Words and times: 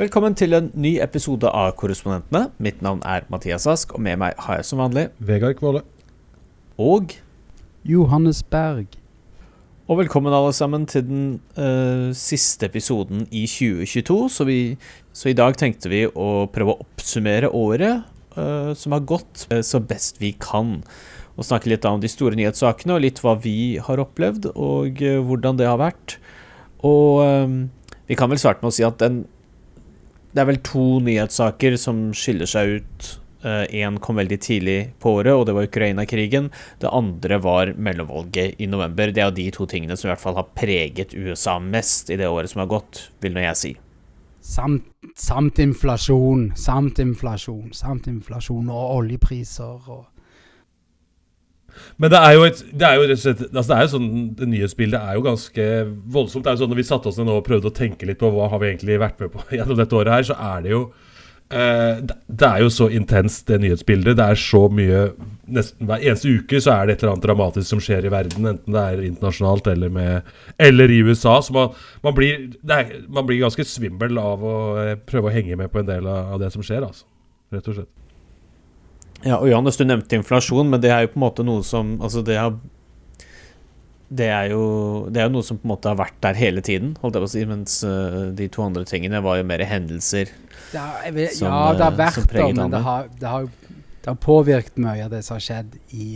Velkommen 0.00 0.32
til 0.32 0.56
en 0.56 0.70
ny 0.80 0.94
episode 1.04 1.44
av 1.52 1.74
Korrespondentene. 1.76 2.46
Mitt 2.56 2.78
navn 2.80 3.02
er 3.04 3.26
Mathias 3.28 3.66
Ask, 3.68 3.90
og 3.92 4.00
med 4.00 4.16
meg 4.22 4.38
har 4.46 4.56
jeg 4.56 4.64
som 4.64 4.78
vanlig 4.80 5.02
Vegard 5.20 5.58
Kvåle. 5.58 5.82
Og 6.80 7.10
Johannes 7.84 8.38
Berg. 8.40 8.94
Og 9.92 9.98
velkommen 9.98 10.32
alle 10.32 10.54
sammen 10.56 10.86
til 10.88 11.04
den 11.04 11.26
uh, 11.58 12.16
siste 12.16 12.70
episoden 12.70 13.26
i 13.28 13.42
2022. 13.44 14.16
Så, 14.32 14.46
vi, 14.48 14.56
så 15.12 15.28
i 15.28 15.34
dag 15.36 15.58
tenkte 15.60 15.92
vi 15.92 16.06
å 16.08 16.46
prøve 16.48 16.72
å 16.78 16.86
oppsummere 16.86 17.50
året 17.52 18.06
uh, 18.38 18.70
som 18.72 18.96
har 18.96 19.04
gått, 19.04 19.42
uh, 19.52 19.58
så 19.60 19.82
best 19.84 20.22
vi 20.22 20.30
kan. 20.40 20.78
Og 21.34 21.44
snakke 21.44 21.68
litt 21.74 21.84
om 21.90 22.00
de 22.00 22.08
store 22.08 22.38
nyhetssakene, 22.40 22.96
og 22.96 23.04
litt 23.04 23.20
hva 23.20 23.34
vi 23.44 23.76
har 23.84 24.00
opplevd, 24.00 24.48
og 24.54 25.04
hvordan 25.28 25.60
det 25.60 25.68
har 25.68 25.76
vært. 25.82 26.16
Og 26.88 27.20
vi 28.08 28.16
kan 28.16 28.32
vel 28.32 28.40
starte 28.40 28.64
med 28.64 28.72
å 28.72 28.78
si 28.78 28.88
at 28.88 28.96
den, 29.04 29.20
det 30.32 30.42
er 30.42 30.48
vel 30.52 30.60
to 30.66 30.84
nyhetssaker 31.04 31.76
som 31.80 32.10
skiller 32.16 32.48
seg 32.50 32.80
ut. 32.80 33.10
Én 33.40 33.96
kom 34.04 34.18
veldig 34.20 34.36
tidlig 34.44 34.78
på 35.00 35.14
året, 35.16 35.32
og 35.32 35.46
det 35.48 35.54
var 35.56 35.64
Ukraina-krigen. 35.64 36.50
Det 36.78 36.90
andre 36.92 37.38
var 37.40 37.72
mellomvalget 37.72 38.60
i 38.60 38.68
november. 38.68 39.14
Det 39.16 39.24
er 39.24 39.32
de 39.32 39.46
to 39.54 39.64
tingene 39.70 39.96
som 39.96 40.10
i 40.10 40.12
hvert 40.12 40.22
fall 40.22 40.36
har 40.36 40.50
preget 40.52 41.16
USA 41.16 41.56
mest 41.58 42.12
i 42.12 42.18
det 42.20 42.28
året 42.28 42.52
som 42.52 42.60
har 42.60 42.68
gått, 42.68 43.06
vil 43.24 43.32
nå 43.34 43.46
jeg 43.46 43.60
si. 43.62 43.72
Samt, 44.44 44.84
samt 45.16 45.58
inflasjon, 45.60 46.50
samt 46.56 47.00
inflasjon, 47.00 47.72
samt 47.76 48.06
inflasjon 48.08 48.70
og 48.72 48.94
oljepriser 49.00 49.88
og 49.88 50.06
Men 52.00 52.10
det 52.14 52.20
er 52.20 52.32
jo 52.36 52.46
et 52.48 52.64
Det 52.72 52.86
er 52.88 52.96
jo 52.98 53.04
rett 53.10 53.18
og 53.18 53.22
slett 53.24 53.44
altså 53.50 53.68
det 53.72 53.76
er 53.78 53.84
jo 53.86 53.92
sånn, 53.96 54.10
det 54.38 54.48
nyhetsbildet 54.54 55.00
er 55.00 55.18
jo 55.18 55.26
ganske 55.26 55.68
voldsomt. 56.16 56.44
Det 56.44 56.50
er 56.52 56.58
jo 56.58 56.64
sånn 56.64 56.74
Når 56.74 56.82
vi 56.82 56.88
satte 56.90 57.08
oss 57.12 57.20
ned 57.20 57.30
nå 57.30 57.38
og 57.40 57.46
prøvde 57.46 57.70
å 57.70 57.76
tenke 57.76 58.08
litt 58.08 58.20
på 58.22 58.30
hva 58.34 58.48
har 58.52 58.62
vi 58.62 58.72
egentlig 58.72 58.98
vært 59.02 59.20
med 59.22 59.32
på 59.34 59.46
gjennom 59.56 59.78
dette 59.80 59.96
året 60.00 60.16
her, 60.18 60.28
så 60.30 60.36
er 60.54 60.64
det 60.66 60.72
jo 60.74 60.82
eh, 61.50 62.00
det- 62.04 62.46
er 62.46 62.60
jo 62.62 62.70
så 62.70 62.86
intenst, 62.94 63.46
det 63.48 63.60
nyhetsbildet. 63.60 64.16
Det 64.16 64.26
er 64.30 64.38
så 64.38 64.64
mye 64.70 65.12
Nesten 65.50 65.82
hver 65.88 65.98
eneste 66.06 66.30
uke 66.30 66.60
så 66.62 66.70
er 66.76 66.86
det 66.86 66.92
et 66.94 67.00
eller 67.02 67.16
annet 67.16 67.24
dramatisk 67.26 67.66
som 67.66 67.80
skjer 67.82 68.04
i 68.06 68.10
verden, 68.12 68.44
enten 68.46 68.70
det 68.76 68.82
er 68.86 69.00
internasjonalt 69.02 69.66
eller, 69.72 69.90
med, 69.90 70.28
eller 70.62 70.92
i 70.94 71.00
USA. 71.02 71.40
Så 71.42 71.50
man, 71.56 71.72
man, 72.06 72.14
blir, 72.14 72.52
er, 72.70 72.92
man 73.10 73.26
blir 73.26 73.40
ganske 73.42 73.64
svimmel 73.66 74.14
av 74.22 74.44
å 74.46 74.54
eh, 74.78 74.92
prøve 74.94 75.26
å 75.26 75.34
henge 75.34 75.58
med 75.58 75.72
på 75.72 75.80
en 75.82 75.88
del 75.88 76.06
av, 76.06 76.36
av 76.36 76.44
det 76.44 76.52
som 76.54 76.62
skjer, 76.62 76.86
altså. 76.86 77.02
Rett 77.50 77.66
og 77.66 77.80
slett. 77.80 77.90
Ja, 79.26 79.38
og 79.38 79.48
Johannes, 79.50 79.76
du 79.76 79.84
nevnte 79.84 80.16
inflasjon, 80.16 80.70
men 80.72 80.80
det 80.82 80.92
er 80.94 81.04
jo 81.04 81.14
på 81.14 81.20
en 81.20 81.26
måte 81.26 81.44
noe 81.44 81.64
som 81.66 81.98
Altså, 82.00 82.22
det 82.26 82.38
har 82.40 82.54
det 84.10 84.26
er, 84.26 84.48
jo, 84.50 84.62
det 85.06 85.20
er 85.22 85.28
jo 85.28 85.36
noe 85.36 85.46
som 85.46 85.60
på 85.60 85.68
en 85.68 85.70
måte 85.70 85.86
har 85.86 85.98
vært 86.00 86.16
der 86.24 86.34
hele 86.34 86.64
tiden, 86.66 86.96
holdt 86.98 87.14
jeg 87.14 87.22
på 87.22 87.28
å 87.28 87.30
si, 87.30 87.42
mens 87.46 87.76
øh, 87.86 88.32
de 88.34 88.48
to 88.50 88.64
andre 88.64 88.82
tingene 88.82 89.20
var 89.22 89.36
jo 89.38 89.44
mer 89.46 89.62
hendelser. 89.62 90.32
det 90.72 90.80
har, 90.82 91.04
vet, 91.14 91.36
Som, 91.36 91.46
Ja, 91.46 91.60
det 91.78 91.84
har 91.84 91.92
eh, 91.92 92.00
vært 92.00 92.34
det, 92.34 92.46
men 92.58 92.74
det 92.74 92.80
har, 92.82 93.06
det 93.20 93.30
har 93.30 93.46
har 94.06 94.18
påvirket 94.20 94.80
mye 94.80 95.04
av 95.04 95.12
det 95.12 95.22
som 95.26 95.36
har 95.36 95.44
skjedd 95.44 95.76
i, 95.96 96.08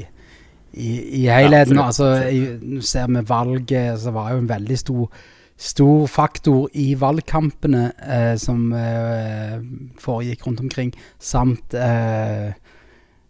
i, 0.73 0.91
i 1.21 1.23
helheten. 1.29 1.79
Ja, 1.79 1.89
altså, 1.91 2.11
i, 2.29 2.81
ser 2.85 3.11
vi 3.13 3.25
valget, 3.29 4.01
så 4.03 4.15
var 4.15 4.35
jo 4.35 4.43
en 4.45 4.51
veldig 4.51 4.81
stor 4.87 5.25
Stor 5.65 6.09
faktor 6.11 6.65
i 6.75 6.97
valgkampene 6.99 7.85
eh, 8.03 8.33
som 8.43 8.73
eh, 8.75 9.61
foregikk 10.03 10.49
rundt 10.49 10.65
omkring, 10.65 10.91
samt 11.23 11.77
eh, 11.79 12.51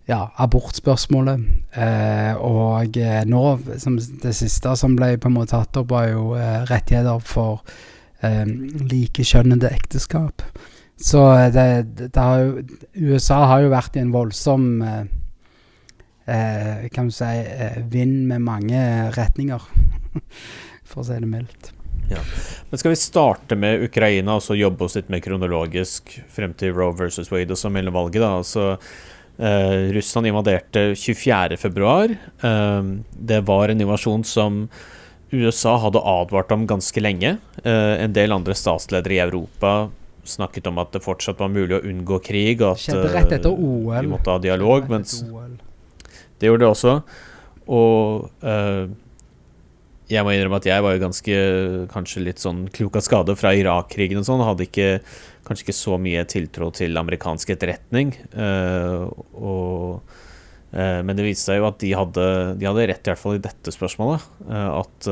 ja, 0.09 0.21
abortspørsmålet. 0.37 1.41
Eh, 1.73 2.33
og 2.37 2.97
eh, 3.01 3.23
nå, 3.29 3.43
som 3.81 3.97
det 3.99 4.35
siste 4.37 4.77
som 4.77 4.97
ble 4.99 5.15
på 5.21 5.31
en 5.31 5.37
måte 5.39 5.55
tatt 5.57 5.81
opp, 5.81 5.93
var 5.95 6.11
jo 6.11 6.35
eh, 6.39 6.63
rettigheter 6.69 7.23
for 7.25 7.63
eh, 8.21 8.45
likekjønnede 8.93 9.73
ekteskap. 9.73 10.45
Så 11.01 11.25
eh, 11.33 11.51
det, 11.55 11.69
det, 12.05 12.17
har 12.21 12.43
jo 12.45 12.65
USA 13.15 13.45
har 13.51 13.65
jo 13.65 13.73
vært 13.73 13.97
i 13.97 14.05
en 14.05 14.15
voldsom 14.15 14.67
eh, 14.85 15.05
Kan 16.95 17.11
du 17.11 17.13
si 17.13 17.33
vind 17.93 18.29
med 18.31 18.45
mange 18.45 18.79
retninger, 19.17 19.65
for 20.89 21.03
å 21.03 21.09
si 21.09 21.19
det 21.21 21.29
mildt. 21.29 21.73
Ja. 22.09 22.21
Men 22.69 22.81
skal 22.81 22.93
vi 22.93 23.01
starte 23.01 23.57
med 23.57 23.83
Ukraina 23.87 24.37
og 24.37 24.45
så 24.45 24.57
jobbe 24.57 24.85
oss 24.87 24.97
litt 24.99 25.11
mer 25.13 25.23
kronologisk 25.25 26.13
frem 26.33 26.53
til 26.57 26.75
Roe 26.77 26.93
versus 26.97 27.31
Wade 27.33 27.57
og 27.57 27.61
så 27.61 27.71
mellomvalget, 27.73 28.21
da. 28.21 28.33
Altså, 28.41 28.65
eh, 29.39 29.93
Russland 29.95 30.27
invaderte 30.27 30.93
24.2. 30.95 32.17
Eh, 32.41 32.83
det 33.19 33.41
var 33.49 33.69
en 33.69 33.81
invasjon 33.81 34.25
som 34.25 34.69
USA 35.35 35.77
hadde 35.83 35.99
advart 35.99 36.53
om 36.53 36.67
ganske 36.67 37.01
lenge. 37.01 37.37
Eh, 37.65 37.95
en 38.05 38.13
del 38.13 38.33
andre 38.33 38.55
statsledere 38.55 39.17
i 39.17 39.23
Europa 39.25 39.91
snakket 40.25 40.67
om 40.67 40.79
at 40.81 40.93
det 40.95 41.03
fortsatt 41.05 41.41
var 41.41 41.51
mulig 41.53 41.77
å 41.77 41.85
unngå 41.85 42.19
krig, 42.25 42.63
og 42.63 42.75
at 42.75 42.85
Skjedde 42.85 43.13
rett 43.13 43.33
etter 43.37 43.53
OL. 43.53 43.99
vi 44.01 44.09
måtte 44.09 44.33
ha 44.33 44.41
dialog. 44.41 44.89
Mens 44.89 45.21
det 46.41 46.49
gjorde 46.49 46.65
det 46.65 46.71
også. 46.71 46.95
Og 47.75 48.31
eh, 48.45 48.87
jeg 50.11 50.25
må 50.25 50.35
innrømme 50.35 50.59
at 50.61 50.67
jeg 50.69 50.85
var 50.85 50.95
jo 50.95 51.01
ganske 51.01 51.37
kanskje 51.93 52.25
litt 52.27 52.43
sånn 52.43 52.67
klok 52.75 52.99
av 53.01 53.05
skade 53.07 53.37
fra 53.41 53.55
Irak-krigen 53.57 54.21
og 54.21 54.27
sånn. 54.29 54.45
Hadde 54.45 54.67
ikke, 54.67 54.89
kanskje 55.49 55.69
ikke 55.69 55.77
så 55.79 55.97
mye 56.01 56.27
tiltro 56.29 56.69
til 56.77 57.01
amerikansk 57.01 57.55
etterretning. 57.55 58.13
Uh, 58.37 59.09
og, 59.41 60.15
uh, 60.77 61.01
men 61.01 61.17
det 61.17 61.25
viste 61.25 61.49
seg 61.49 61.63
jo 61.63 61.69
at 61.71 61.81
de 61.81 61.95
hadde, 61.97 62.29
de 62.61 62.69
hadde 62.69 62.89
rett, 62.93 63.01
i 63.01 63.15
hvert 63.15 63.23
fall 63.23 63.39
i 63.39 63.45
dette 63.49 63.73
spørsmålet. 63.75 64.29
Uh, 64.45 64.71
at 64.83 65.11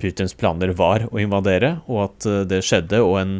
Putins 0.00 0.36
planer 0.36 0.72
var 0.76 1.06
å 1.10 1.20
invadere, 1.20 1.78
og 1.88 2.02
at 2.06 2.30
det 2.48 2.64
skjedde, 2.64 3.00
og 3.04 3.20
en, 3.20 3.38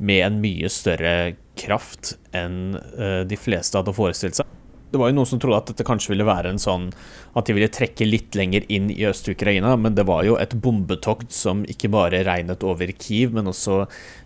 med 0.00 0.24
en 0.24 0.40
mye 0.40 0.68
større 0.72 1.34
kraft 1.60 2.16
enn 2.36 2.76
de 3.24 3.38
fleste 3.40 3.78
hadde 3.78 3.94
forestilt 3.96 4.36
seg. 4.36 4.48
Det 4.94 5.00
var 5.00 5.10
jo 5.10 5.16
noen 5.16 5.26
som 5.26 5.40
trodde 5.42 5.58
at 5.58 5.70
dette 5.72 5.86
kanskje 5.86 6.12
ville 6.12 6.26
være 6.28 6.52
en 6.54 6.60
sånn 6.62 6.84
At 7.34 7.48
de 7.48 7.56
ville 7.56 7.70
trekke 7.72 8.06
litt 8.06 8.36
lenger 8.38 8.62
inn 8.70 8.92
i 8.94 9.02
Øst-Ukraina, 9.08 9.72
men 9.74 9.96
det 9.98 10.04
var 10.06 10.22
jo 10.22 10.36
et 10.38 10.54
bombetokt 10.54 11.34
som 11.34 11.64
ikke 11.66 11.90
bare 11.90 12.22
regnet 12.26 12.62
over 12.62 12.92
Kiev, 12.94 13.34
men 13.34 13.50
også 13.50 13.84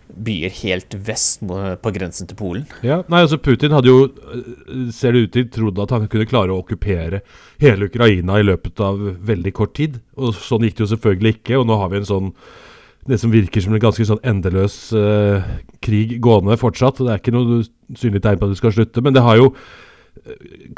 byer 0.09 0.53
helt 0.61 0.93
vest 1.05 1.41
på 1.45 1.93
grensen 1.93 2.29
til 2.29 2.37
Polen. 2.37 2.69
Ja, 2.85 2.99
nei, 3.09 3.23
altså 3.25 3.39
Putin 3.41 3.73
hadde 3.73 3.89
jo, 3.89 4.05
øh, 4.09 4.87
ser 4.93 5.13
det 5.13 5.25
ut 5.25 5.33
til, 5.35 5.49
trodd 5.53 5.81
at 5.81 5.93
han 5.93 6.07
kunne 6.09 6.29
klare 6.29 6.53
å 6.53 6.61
okkupere 6.63 7.21
hele 7.61 7.89
Ukraina 7.89 8.39
i 8.39 8.45
løpet 8.45 8.81
av 8.85 9.01
veldig 9.29 9.53
kort 9.57 9.75
tid. 9.77 9.99
Og 10.17 10.37
sånn 10.37 10.65
gikk 10.65 10.79
det 10.79 10.85
jo 10.85 10.91
selvfølgelig 10.93 11.35
ikke, 11.39 11.59
og 11.59 11.69
nå 11.69 11.77
har 11.81 11.93
vi 11.93 12.01
en 12.01 12.09
sånn 12.09 12.33
det 13.09 13.17
som 13.21 13.33
virker 13.33 13.63
som 13.63 13.73
en 13.73 13.81
ganske 13.81 14.05
sånn 14.05 14.21
endeløs 14.27 14.79
uh, 14.93 15.45
krig 15.81 16.17
gående 16.21 16.57
fortsatt. 16.61 17.01
Det 17.01 17.13
er 17.13 17.21
ikke 17.21 17.33
noe 17.33 17.63
synlig 17.97 18.21
tegn 18.25 18.41
på 18.41 18.49
at 18.49 18.53
det 18.53 18.59
skal 18.59 18.75
slutte, 18.75 19.05
men 19.05 19.15
det 19.15 19.25
har 19.25 19.39
jo 19.39 19.53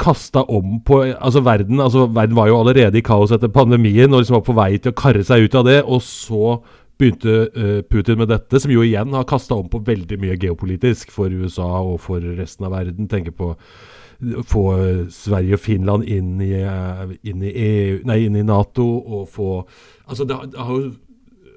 kasta 0.00 0.42
om 0.48 0.78
på 0.86 1.00
altså 1.12 1.42
verden, 1.44 1.80
altså 1.80 2.06
verden 2.12 2.36
var 2.38 2.48
jo 2.50 2.58
allerede 2.60 2.98
i 3.00 3.04
kaos 3.06 3.32
etter 3.34 3.52
pandemien 3.52 4.12
og 4.12 4.22
liksom 4.22 4.38
var 4.40 4.46
på 4.46 4.56
vei 4.56 4.70
til 4.78 4.92
å 4.94 4.98
karre 4.98 5.24
seg 5.26 5.46
ut 5.48 5.54
av 5.60 5.66
det. 5.68 5.78
Og 5.84 6.02
så 6.06 6.56
begynte 7.00 7.36
uh, 7.56 7.80
Putin 7.90 8.20
med 8.20 8.28
dette, 8.30 8.60
som 8.62 8.70
jo 8.70 8.84
igjen 8.86 9.14
har 9.16 9.24
kasta 9.26 9.56
om 9.58 9.68
på 9.72 9.80
veldig 9.86 10.18
mye 10.22 10.36
geopolitisk 10.38 11.10
for 11.14 11.32
USA 11.32 11.70
og 11.82 11.96
for 12.04 12.22
resten 12.38 12.68
av 12.68 12.76
verden. 12.76 13.08
Tenker 13.10 13.34
på 13.34 13.54
å 13.56 14.42
få 14.46 14.60
øh, 14.78 14.98
Sverige 15.10 15.56
og 15.56 15.62
Finland 15.64 16.04
inn 16.06 16.36
i, 16.44 16.52
øh, 16.62 17.08
inn 17.26 17.40
i, 17.42 17.50
EU, 17.58 17.96
nei, 18.06 18.20
inn 18.28 18.36
i 18.38 18.44
Nato 18.46 18.84
og 19.02 19.24
få 19.34 19.48
Altså, 20.06 20.22
det, 20.28 20.36
har- 20.36 20.46
det 20.52 20.60
har 20.62 20.76
jo 20.78 20.92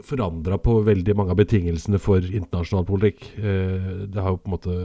forandra 0.05 0.57
på 0.61 0.79
veldig 0.87 1.13
mange 1.17 1.35
av 1.35 1.37
betingelsene 1.43 1.99
for 2.01 2.25
internasjonal 2.25 2.87
politikk. 2.89 3.27
Uh, 3.37 4.05
det 4.09 4.17
har 4.21 4.33
jo 4.33 4.39
på 4.41 4.49
en 4.49 4.55
måte 4.55 4.79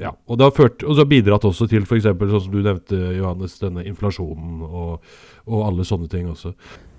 ja, 0.00 0.14
og 0.26 0.38
det 0.40 0.46
har 0.46 0.54
ført, 0.56 0.84
og 0.86 0.96
så 0.96 1.04
bidratt 1.08 1.44
også 1.44 1.66
til 1.68 1.84
f.eks. 1.84 2.06
sånn 2.08 2.44
som 2.46 2.52
du 2.54 2.62
nevnte, 2.64 3.00
Johannes, 3.18 3.58
denne 3.60 3.84
inflasjonen 3.88 4.62
og, 4.64 5.10
og 5.44 5.66
alle 5.66 5.84
sånne 5.84 6.08
ting 6.12 6.30
også. 6.30 6.54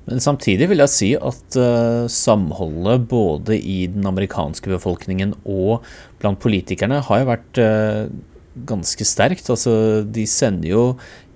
Men 0.09 0.21
samtidig 0.21 0.67
vil 0.71 0.81
jeg 0.81 0.93
si 0.93 1.09
at 1.17 1.57
uh, 1.61 2.09
samholdet 2.09 3.05
både 3.09 3.57
i 3.57 3.83
den 3.91 4.05
amerikanske 4.09 4.69
befolkningen 4.73 5.35
og 5.45 5.85
blant 6.21 6.41
politikerne 6.41 7.01
har 7.05 7.21
jo 7.21 7.29
vært 7.29 7.61
uh, 7.61 8.05
ganske 8.67 9.05
sterkt. 9.07 9.49
Altså, 9.53 9.73
de 10.05 10.25
sender 10.29 10.73
jo 10.73 10.85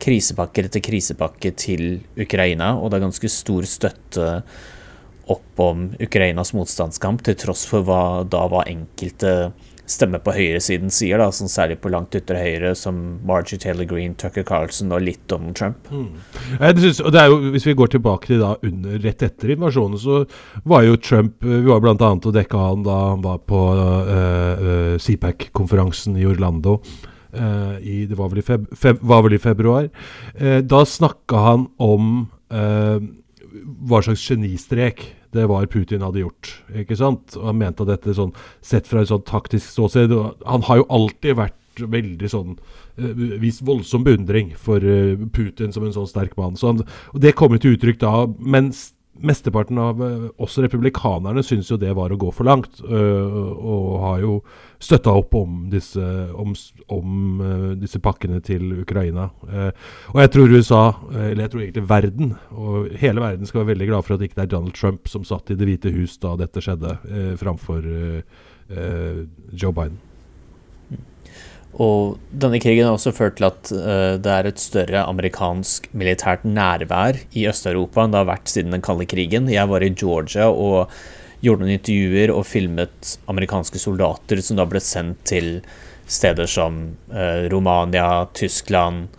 krisepakker 0.01 0.67
etter 0.67 0.83
krisepakke 0.85 1.53
til 1.57 1.85
Ukraina, 2.17 2.73
og 2.77 2.91
det 2.91 2.99
er 2.99 3.07
ganske 3.07 3.31
stor 3.31 3.69
støtte 3.69 4.31
opp 5.31 5.61
om 5.61 5.87
Ukrainas 6.01 6.53
motstandskamp, 6.53 7.23
til 7.25 7.37
tross 7.41 7.65
for 7.69 7.85
hva 7.85 8.25
da 8.29 8.43
var 8.51 8.69
enkelte 8.69 9.53
stemmer 9.89 10.21
på 10.23 10.33
høyresiden 10.35 10.91
sier, 10.93 11.21
da, 11.21 11.29
sånn 11.33 11.51
særlig 11.51 11.77
på 11.83 11.91
langt 11.93 12.15
ytre 12.17 12.39
høyre, 12.41 12.73
som 12.77 12.99
Margie 13.25 13.59
Taylor 13.61 13.87
Greene, 13.89 14.17
Tucker 14.19 14.45
Carlson 14.47 14.93
og 14.95 15.03
litt 15.05 15.21
Donald 15.31 15.57
Trump. 15.57 15.89
Jeg 16.59 16.77
synes, 16.81 17.01
og 17.05 17.13
det 17.13 17.21
er 17.21 17.31
jo, 17.31 17.41
Hvis 17.55 17.67
vi 17.67 17.75
går 17.77 17.91
tilbake 17.93 18.27
til 18.27 18.39
da 18.41 18.55
under, 18.65 18.99
rett 19.03 19.23
etter 19.23 19.53
invasjonen, 19.53 19.99
så 20.01 20.23
var 20.65 20.83
jo 20.83 20.95
Trump 20.97 21.43
Vi 21.45 21.65
var 21.67 21.81
bl.a. 21.83 21.95
og 22.15 22.31
dekka 22.33 22.57
han 22.57 22.85
da 22.85 22.95
han 23.11 23.21
var 23.23 23.43
på 23.45 23.59
uh, 23.77 24.63
uh, 24.65 24.95
CPAC-konferansen 25.01 26.17
i 26.17 26.25
Orlando. 26.25 26.79
Uh, 27.35 27.75
i, 27.83 28.05
det 28.07 28.15
var 28.17 28.31
vel 28.31 28.39
i, 28.39 28.45
feb, 28.45 28.65
feb, 28.79 29.01
var 29.03 29.25
vel 29.25 29.35
i 29.35 29.41
februar. 29.41 29.89
Eh, 30.35 30.61
da 30.63 30.85
snakka 30.87 31.41
han 31.43 31.65
om 31.83 32.27
eh, 32.53 33.03
hva 33.89 34.01
slags 34.05 34.23
genistrek 34.29 35.03
det 35.35 35.45
var 35.51 35.67
Putin 35.71 36.05
hadde 36.05 36.23
gjort. 36.23 36.55
ikke 36.73 36.97
sant? 36.99 37.35
Og 37.39 37.49
Han 37.51 37.59
mente 37.61 37.85
at 37.85 37.91
dette 37.91 38.15
sånn, 38.17 38.33
sett 38.65 38.89
fra 38.89 39.03
et 39.03 39.11
sånn 39.11 39.25
taktisk 39.27 39.67
ståsted 39.69 40.13
Han 40.45 40.65
har 40.69 40.81
jo 40.81 40.89
alltid 40.89 41.39
vært 41.41 41.61
veldig 41.75 42.29
sånn 42.31 42.53
uh, 42.55 43.23
Vist 43.41 43.63
voldsom 43.67 44.05
beundring 44.05 44.53
for 44.55 44.79
uh, 44.79 45.19
Putin 45.35 45.73
som 45.75 45.85
en 45.85 45.95
sånn 45.95 46.09
sterk 46.09 46.37
mann. 46.39 46.55
Så 46.59 46.71
han, 46.71 46.83
og 47.11 47.21
Det 47.21 47.35
kommer 47.35 47.59
til 47.61 47.75
uttrykk 47.75 47.99
da. 48.03 48.25
mens 48.39 48.94
mesteparten 49.15 49.77
av 49.79 50.01
oss 50.41 50.57
republikanerne 50.57 51.43
syns 51.43 51.69
jo 51.71 51.77
det 51.79 51.93
var 51.95 52.11
å 52.11 52.19
gå 52.19 52.31
for 52.35 52.47
langt, 52.47 52.81
uh, 52.83 53.51
og 53.55 53.99
har 54.03 54.23
jo 54.23 54.37
støtta 54.83 55.13
opp 55.15 55.35
om 55.39 55.65
disse, 55.71 56.03
om, 56.35 56.55
om 56.93 57.13
uh, 57.41 57.69
disse 57.79 58.01
pakkene 58.03 58.41
til 58.45 58.81
Ukraina. 58.81 59.29
og 60.13 60.19
jeg 60.21 60.33
tror 60.33 60.55
USA, 60.55 60.83
eller 61.13 61.45
jeg 61.45 61.53
tror 61.53 61.63
egentlig 61.63 61.89
verden, 61.89 62.33
og 62.51 62.89
hele 62.99 63.23
verden 63.23 63.47
skal 63.47 63.63
være 63.63 63.73
veldig 63.73 63.91
glad 63.91 64.07
for 64.07 64.15
at 64.15 64.23
det 64.23 64.31
ikke 64.31 64.43
er 64.43 64.51
Donald 64.51 64.75
Trump 64.75 65.07
som 65.11 65.23
satt 65.27 65.51
i 65.51 65.59
Det 65.59 65.69
hvite 65.69 65.93
hus 65.95 66.17
da 66.21 66.35
dette 66.39 66.63
skjedde, 66.63 66.97
framfor 67.39 67.87
Joe 69.53 69.73
Biden. 69.75 70.01
Og 71.81 72.15
denne 72.31 72.61
krigen 72.63 72.87
har 72.87 72.95
også 72.95 73.11
ført 73.15 73.35
til 73.39 73.49
at 73.49 73.71
uh, 73.75 74.15
det 74.21 74.31
er 74.31 74.47
et 74.47 74.61
større 74.61 75.03
amerikansk 75.09 75.89
militært 75.97 76.45
nærvær 76.47 77.19
i 77.35 77.45
Øst-Europa 77.49 78.05
enn 78.05 78.15
det 78.15 78.21
har 78.21 78.29
vært 78.29 78.51
siden 78.51 78.75
den 78.75 78.85
kalde 78.85 79.07
krigen. 79.11 79.51
Jeg 79.51 79.67
var 79.71 79.83
i 79.83 79.91
Georgia 79.91 80.47
og 80.47 80.93
gjorde 81.43 81.65
noen 81.65 81.75
intervjuer 81.75 82.31
og 82.31 82.47
filmet 82.47 83.17
amerikanske 83.31 83.81
soldater 83.81 84.39
som 84.41 84.57
da 84.59 84.65
ble 84.69 84.79
sendt 84.81 85.25
til 85.27 85.57
steder 86.07 86.47
som 86.47 86.79
uh, 87.11 87.43
Romania, 87.51 88.23
Tyskland, 88.37 89.09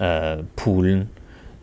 uh, 0.00 0.42
Polen 0.58 1.10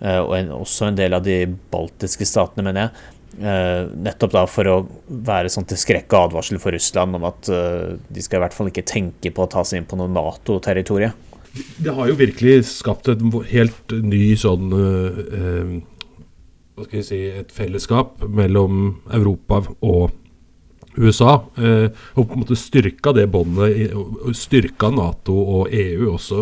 og 0.02 0.32
også 0.56 0.88
en 0.88 0.96
del 0.98 1.14
av 1.14 1.22
de 1.22 1.44
baltiske 1.70 2.26
statene, 2.26 2.64
mener 2.66 2.88
jeg. 2.88 3.20
Uh, 3.32 3.88
nettopp 3.96 4.34
da 4.34 4.42
for 4.50 4.68
å 4.68 4.74
være 5.08 5.50
sånn 5.52 5.64
til 5.70 5.80
skrekk 5.80 6.12
og 6.12 6.28
advarsel 6.28 6.60
for 6.60 6.76
Russland 6.76 7.16
om 7.16 7.24
at 7.30 7.48
uh, 7.48 7.94
de 8.12 8.24
skal 8.24 8.42
i 8.42 8.44
hvert 8.44 8.56
fall 8.58 8.68
ikke 8.68 8.84
tenke 8.84 9.32
på 9.32 9.46
å 9.46 9.52
ta 9.52 9.64
seg 9.64 9.80
inn 9.80 9.88
på 9.88 9.96
noe 10.00 10.12
Nato-territorium. 10.12 11.16
Det 11.80 11.94
har 11.96 12.10
jo 12.10 12.18
virkelig 12.20 12.58
skapt 12.68 13.08
et 13.12 13.24
helt 13.54 13.96
ny 14.04 14.34
sånn 14.40 14.76
uh, 14.76 15.72
Hva 16.76 16.86
skal 16.88 17.00
jeg 17.00 17.08
si 17.08 17.22
Et 17.44 17.56
fellesskap 17.56 18.20
mellom 18.28 19.00
Europa 19.16 19.64
og 19.80 20.18
USA. 20.92 21.38
og 21.40 22.26
på 22.28 22.34
en 22.36 22.42
måte 22.42 22.58
styrka 22.60 23.14
det 23.16 23.30
båndet, 23.32 23.94
styrka 24.36 24.90
Nato 24.92 25.38
og 25.40 25.72
EU 25.72 26.10
også 26.12 26.42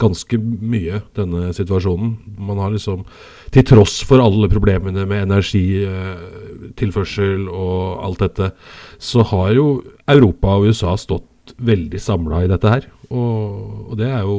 ganske 0.00 0.38
mye, 0.40 1.02
denne 1.12 1.50
situasjonen. 1.52 2.14
Man 2.40 2.62
har 2.64 2.72
liksom 2.72 3.04
til 3.52 3.64
tross 3.68 3.98
for 4.08 4.16
alle 4.24 4.48
problemene 4.48 5.04
med 5.08 5.22
energitilførsel 5.26 7.48
og 7.48 8.04
alt 8.06 8.20
dette, 8.24 8.46
så 8.98 9.22
har 9.32 9.48
jo 9.58 9.66
Europa 10.08 10.48
og 10.56 10.66
USA 10.70 10.96
stått 10.96 11.54
veldig 11.58 12.00
samla 12.00 12.44
i 12.44 12.48
dette 12.52 12.68
her. 12.70 12.82
Og, 13.10 13.90
og, 13.90 13.98
det 14.00 14.08
er 14.08 14.22
jo 14.24 14.36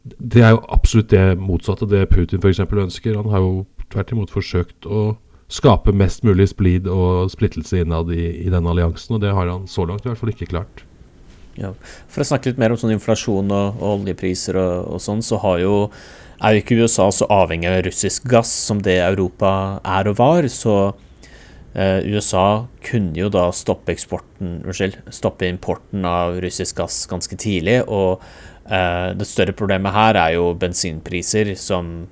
det 0.00 0.42
er 0.42 0.50
jo 0.54 0.66
absolutt 0.72 1.10
det 1.12 1.38
motsatte 1.40 1.86
det 1.90 2.08
Putin 2.12 2.40
f.eks. 2.40 2.60
ønsker. 2.60 3.16
Han 3.18 3.30
har 3.32 3.40
jo 3.44 3.52
tvert 3.90 4.12
imot 4.14 4.30
forsøkt 4.32 4.86
å 4.86 5.16
skape 5.50 5.92
mest 5.92 6.22
mulig 6.24 6.48
splid 6.52 6.86
og 6.90 7.30
splittelse 7.32 7.80
innad 7.82 8.12
i, 8.14 8.46
i 8.46 8.48
denne 8.52 8.70
alliansen, 8.70 9.16
og 9.16 9.20
det 9.24 9.34
har 9.34 9.50
han 9.50 9.66
så 9.68 9.84
langt 9.88 10.06
i 10.06 10.10
hvert 10.10 10.20
fall 10.20 10.32
ikke 10.32 10.50
klart. 10.52 10.84
Ja. 11.58 11.72
For 12.08 12.22
å 12.22 12.28
snakke 12.28 12.52
litt 12.52 12.60
mer 12.60 12.72
om 12.72 12.78
sånn 12.80 12.94
inflasjon 12.94 13.50
og, 13.50 13.80
og 13.80 13.98
oljepriser 13.98 14.58
og, 14.60 14.74
og, 14.94 15.00
sånn, 15.02 15.24
så 15.26 15.40
har 15.42 15.58
jo 15.64 15.74
er 16.40 16.54
jo 16.54 16.62
ikke 16.62 16.80
USA 16.80 17.10
så 17.12 17.28
avhengig 17.32 17.68
av 17.68 17.82
russisk 17.84 18.26
gass 18.30 18.50
som 18.66 18.80
det 18.84 18.96
Europa 19.04 19.80
er 19.84 20.08
og 20.08 20.16
var. 20.20 20.48
Så 20.48 20.76
eh, 21.74 22.06
USA 22.08 22.66
kunne 22.86 23.18
jo 23.18 23.28
da 23.32 23.50
stoppe 23.52 23.96
unnskyld, 24.40 25.02
stoppe 25.12 25.48
importen 25.50 26.06
av 26.08 26.40
russisk 26.40 26.80
gass 26.80 27.02
ganske 27.10 27.36
tidlig. 27.36 27.82
Og 27.88 28.22
eh, 28.70 29.10
det 29.16 29.28
større 29.28 29.56
problemet 29.56 29.94
her 29.96 30.16
er 30.20 30.38
jo 30.38 30.54
bensinpriser, 30.56 31.52
som 31.60 32.08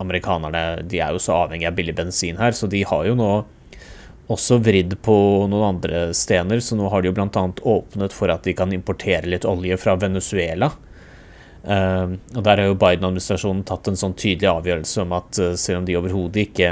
amerikanerne 0.00 0.82
De 0.84 0.98
er 1.00 1.14
jo 1.14 1.20
så 1.22 1.38
avhengig 1.44 1.68
av 1.68 1.76
billig 1.76 1.94
bensin 1.96 2.36
her, 2.36 2.52
så 2.52 2.68
de 2.68 2.82
har 2.84 3.06
jo 3.08 3.14
nå 3.16 3.30
også 4.32 4.58
vridd 4.60 4.96
på 5.06 5.14
noen 5.48 5.76
andre 5.76 6.10
stener. 6.16 6.60
Så 6.64 6.76
nå 6.76 6.88
har 6.92 7.02
de 7.02 7.12
jo 7.12 7.16
bl.a. 7.16 7.44
åpnet 7.76 8.16
for 8.16 8.32
at 8.32 8.44
de 8.48 8.56
kan 8.56 8.72
importere 8.74 9.28
litt 9.28 9.46
olje 9.48 9.78
fra 9.80 9.94
Venezuela. 10.00 10.72
Uh, 11.66 12.14
og 12.36 12.44
Der 12.46 12.60
har 12.60 12.68
jo 12.68 12.78
Biden-administrasjonen 12.78 13.64
tatt 13.66 13.88
en 13.90 13.98
sånn 13.98 14.14
tydelig 14.14 14.46
avgjørelse 14.52 15.02
om 15.02 15.14
at 15.16 15.40
uh, 15.42 15.54
selv 15.58 15.80
om 15.80 15.88
de 15.88 15.96
overhodet 15.98 16.44
ikke 16.46 16.68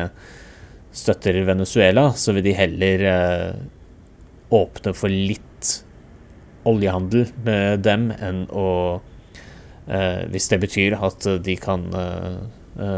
støtter 0.94 1.41
Venezuela, 1.49 2.12
så 2.14 2.35
vil 2.37 2.44
de 2.46 2.55
heller 2.55 3.02
uh, 3.08 3.56
åpne 4.55 4.93
for 4.94 5.11
litt 5.11 5.73
oljehandel 6.64 7.26
med 7.44 7.82
dem 7.85 8.06
enn 8.25 8.44
å 8.49 8.69
eh, 9.85 10.23
Hvis 10.32 10.46
det 10.49 10.58
betyr 10.62 10.94
at 10.97 11.26
de 11.44 11.56
kan 11.61 11.82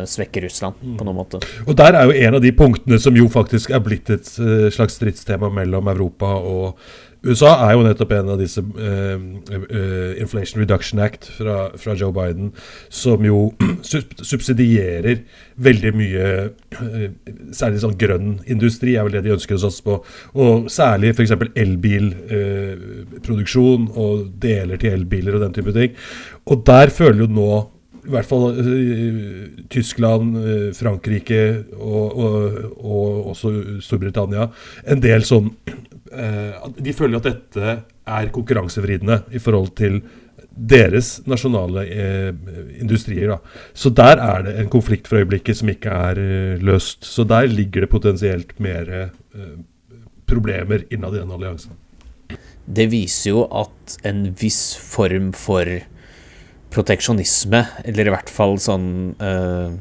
svekke 0.06 0.44
Russland 0.44 0.78
på 0.99 1.04
noen 1.04 1.19
måte. 1.19 1.40
Og 1.66 1.75
Der 1.75 1.99
er 1.99 2.06
jo 2.06 2.14
en 2.28 2.38
av 2.38 2.44
de 2.44 2.52
punktene 2.54 3.00
som 3.02 3.19
jo 3.19 3.26
faktisk 3.32 3.72
er 3.75 3.82
blitt 3.82 4.12
et 4.14 4.31
slags 4.31 5.00
stridstema 5.00 5.50
mellom 5.50 5.90
Europa 5.90 6.31
og 6.38 6.78
USA 7.26 7.49
er 7.67 7.73
jo 7.75 7.82
nettopp 7.82 8.12
en 8.17 8.28
av 8.34 8.38
disse 8.40 8.62
uh, 8.62 9.19
uh, 9.19 10.12
Inflation 10.23 10.61
Reduction 10.62 10.99
Act 11.02 11.26
fra, 11.34 11.56
fra, 11.78 11.94
Joe 11.99 12.12
Biden, 12.14 12.52
som 12.93 13.25
jo 13.26 13.55
subsidierer 14.31 15.17
veldig 15.56 15.93
mye 15.96 16.26
uh, 16.46 16.52
Særlig 17.56 17.81
sånn 17.82 17.99
grønn 17.99 18.40
industri 18.52 18.94
er 18.96 19.02
vel 19.06 19.14
det 19.17 19.25
de 19.26 19.34
ønsker 19.37 19.55
å 19.56 19.62
satse 19.62 19.82
på. 19.84 19.94
Og 20.38 20.52
særlig 20.73 21.08
f.eks. 21.14 21.32
elbilproduksjon 21.56 23.82
og 23.94 24.12
deler 24.43 24.76
til 24.81 24.93
elbiler 24.99 25.34
og 25.37 25.43
den 25.46 25.55
type 25.56 25.73
ting. 25.76 25.90
Og 26.52 26.58
der 26.69 26.87
føler 26.94 27.20
jo 27.25 27.28
nå 27.32 27.52
i 28.06 28.11
hvert 28.12 28.28
fall 28.28 28.46
Tyskland, 29.73 30.26
Frankrike 30.78 31.44
og, 31.75 32.06
og, 32.12 32.34
og, 32.76 33.08
også 33.32 33.49
Storbritannia 33.82 34.44
en 34.87 35.00
del 35.02 35.23
sånn 35.26 35.49
de 36.16 36.92
føler 36.96 37.18
at 37.18 37.26
dette 37.28 37.74
er 38.06 38.30
konkurransevridende 38.34 39.22
i 39.34 39.42
forhold 39.42 39.74
til 39.78 40.00
deres 40.56 41.18
nasjonale 41.28 41.84
eh, 41.84 42.28
industrier. 42.80 43.35
Da. 43.35 43.64
Så 43.76 43.92
der 43.92 44.20
er 44.23 44.44
det 44.46 44.54
en 44.61 44.70
konflikt 44.73 45.08
for 45.11 45.20
øyeblikket 45.20 45.58
som 45.61 45.70
ikke 45.73 45.92
er 45.92 46.20
eh, 46.20 46.62
løst. 46.64 47.04
Så 47.04 47.26
der 47.28 47.49
ligger 47.50 47.85
det 47.85 47.92
potensielt 47.92 48.54
mer 48.62 48.88
eh, 48.92 49.58
problemer 50.26 50.87
innad 50.90 51.16
i 51.16 51.20
den 51.20 51.35
alliansen. 51.37 51.76
Det 52.66 52.88
viser 52.90 53.30
jo 53.30 53.44
at 53.54 53.99
en 54.08 54.25
viss 54.40 54.75
form 54.80 55.30
for 55.37 55.68
proteksjonisme, 56.75 57.62
eller 57.87 58.08
i 58.08 58.14
hvert 58.16 58.32
fall 58.32 58.56
sånn 58.61 58.88
eh, 59.23 59.76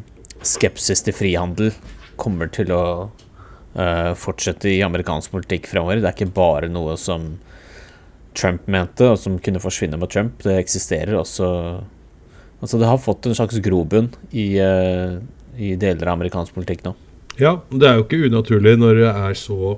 skepsis 0.46 1.02
til 1.08 1.16
frihandel, 1.16 1.72
kommer 2.20 2.52
til 2.54 2.72
å 2.72 2.84
fortsette 4.16 4.70
i 4.72 4.78
amerikansk 4.86 5.34
politikk 5.34 5.66
fremover. 5.68 6.00
Det 6.00 6.08
er 6.08 6.16
ikke 6.16 6.36
bare 6.38 6.70
noe 6.72 6.94
som 6.96 7.34
Trump 8.36 8.68
mente, 8.72 9.08
og 9.10 9.20
som 9.20 9.36
kunne 9.44 9.62
forsvinne 9.64 10.00
med 10.00 10.12
Trump. 10.14 10.40
Det 10.46 10.56
eksisterer 10.62 11.18
også 11.20 11.50
Altså, 12.64 12.80
det 12.80 12.88
har 12.88 13.02
fått 13.04 13.28
en 13.28 13.36
slags 13.36 13.60
grobunn 13.62 14.08
i, 14.32 14.56
uh, 14.64 15.20
i 15.60 15.76
deler 15.78 16.08
av 16.08 16.16
amerikansk 16.16 16.56
politikk 16.56 16.86
nå. 16.86 16.96
Ja, 17.38 17.58
det 17.70 17.86
er 17.86 18.00
jo 18.00 18.06
ikke 18.06 18.30
unaturlig 18.30 18.78
når 18.80 19.02
det 19.02 19.12
er 19.12 19.36
så 19.38 19.76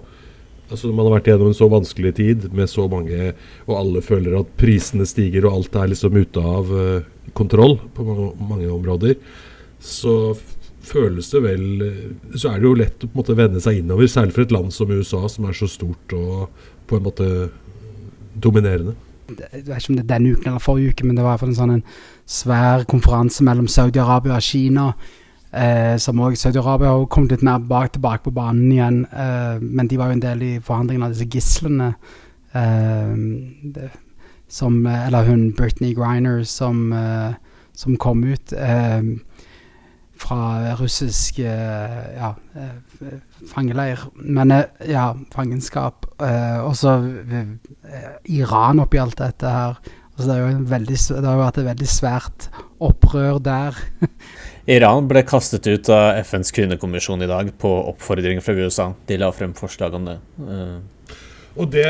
Altså 0.68 0.90
Man 0.92 1.08
har 1.08 1.14
vært 1.16 1.30
gjennom 1.30 1.48
en 1.48 1.56
så 1.56 1.70
vanskelig 1.72 2.10
tid 2.18 2.46
med 2.52 2.68
så 2.68 2.90
mange, 2.92 3.30
og 3.70 3.76
alle 3.78 4.02
føler 4.04 4.34
at 4.36 4.50
prisene 4.60 5.06
stiger 5.08 5.46
og 5.48 5.54
alt 5.56 5.78
er 5.80 5.94
liksom 5.94 6.18
ute 6.20 6.44
av 6.44 6.72
uh, 6.76 7.06
kontroll 7.40 7.78
på 7.96 8.04
mange, 8.04 8.26
mange 8.50 8.68
områder. 8.76 9.16
Så 9.80 10.36
føles 10.88 11.30
det 11.34 11.42
vel 11.44 11.66
Så 12.36 12.50
er 12.52 12.62
det 12.62 12.68
jo 12.68 12.78
lett 12.80 13.04
å 13.04 13.10
på 13.10 13.14
en 13.14 13.22
måte 13.22 13.38
vende 13.38 13.62
seg 13.64 13.82
innover, 13.82 14.10
særlig 14.12 14.36
for 14.36 14.46
et 14.46 14.56
land 14.56 14.74
som 14.76 14.92
USA, 14.92 15.24
som 15.30 15.48
er 15.50 15.58
så 15.58 15.70
stort 15.72 16.16
og 16.18 16.66
på 16.88 16.98
en 16.98 17.06
måte 17.06 17.28
dominerende. 18.38 18.96
Jeg 19.28 19.66
vet 19.68 19.82
ikke 19.82 19.92
om 19.92 19.98
det 19.98 20.06
er 20.06 20.12
denne 20.14 20.34
uken 20.34 20.52
eller 20.52 20.64
forrige 20.64 20.94
uke, 20.96 21.08
men 21.08 21.18
det 21.18 21.26
var 21.26 21.42
en 21.44 21.56
sånn 21.56 21.74
en 21.76 21.88
svær 22.28 22.86
konferanse 22.88 23.44
mellom 23.44 23.68
Saudi-Arabia 23.72 24.38
og 24.38 24.46
Kina. 24.46 24.92
Eh, 25.52 25.96
som 26.00 26.20
også 26.20 26.48
Saudi-Arabia 26.48 26.94
har 26.94 27.06
kommet 27.12 27.36
litt 27.36 27.44
mer 27.44 27.60
bak, 27.60 27.92
tilbake 27.96 28.24
på 28.28 28.36
banen 28.36 28.72
igjen. 28.72 29.02
Eh, 29.12 29.60
men 29.64 29.88
de 29.88 30.00
var 30.00 30.12
jo 30.12 30.18
en 30.18 30.24
del 30.24 30.44
i 30.44 30.54
forhandlingene 30.64 31.10
av 31.10 31.16
disse 31.16 31.28
gislene. 31.32 31.94
Eh, 32.56 33.90
som 34.48 34.86
Eller 34.88 35.28
hun 35.28 35.52
Britney 35.52 35.94
Griner 35.94 36.44
som, 36.44 36.94
eh, 36.94 37.34
som 37.74 37.98
kom 37.98 38.24
ut. 38.24 38.54
Fra 40.18 40.74
russisk 40.80 41.40
eh, 41.40 41.98
ja, 42.18 42.32
eh, 42.58 43.20
fangeleir. 43.52 44.08
Men 44.16 44.54
eh, 44.56 44.90
ja, 44.90 45.12
fangenskap. 45.34 46.08
Og 46.18 46.74
så 46.78 46.98
Iran 48.34 48.82
oppi 48.84 49.02
alt 49.02 49.20
dette 49.22 49.54
her. 49.54 49.80
Altså, 50.18 50.32
det, 50.32 50.38
jo 50.42 50.64
veldig, 50.72 50.98
det 50.98 51.24
har 51.28 51.36
jo 51.38 51.44
vært 51.44 51.62
et 51.62 51.68
veldig 51.70 51.90
svært 51.92 52.48
opprør 52.82 53.38
der. 53.46 53.78
Iran 54.78 55.06
ble 55.08 55.22
kastet 55.24 55.70
ut 55.70 55.92
av 55.94 56.18
FNs 56.26 56.50
kvinnekommisjon 56.58 57.22
i 57.22 57.30
dag 57.30 57.54
på 57.62 57.72
oppfordring 57.94 58.42
fra 58.44 58.58
USA. 58.58 58.90
De 59.08 59.20
la 59.22 59.30
frem 59.36 59.54
forslag 59.58 59.96
om 59.96 60.10
det. 60.10 60.18
Og 61.58 61.70
det, 61.74 61.86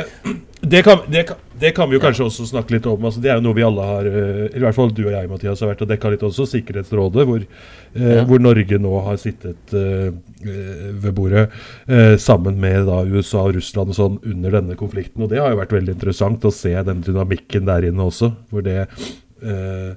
det, 0.61 0.81
kan, 0.85 1.01
det, 1.11 1.23
kan, 1.29 1.39
det 1.59 1.71
kan 1.75 1.89
vi 1.89 1.97
jo 1.97 2.01
kanskje 2.03 2.25
også 2.27 2.45
snakke 2.49 2.75
litt 2.77 2.87
om. 2.89 3.03
Altså, 3.07 3.21
det 3.23 3.31
er 3.31 3.39
jo 3.39 3.45
noe 3.45 3.57
vi 3.57 3.65
alle 3.67 3.87
har 3.89 4.07
eh, 4.09 4.43
i 4.55 4.61
hvert 4.63 4.77
fall 4.77 4.93
du 4.95 5.03
og 5.05 5.11
jeg, 5.13 5.29
Mathias, 5.31 5.61
har 5.63 5.71
vært 5.73 5.83
og 5.85 5.91
dekka 5.91 6.11
litt 6.13 6.25
også. 6.27 6.47
Sikkerhetsrådet, 6.53 7.27
hvor, 7.29 7.43
eh, 7.43 8.15
Ja. 8.17 8.23
hvor 8.29 8.39
Norge 8.43 8.79
nå 8.81 8.93
har 9.05 9.19
sittet 9.21 9.75
eh, 9.75 10.09
eh, 10.47 10.89
ved 11.03 11.13
bordet 11.17 11.47
eh, 11.87 12.15
sammen 12.21 12.59
med 12.63 12.87
da, 12.89 13.01
USA 13.05 13.45
og 13.47 13.55
Russland 13.59 13.93
og 13.93 13.99
sånn 13.99 14.19
under 14.23 14.59
denne 14.59 14.77
konflikten. 14.79 15.23
Og 15.25 15.31
det 15.33 15.41
har 15.43 15.51
jo 15.53 15.61
vært 15.61 15.75
veldig 15.77 15.97
interessant 15.97 16.47
å 16.47 16.53
se 16.53 16.75
den 16.87 17.03
dynamikken 17.05 17.67
der 17.67 17.89
inne 17.91 18.07
også. 18.07 18.31
Hvor 18.51 18.63
det 18.65 18.79
eh, 18.87 19.91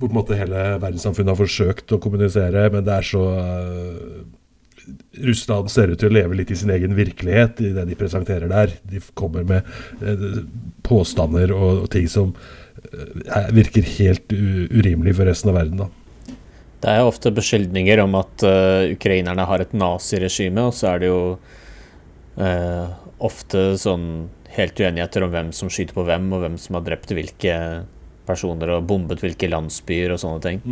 hvor 0.00 0.08
på 0.08 0.14
en 0.14 0.16
måte 0.16 0.36
hele 0.38 0.60
verdenssamfunnet 0.80 1.34
har 1.34 1.36
forsøkt 1.42 1.92
å 1.92 1.98
kommunisere, 2.00 2.70
men 2.72 2.86
det 2.86 2.94
er 2.94 3.04
så 3.04 3.24
Russland 5.26 5.70
ser 5.70 5.92
ut 5.92 6.00
til 6.00 6.10
å 6.10 6.14
leve 6.14 6.38
litt 6.38 6.50
i 6.50 6.58
sin 6.58 6.72
egen 6.74 6.96
virkelighet 6.98 7.60
i 7.64 7.72
det 7.76 7.84
de 7.90 7.98
presenterer 7.98 8.50
der. 8.50 8.74
De 8.88 9.02
kommer 9.18 9.46
med 9.46 9.68
eh, 10.02 10.42
påstander 10.86 11.52
og, 11.56 11.86
ting 11.92 12.08
som 12.10 12.32
eh, 12.34 13.20
er- 13.26 13.50
virker 13.56 13.86
helt 13.98 14.32
urimelig 14.32 15.16
for 15.18 15.30
resten 15.30 15.52
av 15.52 15.60
verden. 15.60 15.84
da. 15.84 15.90
Det 16.80 16.88
er 16.88 17.02
jo 17.02 17.10
ofte 17.10 17.32
beskyldninger 17.36 18.00
om 18.00 18.14
at 18.16 18.42
uh, 18.48 18.88
ukrainerne 18.88 19.44
har 19.44 19.60
et 19.60 19.72
naziregime, 19.76 20.62
og 20.64 20.72
så 20.72 20.94
er 20.94 21.02
det 21.02 21.10
jo 21.10 21.20
uh, 22.40 22.86
ofte 23.20 23.74
sånn 23.76 24.06
helt 24.54 24.80
uenigheter 24.80 25.26
om 25.26 25.34
hvem 25.34 25.50
som 25.52 25.68
skyter 25.68 25.92
på 25.98 26.06
hvem, 26.08 26.30
og 26.32 26.40
hvem 26.40 26.56
som 26.56 26.78
har 26.78 26.86
drept 26.88 27.12
hvilke 27.12 27.56
personer 28.24 28.72
og 28.78 28.86
bombet 28.88 29.20
hvilke 29.20 29.50
landsbyer 29.52 30.14
og 30.14 30.22
sånne 30.22 30.40
ting. 30.46 30.62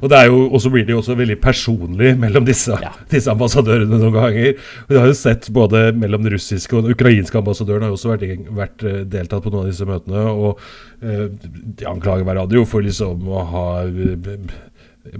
Og 0.00 0.08
det 0.08 0.18
er 0.18 0.30
jo, 0.30 0.38
og 0.48 0.60
så 0.62 0.70
blir 0.72 0.86
det 0.88 0.94
jo 0.94 1.00
også 1.02 1.16
veldig 1.18 1.36
personlig 1.42 2.14
mellom 2.18 2.46
disse, 2.48 2.76
Ja. 2.80 2.92
disse 3.12 3.28
ambassadørene 3.32 3.98
noen 4.00 4.14
ganger. 4.14 4.54
Vi 4.88 4.96
har 4.96 5.10
jo 5.10 5.16
sett 5.18 5.50
både 5.52 5.90
mellom 5.96 6.24
den 6.24 6.32
russiske 6.36 6.76
og 6.76 6.86
den 6.86 6.94
ukrainske 6.96 7.36
ambassadøren 7.38 7.84
har 7.84 7.92
jo 7.92 7.98
også 7.98 8.14
vært, 8.14 8.46
vært 8.56 8.86
eh, 8.88 9.02
deltatt 9.04 9.44
på 9.44 9.52
noen 9.52 9.66
av 9.66 9.72
disse 9.72 9.88
møtene. 9.88 10.22
Og 10.32 10.58
eh, 11.02 11.26
de 11.76 11.90
anklager 11.90 12.24
hverandre 12.24 12.60
jo 12.62 12.64
for 12.68 12.86
liksom 12.86 13.28
å 13.28 13.44
ha 13.52 13.66
eh, 13.84 14.48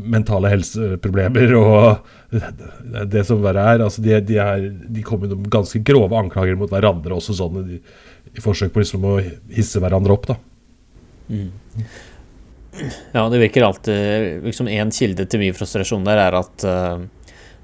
mentale 0.02 0.50
helseproblemer 0.50 1.52
og 1.60 2.00
det, 3.12 3.22
som 3.28 3.44
verre 3.44 3.68
er. 3.76 3.84
Altså 3.84 4.02
de, 4.02 4.16
de, 4.24 4.40
er, 4.42 4.66
de 4.72 5.04
kommer 5.06 5.30
med 5.30 5.50
ganske 5.52 5.82
grove 5.86 6.16
anklager 6.18 6.58
mot 6.58 6.72
hverandre 6.72 7.14
også 7.20 7.36
sånn 7.38 7.62
i, 7.76 7.80
i 8.36 8.42
forsøk 8.42 8.72
på 8.74 8.82
liksom 8.82 9.04
å 9.06 9.18
hisse 9.52 9.82
hverandre 9.82 10.16
opp, 10.16 10.26
da. 10.32 10.40
Ja, 13.14 13.28
det 13.32 13.38
virker 13.40 13.64
alltid 13.66 14.42
liksom 14.44 14.68
En 14.68 14.90
kilde 14.94 15.24
til 15.26 15.40
mye 15.42 15.54
frustrasjon 15.56 16.04
der 16.06 16.20
er 16.26 16.36
at 16.38 16.64
uh, 16.68 16.98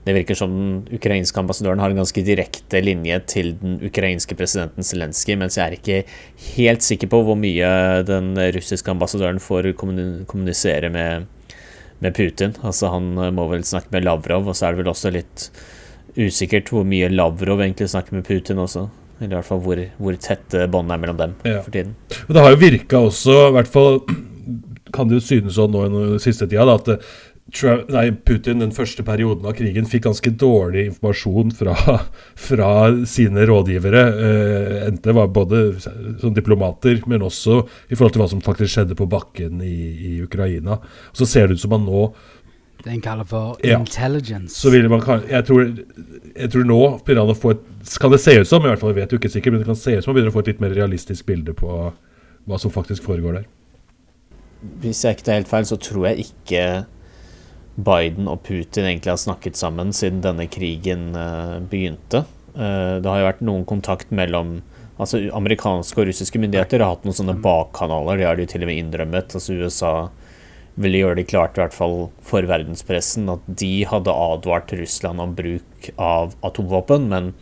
det 0.02 0.14
virker 0.16 0.34
som 0.34 0.50
den 0.50 0.96
ukrainske 0.98 1.38
ambassadøren 1.38 1.78
har 1.78 1.92
en 1.92 2.00
ganske 2.00 2.24
direkte 2.26 2.80
linje 2.82 3.20
til 3.30 3.52
den 3.60 3.76
ukrainske 3.86 4.34
presidenten 4.34 4.82
Zelenskyj, 4.82 5.36
mens 5.38 5.58
jeg 5.60 5.62
er 5.68 5.76
ikke 5.76 5.98
helt 6.56 6.82
sikker 6.82 7.10
på 7.12 7.20
hvor 7.22 7.38
mye 7.38 7.68
den 8.08 8.32
russiske 8.56 8.90
ambassadøren 8.90 9.38
får 9.42 9.68
kommunisere 9.78 10.90
med, 10.90 11.28
med 12.02 12.16
Putin. 12.18 12.56
Altså 12.66 12.90
Han 12.90 13.12
eh, 13.14 13.30
må 13.30 13.46
vel 13.52 13.62
snakke 13.62 13.94
med 13.94 14.02
Lavrov, 14.08 14.50
og 14.50 14.58
så 14.58 14.66
er 14.66 14.74
det 14.74 14.82
vel 14.82 14.90
også 14.90 15.14
litt 15.14 15.46
usikkert 16.18 16.74
hvor 16.74 16.82
mye 16.84 17.06
Lavrov 17.12 17.62
egentlig 17.62 17.92
snakker 17.94 18.18
med 18.18 18.26
Putin 18.26 18.58
også. 18.58 18.88
Eller 19.20 19.36
i 19.36 19.38
hvert 19.38 19.50
fall 19.52 19.62
hvor, 19.62 19.84
hvor 20.02 20.18
tette 20.18 20.66
båndet 20.72 20.96
er 20.96 21.04
mellom 21.04 21.22
dem 21.22 21.38
Ja. 21.46 21.60
for 21.62 21.70
tiden. 21.70 21.94
Og 22.26 22.34
det 22.34 22.42
har 22.42 22.50
jo 22.50 22.58
virka 22.64 23.04
også, 23.06 23.38
i 23.52 23.54
hvert 23.54 23.70
fall 23.70 24.00
kan 24.92 25.08
det 25.10 25.20
jo 25.20 25.26
synes 25.26 25.56
sånn 25.58 25.72
nå 25.74 25.86
i 25.86 25.92
den 25.92 26.18
siste 26.22 26.46
tida, 26.48 26.64
da, 26.68 26.74
at 26.80 26.88
eh, 26.96 27.12
Trump, 27.52 27.88
nei, 27.92 28.04
Putin 28.24 28.60
den 28.62 28.70
første 28.72 29.02
perioden 29.04 29.44
av 29.50 29.56
krigen 29.58 29.84
fikk 29.90 30.04
ganske 30.06 30.30
dårlig 30.40 30.84
informasjon 30.92 31.50
fra, 31.58 31.74
fra 32.48 32.68
sine 33.10 33.44
rådgivere. 33.50 34.02
Eh, 34.28 34.76
enten 34.86 35.02
det 35.10 35.14
var 35.18 35.26
både 35.34 35.62
som 35.82 36.32
diplomater, 36.36 37.02
men 37.10 37.24
også 37.26 37.58
i 37.90 37.96
forhold 37.98 38.14
til 38.14 38.22
hva 38.22 38.28
som 38.30 38.44
faktisk 38.46 38.76
skjedde 38.76 38.96
på 38.96 39.08
bakken 39.10 39.58
i, 39.66 39.74
i 40.12 40.12
Ukraina. 40.24 40.78
Og 41.10 41.18
så 41.18 41.28
ser 41.28 41.50
det 41.50 41.58
ut 41.58 41.64
som 41.64 41.74
han 41.76 41.84
nå 41.88 42.06
Det 42.82 42.90
en 42.94 43.00
kaller 43.04 43.24
for 43.24 43.58
Ja. 43.62 43.78
intelligence. 43.78 44.56
så 44.58 44.70
vil 44.70 44.88
man, 44.90 45.02
jeg, 45.28 45.44
tror, 45.46 45.68
jeg 46.34 46.50
tror 46.50 46.64
nå 46.66 46.80
begynner 47.04 47.26
han 47.26 47.34
å 47.34 47.38
få 47.38 47.52
et 47.54 47.60
Kan 48.00 48.10
det 48.14 48.20
se 48.22 48.32
ut 48.38 48.46
som, 48.48 48.62
i 48.64 48.70
hvert 48.70 48.80
fall 48.80 48.94
vet 48.94 49.10
jo 49.12 49.18
ikke 49.18 49.30
sikkert, 49.30 49.52
men 49.52 49.60
det 49.62 49.66
kan 49.68 49.76
se 49.78 49.96
ut 49.98 50.02
som 50.04 50.10
han 50.12 50.16
begynner 50.16 50.32
å 50.32 50.36
få 50.38 50.42
et 50.46 50.50
litt 50.54 50.60
mer 50.62 50.74
realistisk 50.74 51.26
bilde 51.26 51.52
på 51.58 51.68
hva 52.46 52.58
som 52.58 52.70
faktisk 52.74 53.02
foregår 53.06 53.40
der. 53.40 53.46
Hvis 54.82 55.02
jeg 55.04 55.16
ikke 55.16 55.26
tar 55.28 55.40
helt 55.40 55.50
feil, 55.50 55.68
så 55.68 55.78
tror 55.80 56.08
jeg 56.10 56.26
ikke 56.28 56.64
Biden 57.82 58.28
og 58.28 58.42
Putin 58.46 58.86
egentlig 58.86 59.14
har 59.14 59.20
snakket 59.20 59.58
sammen 59.58 59.94
siden 59.96 60.20
denne 60.24 60.46
krigen 60.52 61.12
eh, 61.16 61.56
begynte. 61.70 62.24
Eh, 62.54 62.98
det 63.02 63.08
har 63.08 63.22
jo 63.22 63.30
vært 63.30 63.46
noen 63.46 63.66
kontakt 63.68 64.14
mellom 64.14 64.60
Altså 65.00 65.18
Amerikanske 65.34 65.98
og 65.98 66.04
russiske 66.06 66.38
myndigheter 66.38 66.82
har 66.84 66.92
hatt 66.92 67.06
noen 67.06 67.16
sånne 67.16 67.34
bakkanaler, 67.42 68.20
det 68.20 68.26
har 68.28 68.36
de 68.36 68.44
jo 68.44 68.50
til 68.52 68.62
og 68.62 68.68
med 68.68 68.76
innrømmet. 68.78 69.32
Altså 69.34 69.56
USA 69.56 69.92
ville 70.80 71.00
gjøre 71.00 71.18
det 71.18 71.24
klart, 71.32 71.56
i 71.56 71.62
hvert 71.62 71.74
fall 71.74 71.96
for 72.22 72.46
verdenspressen, 72.46 73.26
at 73.32 73.48
de 73.48 73.70
hadde 73.88 74.14
advart 74.14 74.70
Russland 74.78 75.24
om 75.24 75.34
bruk 75.36 75.88
av 75.96 76.36
atomvåpen, 76.46 77.08
men 77.10 77.32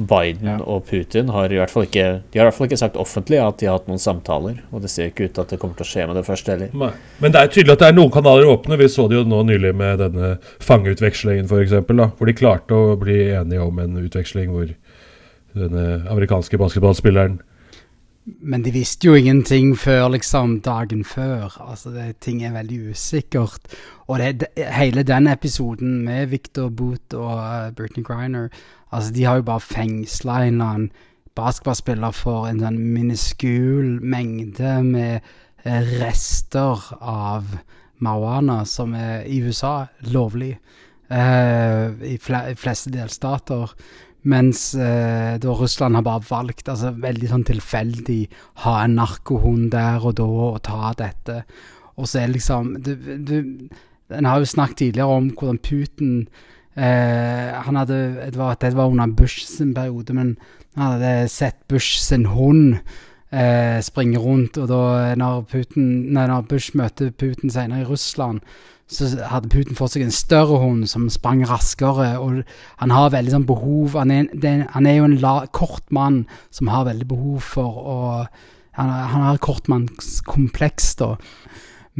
Biden 0.00 0.46
Ja. 0.48 0.56
og 0.64 0.86
Putin 0.88 1.28
har 1.28 1.52
i 1.52 1.58
hvert 1.60 1.70
fall 1.70 1.84
ikke 1.84 2.22
De 2.32 2.38
har 2.38 2.46
i 2.46 2.48
hvert 2.48 2.54
fall 2.56 2.66
ikke 2.70 2.78
sagt 2.80 2.96
offentlig 2.96 3.36
at 3.44 3.58
de 3.60 3.66
har 3.66 3.76
hatt 3.78 3.88
noen 3.90 3.98
samtaler, 4.00 4.62
og 4.72 4.80
det 4.82 4.90
ser 4.90 5.10
ikke 5.10 5.26
ut 5.28 5.34
til 5.34 5.42
at 5.42 5.48
det 5.52 5.58
kommer 5.60 5.76
til 5.76 5.84
å 5.84 5.90
skje 5.90 6.06
med 6.08 6.16
det 6.16 6.24
første 6.24 6.54
heller. 6.54 6.70
Nei. 6.72 6.90
Men 7.20 7.32
det 7.34 7.40
er 7.42 7.52
tydelig 7.52 7.72
at 7.76 7.78
det 7.84 7.88
er 7.88 7.98
noen 7.98 8.10
kanaler 8.14 8.48
åpne. 8.48 8.78
Vi 8.80 8.88
så 8.88 9.08
det 9.10 9.18
jo 9.18 9.24
nå 9.28 9.42
nylig 9.44 9.74
med 9.76 9.98
denne 10.00 10.38
fangeutvekslingen, 10.64 11.44
f.eks. 11.50 11.76
Hvor 12.16 12.26
de 12.26 12.32
klarte 12.38 12.72
å 12.74 12.96
bli 13.00 13.18
enige 13.34 13.60
om 13.66 13.78
en 13.82 13.96
utveksling 14.00 14.50
hvor 14.54 14.72
denne 15.54 15.86
amerikanske 16.08 16.56
basketballspilleren 16.60 17.40
Men 18.40 18.62
de 18.64 18.72
visste 18.74 19.08
jo 19.08 19.14
ingenting 19.18 19.72
før 19.78 20.08
liksom 20.14 20.60
dagen 20.64 21.04
før. 21.04 21.56
Altså, 21.60 21.90
det, 21.94 22.20
ting 22.20 22.42
er 22.44 22.54
veldig 22.54 22.90
usikkert. 22.90 23.70
Og 24.06 24.18
det, 24.18 24.40
det, 24.40 24.66
hele 24.74 25.02
den 25.02 25.26
episoden 25.26 26.00
med 26.04 26.26
Victor 26.32 26.68
Boot 26.68 27.14
og 27.14 27.38
uh, 27.38 27.70
Britney 27.76 28.04
Griner 28.04 28.48
Altså, 28.90 29.12
de 29.14 29.24
har 29.24 29.36
jo 29.38 29.42
bare 29.46 29.62
fengsla 29.62 30.40
en 30.42 30.54
eller 30.54 30.64
annen 30.64 30.90
basketballspiller 31.38 32.14
for 32.14 32.48
en 32.48 32.58
sånn 32.58 32.78
miniskul 32.90 34.00
mengde 34.02 34.72
med 34.82 35.28
eh, 35.62 35.92
rester 36.00 36.88
av 36.98 37.46
marihuana, 38.02 38.64
som 38.66 38.96
er 38.98 39.22
i 39.30 39.38
USA 39.44 39.86
lovlig 40.10 40.56
eh, 41.10 41.86
i 42.02 42.16
fle 42.22 42.42
fleste 42.58 42.92
delstater. 42.94 43.74
Mens 44.22 44.74
eh, 44.74 45.38
da 45.40 45.52
Russland 45.56 45.96
har 45.96 46.04
bare 46.04 46.24
valgt, 46.28 46.68
altså 46.68 46.92
veldig 47.00 47.30
sånn 47.30 47.44
tilfeldig, 47.48 48.20
ha 48.66 48.74
en 48.84 48.98
narkohund 48.98 49.70
der 49.72 50.04
og 50.04 50.18
da 50.18 50.26
og 50.28 50.58
ta 50.66 50.92
dette. 50.98 51.42
Og 51.96 52.08
så 52.08 52.22
er 52.22 52.32
liksom 52.32 52.74
du, 52.84 52.94
du, 52.96 53.36
En 54.10 54.26
har 54.26 54.40
jo 54.40 54.48
snakket 54.48 54.76
tidligere 54.80 55.18
om 55.20 55.30
hvordan 55.30 55.60
Putin 55.62 56.14
eh, 56.74 57.52
han 57.54 57.78
hadde, 57.78 58.00
det, 58.26 58.36
var, 58.36 58.56
det 58.60 58.74
var 58.74 58.90
under 58.90 59.06
Bush 59.06 59.46
sin 59.46 59.74
periode, 59.74 60.12
men 60.12 60.34
han 60.76 60.96
hadde 60.96 61.28
sett 61.30 61.56
Bush 61.68 62.00
sin 62.02 62.26
hund 62.26 62.80
eh, 63.30 63.78
springe 63.82 64.18
rundt, 64.18 64.58
og 64.58 64.68
da 64.68 65.14
når, 65.18 65.44
Putin, 65.50 66.12
nei, 66.14 66.26
når 66.26 66.48
Bush 66.50 66.76
møtte 66.76 67.10
Putin 67.10 67.52
senere 67.52 67.84
i 67.84 67.88
Russland, 67.88 68.42
så 68.90 69.06
hadde 69.30 69.50
Putin 69.52 69.78
fått 69.78 69.94
seg 69.94 70.02
en 70.02 70.14
større 70.14 70.58
hund 70.58 70.88
som 70.90 71.06
sprang 71.12 71.44
raskere, 71.46 72.12
og 72.18 72.42
han 72.82 72.94
har 72.94 73.12
veldig 73.14 73.34
sånn 73.36 73.46
behov 73.46 73.94
Han 73.94 74.10
er, 74.10 74.30
det, 74.34 74.54
han 74.74 74.86
er 74.88 74.98
jo 74.98 75.06
en 75.06 75.18
la, 75.22 75.34
kort 75.54 75.86
mann 75.94 76.24
som 76.50 76.70
har 76.72 76.88
veldig 76.88 77.06
behov 77.10 77.44
for 77.54 77.82
å 77.94 77.98
Han, 78.78 78.90
han 78.90 79.24
har 79.26 79.40
kortmannskompleks, 79.42 80.94
da. 81.00 81.16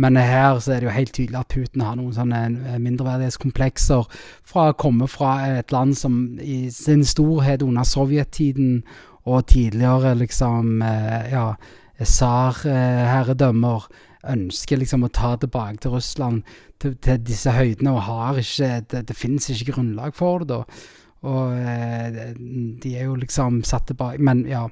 Men 0.00 0.16
her 0.16 0.61
så 0.62 0.73
er 0.73 0.80
det 0.80 0.87
jo 0.87 0.94
helt 0.94 1.12
tydelig 1.16 1.38
at 1.40 1.50
Putin 1.50 1.82
har 1.85 1.97
noen 1.99 2.14
sånne 2.14 2.40
eh, 2.47 2.78
mindreverdighetskomplekser 2.80 4.06
fra 4.47 4.68
å 4.70 4.76
komme 4.78 5.09
fra 5.11 5.59
et 5.59 5.75
land 5.75 5.99
som 5.99 6.38
i 6.40 6.70
sin 6.73 7.02
storhet 7.04 7.64
under 7.66 7.85
sovjettiden 7.85 8.85
og 9.28 9.49
tidligere 9.50 10.14
liksom 10.23 10.80
eh, 10.87 11.35
ja, 11.35 11.44
tsar-herredømmer 12.00 13.90
ønsker 14.28 14.80
liksom 14.80 15.06
å 15.06 15.12
ta 15.12 15.34
tilbake 15.40 15.80
til 15.80 15.94
Russland 15.94 16.42
til, 16.80 16.96
til 17.00 17.20
disse 17.24 17.52
høydene, 17.54 17.94
og 17.94 18.06
har 18.08 18.40
ikke 18.40 18.70
Det, 18.90 19.04
det 19.08 19.16
finnes 19.16 19.48
ikke 19.50 19.72
grunnlag 19.72 20.16
for 20.16 20.44
det, 20.44 20.48
da. 20.52 20.64
Og 21.30 21.56
eh, 21.56 22.36
de 22.80 22.94
er 22.96 23.08
jo 23.08 23.18
liksom 23.20 23.62
satt 23.68 23.90
tilbake 23.90 24.22
Men 24.24 24.46
ja. 24.48 24.66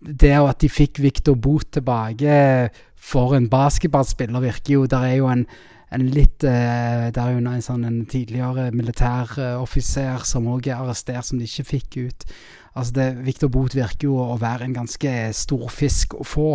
Det 0.00 0.32
at 0.32 0.62
de 0.62 0.70
fikk 0.72 1.02
Victor 1.02 1.36
Bot 1.36 1.74
tilbake 1.76 2.70
for 2.96 3.34
en 3.36 3.50
basketballspiller, 3.52 4.40
virker 4.40 4.78
jo 4.78 4.86
Der 4.88 5.04
er 5.10 5.18
jo 5.18 5.28
en, 5.28 5.44
en 5.92 6.06
litt 6.08 6.40
Der 6.40 7.12
er 7.12 7.34
jo 7.34 7.42
en, 7.42 7.50
sånn, 7.64 7.84
en 7.84 8.06
tidligere 8.08 8.70
militæroffiser 8.72 10.24
som 10.24 10.48
òg 10.48 10.70
er 10.70 10.80
arrestert, 10.80 11.28
som 11.28 11.40
de 11.40 11.48
ikke 11.48 11.68
fikk 11.74 11.98
ut. 12.06 12.26
Altså 12.74 12.96
det, 12.96 13.08
Victor 13.26 13.52
Bot 13.52 13.74
virker 13.76 14.08
jo 14.08 14.16
å 14.22 14.38
være 14.40 14.68
en 14.68 14.76
ganske 14.76 15.12
stor 15.36 15.68
fisk 15.74 16.14
å 16.16 16.24
få. 16.24 16.52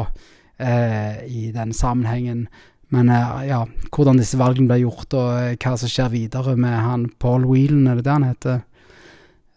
Eh, 0.57 1.25
i 1.25 1.51
den 1.55 1.73
sammenhengen. 1.73 2.47
Men 2.93 3.09
eh, 3.09 3.47
ja, 3.49 3.63
hvordan 3.91 4.19
disse 4.21 4.39
valgene 4.39 4.69
blir 4.69 4.85
gjort, 4.85 5.15
og 5.17 5.31
eh, 5.39 5.55
hva 5.59 5.75
som 5.79 5.91
skjer 5.91 6.13
videre 6.13 6.55
med 6.59 6.77
han 6.85 7.07
Paul 7.21 7.47
Whelan, 7.49 7.87
er 7.89 7.99
det 7.99 8.07
det 8.07 8.15
han 8.15 8.27
heter? 8.29 8.61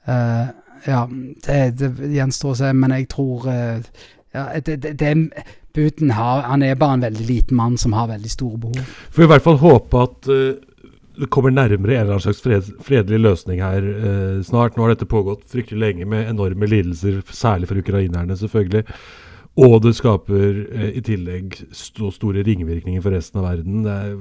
Eh, 0.08 0.46
ja, 0.88 1.02
det, 1.44 1.58
det 1.80 2.12
gjenstår 2.14 2.54
å 2.54 2.60
se, 2.62 2.72
men 2.76 2.94
jeg 2.96 3.08
tror 3.12 3.48
eh, 3.52 3.90
ja, 4.36 4.46
det, 4.64 4.78
det, 4.84 4.94
det 5.00 5.44
Putin 5.76 6.14
har, 6.16 6.46
han 6.48 6.64
er 6.64 6.78
bare 6.80 6.96
en 6.96 7.04
veldig 7.04 7.26
liten 7.28 7.58
mann 7.58 7.76
som 7.78 7.94
har 7.94 8.08
veldig 8.10 8.30
store 8.32 8.58
behov. 8.62 8.96
Får 9.14 9.26
i 9.26 9.30
hvert 9.30 9.44
fall 9.44 9.60
håpe 9.60 10.00
at 10.02 10.30
uh, 10.32 10.56
det 11.18 11.28
kommer 11.34 11.52
nærmere 11.54 11.94
en 11.94 12.00
eller 12.00 12.16
annen 12.16 12.24
slags 12.24 12.40
fred, 12.42 12.66
fredelig 12.86 13.18
løsning 13.20 13.60
her 13.62 13.86
snart. 14.46 14.76
Nå 14.76 14.84
har 14.84 14.92
dette 14.94 15.08
pågått 15.10 15.48
fryktelig 15.50 15.80
lenge 15.82 16.06
med 16.06 16.28
enorme 16.30 16.66
lidelser, 16.70 17.18
særlig 17.34 17.66
for 17.70 17.80
ukrainerne, 17.82 18.36
selvfølgelig. 18.38 18.84
Og 19.58 19.80
det 19.82 19.96
skaper 19.98 20.62
eh, 20.70 20.94
i 21.00 21.02
tillegg 21.04 21.56
sto, 21.74 22.12
store 22.14 22.44
ringvirkninger 22.46 23.02
for 23.02 23.16
resten 23.16 23.42
av 23.42 23.48
verden. 23.50 23.82
Det 23.86 23.96
er, 23.96 24.16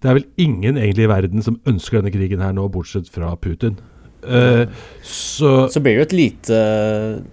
det 0.00 0.08
er, 0.08 0.18
vel 0.20 0.26
ingen 0.40 0.80
egentlig 0.80 1.04
i 1.04 1.12
verden 1.12 1.44
som 1.44 1.60
ønsker 1.68 2.00
denne 2.00 2.14
krigen 2.14 2.44
her 2.44 2.54
nå, 2.56 2.68
bortsett 2.72 3.10
fra 3.12 3.34
Putin. 3.36 3.76
Eh, 4.24 4.64
så, 5.04 5.52
så 5.70 5.80
blir 5.80 5.94
det 5.94 6.00
jo 6.00 6.06
et 6.08 6.14
lite 6.16 6.56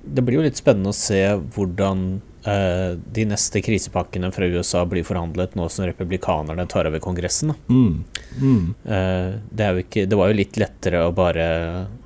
Det 0.05 0.21
blir 0.21 0.37
jo 0.37 0.43
litt 0.45 0.59
spennende 0.59 0.91
å 0.91 0.95
se 0.95 1.17
hvordan 1.55 2.03
eh, 2.45 2.91
de 3.17 3.25
neste 3.25 3.61
krisepakkene 3.65 4.29
fra 4.35 4.45
USA 4.45 4.83
blir 4.85 5.05
forhandlet 5.07 5.55
nå 5.57 5.65
som 5.73 5.87
republikanerne 5.87 6.67
tar 6.69 6.89
over 6.89 7.01
Kongressen. 7.01 7.55
mm, 7.67 7.95
mm. 8.41 8.65
Eh, 8.85 9.31
det, 9.49 9.71
ikke, 9.85 10.05
det, 10.05 10.19
var 10.19 10.29
jo 10.29 10.39
litt 10.41 10.59
lettere 10.61 11.07
å 11.07 11.15
bare 11.15 11.47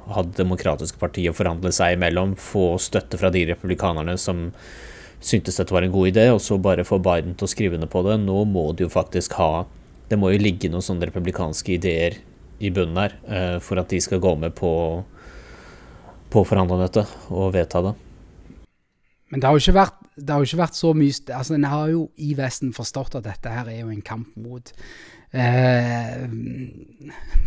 ha 0.09 0.23
Det 0.25 0.39
demokratiske 0.39 0.97
partiet 0.97 1.35
forhandle 1.37 1.69
seg 1.75 1.93
imellom, 1.93 2.31
få 2.39 2.79
støtte 2.81 3.19
fra 3.21 3.29
de 3.29 3.43
republikanerne 3.51 4.15
som 4.17 4.47
syntes 5.19 5.59
dette 5.59 5.73
var 5.75 5.85
en 5.85 5.93
god 5.93 6.11
idé, 6.11 6.29
og 6.33 6.41
så 6.43 6.57
bare 6.61 6.87
få 6.87 6.99
Biden 7.03 7.35
til 7.35 7.47
å 7.47 7.51
skrive 7.51 7.77
under 7.77 7.91
på 7.91 8.03
det. 8.07 8.17
Nå 8.23 8.43
må 8.47 8.69
det 8.73 8.87
jo 8.87 8.93
faktisk 8.93 9.37
ha 9.39 9.67
Det 10.09 10.17
må 10.17 10.31
jo 10.33 10.41
ligge 10.41 10.71
noen 10.73 10.81
sånne 10.81 11.05
republikanske 11.05 11.75
ideer 11.75 12.15
i 12.59 12.71
bunnen 12.73 12.97
her 12.97 13.11
eh, 13.29 13.57
for 13.61 13.77
at 13.77 13.91
de 13.91 13.99
skal 14.01 14.21
gå 14.23 14.31
med 14.41 14.55
på 14.57 14.69
å 16.33 16.45
forhandle 16.49 16.79
dette 16.81 17.03
og 17.29 17.53
vedta 17.53 17.83
det. 17.85 17.91
Men 19.29 19.41
det 19.41 19.45
har 19.45 19.53
jo 19.53 19.61
ikke 19.61 19.75
vært, 19.77 19.99
jo 20.17 20.47
ikke 20.47 20.61
vært 20.63 20.79
så 20.79 20.95
mye 20.97 21.35
altså 21.37 21.55
En 21.59 21.67
har 21.69 21.91
jo 21.93 22.01
i 22.17 22.31
Vesten 22.37 22.73
forstått 22.73 23.19
at 23.19 23.27
dette 23.27 23.53
her 23.53 23.69
er 23.69 23.83
jo 23.83 23.91
en 23.93 24.01
kamp 24.01 24.33
mot 24.41 24.71
eh, 25.29 26.25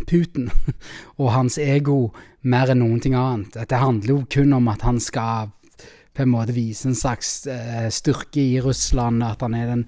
Putin 0.07 0.47
og 1.19 1.33
hans 1.35 1.59
ego 1.59 2.13
mer 2.47 2.71
enn 2.71 2.79
noen 2.83 3.03
ting 3.03 3.17
annet. 3.19 3.51
Dette 3.57 3.83
handler 3.83 4.15
jo 4.15 4.21
kun 4.31 4.55
om 4.55 4.71
at 4.71 4.87
han 4.87 5.03
skal 5.03 5.51
på 6.13 6.23
en 6.23 6.33
måte 6.33 6.55
vise 6.55 6.87
en 6.89 6.97
slags 6.97 7.45
eh, 7.49 7.89
styrke 7.93 8.41
i 8.41 8.61
Russland, 8.61 9.23
at 9.25 9.41
han 9.41 9.55
er 9.57 9.69
den 9.71 9.85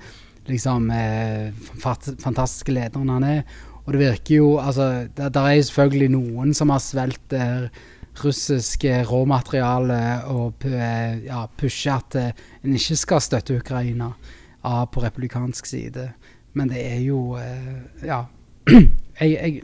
liksom 0.49 0.89
eh, 0.93 1.49
fantastiske 1.81 2.73
lederen 2.73 3.11
han 3.13 3.25
er. 3.27 3.43
Og 3.85 3.93
det 3.93 4.01
virker 4.01 4.35
jo 4.39 4.47
Altså, 4.57 5.07
der 5.17 5.41
er 5.41 5.57
jo 5.57 5.67
selvfølgelig 5.67 6.09
noen 6.15 6.53
som 6.57 6.73
har 6.73 6.81
svelget 6.81 7.29
der 7.29 7.67
russiske 8.23 9.03
råmateriale 9.03 10.23
og 10.31 10.63
ja, 11.25 11.45
pusher 11.57 11.99
at 11.99 12.15
eh, 12.15 12.43
en 12.63 12.77
ikke 12.77 12.95
skal 12.97 13.21
støtte 13.21 13.57
Ukraina 13.59 14.13
av 14.65 14.87
på 14.93 15.03
republikansk 15.03 15.67
side. 15.67 16.09
Men 16.55 16.71
det 16.71 16.81
er 16.81 17.01
jo 17.05 17.35
eh, 17.37 18.05
Ja. 18.05 18.25
Jeg, 19.15 19.31
jeg 19.31 19.61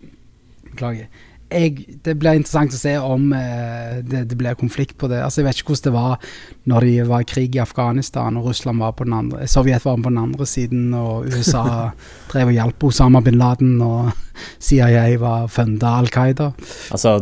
Beklager. 0.71 1.07
Jeg, 1.51 1.97
det 2.05 2.15
blir 2.19 2.37
interessant 2.39 2.73
å 2.75 2.79
se 2.79 2.93
om 3.03 3.31
eh, 3.35 3.99
det, 4.07 4.23
det, 4.31 4.37
blir 4.39 4.57
konflikt 4.59 4.95
på 5.01 5.09
det. 5.11 5.19
Altså 5.23 5.41
Jeg 5.41 5.49
vet 5.49 5.61
ikke 5.61 5.73
hvordan 5.73 5.87
det 5.87 5.93
var 5.95 6.29
når 6.71 6.87
det 6.87 7.07
var 7.09 7.25
krig 7.27 7.57
i 7.57 7.61
Afghanistan 7.63 8.37
og 8.39 8.47
Russland 8.49 8.79
var 8.83 8.93
på 8.95 9.07
den 9.07 9.17
andre 9.17 9.47
Sovjet 9.51 9.85
var 9.85 9.99
på 9.99 10.11
den 10.13 10.21
andre 10.21 10.47
siden, 10.47 10.93
og 10.95 11.27
USA 11.27 11.65
drev 12.31 12.53
og 12.53 12.57
hjalp 12.57 12.87
Osama 12.91 13.23
bin 13.25 13.39
Laden, 13.41 13.75
og 13.83 14.11
CIA 14.63 15.03
var 15.21 15.49
funda 15.51 15.97
Al 15.99 16.07
Qaida. 16.13 16.51
Altså, 16.93 17.17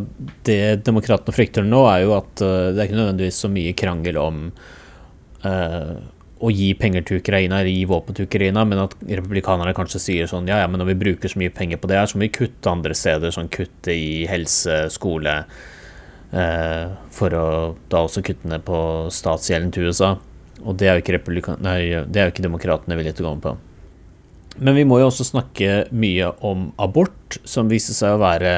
det 0.47 0.86
demokratene 0.86 1.36
frykter 1.36 1.65
nå, 1.65 1.82
er 1.89 2.06
jo 2.06 2.15
at 2.19 2.45
uh, 2.45 2.69
det 2.69 2.77
er 2.77 2.86
ikke 2.88 2.99
nødvendigvis 3.01 3.41
så 3.43 3.51
mye 3.51 3.75
krangel 3.77 4.19
om 4.21 4.45
uh, 5.45 5.97
å 6.39 6.52
gi 6.54 6.69
penger 6.80 7.04
til 7.08 7.19
Ukraina 7.19 7.60
eller 7.60 7.73
gi 7.73 7.88
våpen 7.89 8.15
til 8.15 8.28
Ukraina, 8.30 8.63
men 8.67 8.80
at 8.86 8.95
republikanerne 9.04 9.75
kanskje 9.75 10.02
sier 10.04 10.30
sånn 10.30 10.47
ja, 10.47 10.62
ja, 10.62 10.69
men 10.71 10.80
når 10.80 10.93
vi 10.93 10.99
bruker 11.02 11.32
så 11.32 11.39
mye 11.41 11.54
penger 11.54 11.82
på 11.82 11.89
det 11.91 11.97
her, 11.99 12.08
så 12.08 12.17
må 12.17 12.28
vi 12.28 12.34
kutte 12.38 12.71
andre 12.71 12.95
steder, 12.95 13.34
sånn 13.36 13.52
kutte 13.52 13.95
i 13.95 14.23
helse, 14.30 14.86
skole 14.93 15.36
eh, 16.32 16.86
For 17.15 17.36
å 17.36 17.47
da 17.91 18.04
også 18.06 18.23
kutte 18.25 18.52
ned 18.52 18.63
på 18.67 18.80
statsgjelden 19.12 19.73
til 19.75 19.89
USA. 19.89 20.13
Og 20.63 20.78
det 20.80 20.89
er 20.89 20.99
jo 20.99 21.04
ikke, 21.04 21.58
nei, 21.63 21.80
det 22.08 22.21
er 22.21 22.30
jo 22.30 22.36
ikke 22.36 22.45
demokratene 22.47 22.99
villige 22.99 23.19
til 23.19 23.28
å 23.28 23.32
gå 23.32 23.39
med 23.39 23.45
på. 23.47 23.58
Men 24.60 24.75
vi 24.75 24.86
må 24.88 24.99
jo 24.99 25.08
også 25.08 25.28
snakke 25.28 25.86
mye 25.95 26.32
om 26.45 26.69
abort, 26.82 27.39
som 27.47 27.71
viser 27.71 27.95
seg 27.95 28.15
å 28.15 28.23
være 28.23 28.54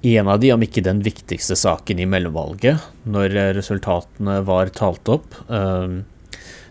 en 0.00 0.28
av 0.32 0.40
de, 0.40 0.52
om 0.52 0.62
ikke 0.64 0.84
den 0.84 1.02
viktigste 1.04 1.56
saken 1.60 2.00
i 2.00 2.08
mellomvalget, 2.08 2.80
når 3.04 3.36
resultatene 3.56 4.38
var 4.48 4.72
talt 4.76 5.08
opp. 5.12 5.36
Um, 5.48 6.02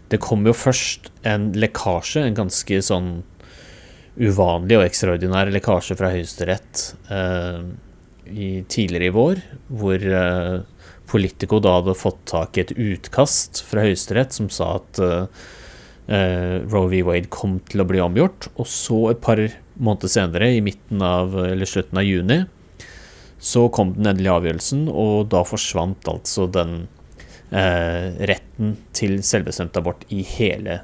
det 0.10 0.22
kom 0.24 0.48
jo 0.48 0.56
først 0.58 1.12
en 1.28 1.52
lekkasje, 1.58 2.24
en 2.26 2.38
ganske 2.38 2.82
sånn 2.86 3.12
uvanlig 4.20 4.80
og 4.80 4.88
ekstraordinær 4.88 5.52
lekkasje 5.54 5.96
fra 6.00 6.12
Høyesterett 6.14 6.84
eh, 7.14 7.62
tidligere 8.70 9.10
i 9.10 9.16
vår, 9.16 9.42
hvor 9.80 10.10
eh, 10.22 10.58
Politico 11.10 11.58
da 11.64 11.80
hadde 11.80 11.98
fått 11.98 12.20
tak 12.30 12.58
i 12.58 12.66
et 12.66 12.76
utkast 12.76 13.64
fra 13.66 13.86
Høyesterett 13.86 14.36
som 14.36 14.50
sa 14.54 14.76
at 14.82 15.02
eh, 15.02 15.48
eh 16.10 16.56
Roe 16.70 16.90
v. 16.92 17.02
Wade 17.06 17.32
kom 17.34 17.60
til 17.70 17.82
å 17.82 17.88
bli 17.90 18.02
omgjort. 18.02 18.50
Og 18.58 18.68
så 18.70 19.00
et 19.14 19.22
par 19.22 19.42
måneder 19.78 20.12
senere, 20.12 20.52
i 20.54 20.62
midten 20.62 21.02
av, 21.06 21.34
eller 21.46 21.70
slutten 21.70 22.02
av 22.02 22.06
juni, 22.06 22.44
så 23.40 23.70
kom 23.72 23.94
den 23.96 24.10
endelige 24.10 24.36
avgjørelsen, 24.36 24.88
og 24.92 25.30
da 25.32 25.46
forsvant 25.48 26.10
altså 26.12 26.50
den 26.52 26.82
retten 27.50 28.76
til 28.94 29.20
selvbestemt 29.26 29.78
abort 29.80 30.04
i 30.14 30.20
hele 30.22 30.82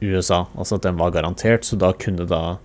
USA. 0.00 0.46
Altså 0.56 0.78
at 0.78 0.86
den 0.86 0.96
var 0.96 1.12
garantert, 1.12 1.66
så 1.68 1.76
da 1.76 1.90
kunne 1.92 2.24
da 2.28 2.56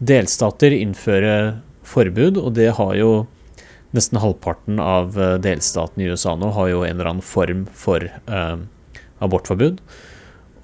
delstater 0.00 0.74
innføre 0.74 1.60
forbud, 1.86 2.38
og 2.40 2.54
det 2.56 2.72
har 2.78 2.94
jo 2.98 3.10
nesten 3.96 4.20
halvparten 4.22 4.78
av 4.82 5.18
eh, 5.18 5.36
delstatene 5.42 6.06
i 6.06 6.12
USA 6.12 6.36
nå 6.38 6.52
har 6.54 6.70
jo 6.70 6.84
en 6.86 6.94
eller 6.94 7.10
annen 7.12 7.26
form 7.26 7.66
for 7.74 8.06
eh, 8.06 8.56
abortforbud. 9.24 9.82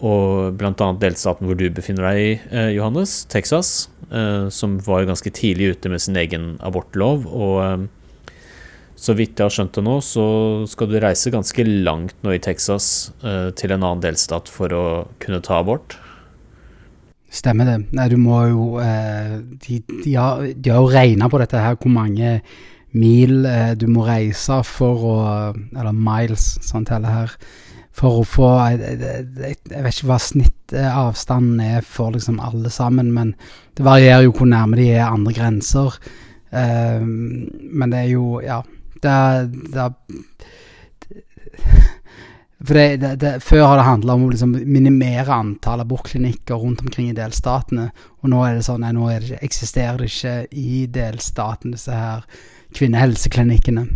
Og 0.06 0.56
bl.a. 0.60 0.88
delstaten 1.00 1.48
hvor 1.48 1.58
du 1.58 1.66
befinner 1.72 2.10
deg 2.10 2.46
eh, 2.52 2.70
Johannes, 2.76 3.24
Texas, 3.32 3.88
eh, 4.10 4.46
som 4.52 4.78
var 4.86 5.02
jo 5.02 5.10
ganske 5.10 5.32
tidlig 5.34 5.74
ute 5.74 5.92
med 5.92 6.04
sin 6.04 6.18
egen 6.20 6.54
abortlov. 6.64 7.26
og 7.26 7.60
eh, 7.64 7.86
så 8.96 9.12
vidt 9.12 9.36
jeg 9.36 9.44
har 9.44 9.52
skjønt 9.52 9.76
det 9.76 9.84
nå, 9.84 9.98
så 10.00 10.24
skal 10.70 10.88
du 10.88 10.96
reise 11.02 11.32
ganske 11.32 11.64
langt 11.68 12.16
nå 12.24 12.32
i 12.32 12.40
Texas 12.42 13.12
uh, 13.20 13.52
til 13.56 13.74
en 13.74 13.82
annen 13.82 14.02
delstat 14.02 14.48
for 14.48 14.72
å 14.72 14.84
kunne 15.22 15.42
ta 15.44 15.60
abort. 15.60 15.98
Stemmer 17.28 17.68
det. 17.68 17.76
Nei, 17.96 18.06
du 18.08 18.16
må 18.16 18.40
jo 18.48 18.64
uh, 18.80 19.36
de, 19.66 19.82
de, 19.90 20.14
har, 20.16 20.46
de, 20.48 20.72
har, 20.72 20.80
jo 20.80 20.94
regna 20.94 21.28
på 21.28 21.40
dette 21.42 21.60
her, 21.60 21.76
hvor 21.76 21.92
mange 21.92 22.38
mil 22.96 23.44
uh, 23.44 23.74
du 23.76 23.84
må 23.92 24.06
reise 24.08 24.62
for 24.64 25.04
å 25.04 25.16
Eller 25.52 25.92
miles, 25.92 26.54
sånn 26.64 26.88
teller 26.88 27.12
her. 27.12 27.34
For 27.96 28.22
å 28.22 28.28
få 28.28 28.48
Jeg, 28.72 28.96
jeg, 29.02 29.58
jeg 29.72 29.84
vet 29.84 29.92
ikke 29.92 30.08
hva 30.08 30.18
snittavstanden 30.20 31.60
er 31.64 31.84
for 31.84 32.16
liksom 32.16 32.40
alle 32.40 32.72
sammen, 32.72 33.12
men 33.12 33.34
det 33.76 33.84
varierer 33.84 34.24
jo 34.24 34.32
hvor 34.38 34.48
nærme 34.48 34.80
de 34.80 34.88
er 34.94 35.04
andre 35.04 35.36
grenser. 35.36 36.00
men 36.56 37.90
det 37.90 37.98
er 37.98 38.10
jo 38.14 38.40
Ja 38.40 38.62
det, 39.02 39.18
det 39.74 39.86
For 42.66 42.74
det, 42.74 43.10
det, 43.20 43.32
Før 43.44 43.66
har 43.66 43.76
det 43.78 43.84
handla 43.86 44.14
om 44.16 44.24
å 44.26 44.30
liksom 44.32 44.54
minimere 44.64 45.34
antall 45.34 45.82
abortklinikker 45.84 46.56
rundt 46.56 46.80
omkring 46.80 47.10
i 47.10 47.16
delstatene. 47.16 47.90
Og 48.24 48.32
nå 48.32 48.40
er 48.46 48.56
det 48.56 48.64
sånn 48.66 48.80
nei, 48.82 48.94
nå 48.96 49.10
det, 49.12 49.38
eksisterer 49.44 50.00
det 50.00 50.08
ikke 50.08 50.36
i 50.56 50.86
delstaten, 50.90 51.74
disse 51.76 51.92
her 51.92 52.24
kvinnehelseklinikkene. 52.76 53.86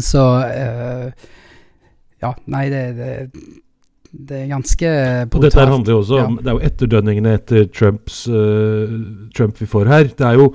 Så 0.00 0.24
øh, 0.46 1.10
Ja, 2.22 2.30
nei, 2.46 2.68
det, 2.70 2.82
det, 2.96 3.10
det 4.12 4.44
er 4.44 4.52
ganske 4.52 4.92
brutalt. 5.26 5.34
Og 5.34 5.46
dette 5.48 5.66
handler 5.72 5.92
jo 5.92 6.02
også 6.04 6.20
om 6.20 6.36
ja. 6.36 6.42
Det 6.44 6.52
er 6.52 6.54
jo 6.54 6.68
etterdønningene 6.68 7.32
etter 7.40 7.66
Trumps, 7.74 8.22
uh, 8.30 8.94
Trump 9.34 9.58
vi 9.58 9.66
får 9.66 9.90
her. 9.90 10.06
Det 10.14 10.28
er 10.28 10.38
jo 10.38 10.52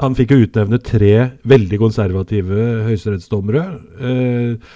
han 0.00 0.16
fikk 0.18 0.34
jo 0.34 0.44
utnevne 0.46 0.80
tre 0.84 1.14
veldig 1.48 1.78
konservative 1.80 2.66
høyesterettsdommere. 2.88 3.64
Eh, 4.00 4.72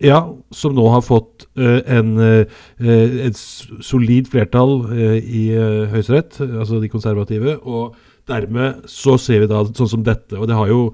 ja, 0.00 0.20
som 0.56 0.74
nå 0.76 0.86
har 0.94 1.04
fått 1.04 1.46
eh, 1.60 1.80
en, 1.98 2.14
eh, 2.24 3.24
et 3.28 3.40
solid 3.84 4.30
flertall 4.32 4.78
eh, 4.94 5.16
i 5.20 5.42
eh, 5.52 5.90
Høyesterett, 5.92 6.40
altså 6.46 6.80
de 6.80 6.88
konservative. 6.92 7.58
Og 7.68 7.96
dermed 8.30 8.86
så 8.88 9.18
ser 9.20 9.44
vi 9.44 9.50
da 9.50 9.64
sånn 9.68 9.94
som 9.96 10.06
dette. 10.06 10.38
Og 10.38 10.48
det 10.48 10.56
har 10.56 10.70
jo 10.72 10.84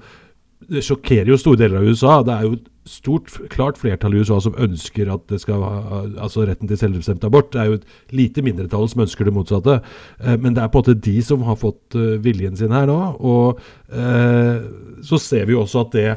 det 0.67 0.83
sjokkerer 0.83 1.29
jo 1.31 1.37
store 1.39 1.61
deler 1.61 1.79
av 1.79 1.87
USA. 1.87 2.17
Det 2.25 2.35
er 2.35 2.47
jo 2.47 2.57
stort, 2.89 3.29
klart 3.53 3.77
flertall 3.79 4.15
i 4.15 4.21
USA 4.23 4.39
som 4.43 4.55
ønsker 4.57 5.09
at 5.13 5.25
det 5.31 5.41
skal 5.43 5.63
altså 5.63 6.45
retten 6.47 6.69
til 6.69 6.79
selvbestemt 6.79 7.25
abort. 7.27 7.51
Det 7.53 7.61
er 7.61 7.69
jo 7.69 7.77
et 7.79 8.15
lite 8.15 8.43
mindretall 8.45 8.87
som 8.89 9.03
ønsker 9.05 9.27
det 9.27 9.35
motsatte. 9.35 9.79
Eh, 10.23 10.37
men 10.39 10.55
det 10.55 10.63
er 10.63 10.71
på 10.71 10.81
en 10.81 10.85
måte 10.85 10.97
de 11.07 11.17
som 11.25 11.45
har 11.47 11.59
fått 11.59 11.97
eh, 11.97 12.17
viljen 12.23 12.57
sin 12.59 12.73
her 12.75 12.87
nå. 12.89 12.97
Og 13.19 13.61
eh, 13.91 14.65
så 15.05 15.21
ser 15.21 15.47
vi 15.47 15.55
jo 15.55 15.63
også 15.65 15.85
at 15.85 15.95
det 15.97 16.09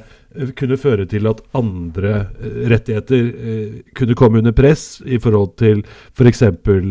kunne 0.55 0.79
føre 0.79 1.09
til 1.11 1.27
at 1.27 1.41
andre 1.59 2.29
rettigheter 2.71 3.33
kunne 3.99 4.15
komme 4.15 4.39
under 4.39 4.55
press 4.55 5.01
i 5.03 5.19
forhold 5.19 5.57
til 5.59 5.83
f.eks. 6.15 6.45
For 6.63 6.87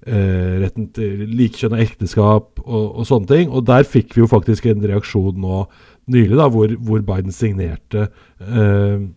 retten 0.00 0.86
til 0.96 1.26
likekjønna 1.28 1.82
ekteskap 1.84 2.62
og, 2.64 2.86
og, 2.88 3.04
sånne 3.04 3.28
ting. 3.28 3.52
Og 3.52 3.66
der 3.68 3.84
fikk 3.84 4.16
vi 4.16 4.24
jo 4.24 4.30
faktisk 4.32 4.70
en 4.70 4.80
reaksjon 4.88 5.36
nå 5.44 5.66
nylig, 6.10 6.36
da, 6.38 6.48
hvor, 6.52 6.72
hvor 6.86 7.02
Biden 7.06 7.34
signerte 7.34 8.08
eh, 8.40 9.08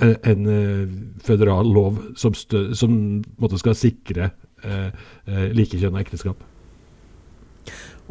en 0.00 0.46
eh, 0.54 0.94
føderal 1.26 1.68
lov 1.74 1.98
som, 2.18 2.36
stø, 2.36 2.70
som 2.78 2.94
måtte 3.40 3.60
skal 3.60 3.76
sikre 3.78 4.30
eh, 4.64 4.88
eh 5.26 5.50
likekjønna 5.56 6.02
ekteskap. 6.02 6.42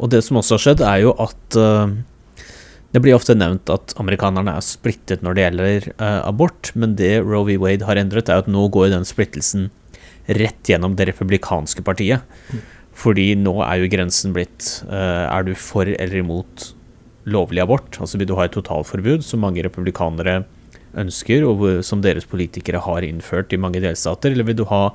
Og 0.00 0.08
det 0.12 0.22
som 0.24 0.40
også 0.40 0.56
har 0.56 0.64
skjedd, 0.64 0.84
er 0.86 1.02
jo 1.04 1.14
at 1.20 1.58
eh, 1.60 1.98
det 2.90 3.02
blir 3.04 3.14
ofte 3.14 3.36
nevnt 3.38 3.70
at 3.70 3.94
amerikanerne 4.02 4.56
er 4.58 4.66
splittet 4.66 5.22
når 5.22 5.36
det 5.36 5.46
gjelder 5.46 5.90
eh, 5.92 6.20
abort, 6.24 6.72
men 6.74 6.96
det 6.98 7.20
Roe 7.22 7.46
v. 7.46 7.58
Wade 7.60 7.86
har 7.86 8.00
endret, 8.00 8.28
er 8.28 8.42
at 8.42 8.50
nå 8.50 8.66
går 8.72 8.90
den 8.94 9.06
splittelsen 9.06 9.68
rett 10.40 10.68
gjennom 10.68 10.96
det 10.98 11.08
republikanske 11.10 11.84
partiet. 11.86 12.26
Mm. 12.50 12.64
Fordi 13.00 13.30
nå 13.38 13.54
er 13.64 13.80
jo 13.80 13.88
grensen 13.92 14.34
blitt 14.34 14.82
eh, 14.90 15.24
Er 15.24 15.46
du 15.46 15.54
for 15.56 15.88
eller 15.88 16.20
imot 16.20 16.72
lovlig 17.32 17.62
abort. 17.64 17.98
Altså 18.00 18.20
vil 18.20 18.30
du 18.30 18.36
ha 18.38 18.46
et 18.46 18.54
totalforbud, 18.56 19.24
som 19.26 19.42
mange 19.44 19.64
republikanere 19.66 20.42
ønsker, 20.98 21.46
og 21.46 21.84
som 21.86 22.02
deres 22.02 22.26
politikere 22.28 22.82
har 22.82 23.06
innført 23.06 23.52
i 23.54 23.60
mange 23.60 23.82
delstater, 23.82 24.34
eller 24.34 24.48
vil 24.48 24.58
du 24.62 24.66
ha 24.70 24.88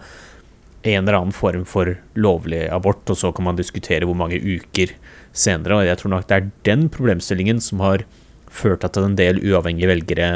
en 0.86 1.02
eller 1.02 1.18
annen 1.18 1.34
form 1.34 1.64
for 1.66 1.96
lovlig 2.20 2.68
abort, 2.70 3.08
og 3.10 3.18
så 3.18 3.32
kan 3.34 3.48
man 3.48 3.58
diskutere 3.58 4.06
hvor 4.06 4.18
mange 4.18 4.38
uker 4.38 4.94
senere. 5.34 5.80
og 5.80 5.88
Jeg 5.88 6.02
tror 6.02 6.14
nok 6.14 6.28
det 6.30 6.38
er 6.38 6.52
den 6.68 6.90
problemstillingen 6.94 7.62
som 7.64 7.82
har 7.82 8.06
ført 8.52 8.84
til 8.84 8.92
at 8.92 9.00
en 9.02 9.18
del 9.18 9.42
uavhengige 9.42 9.90
velgere 9.90 10.28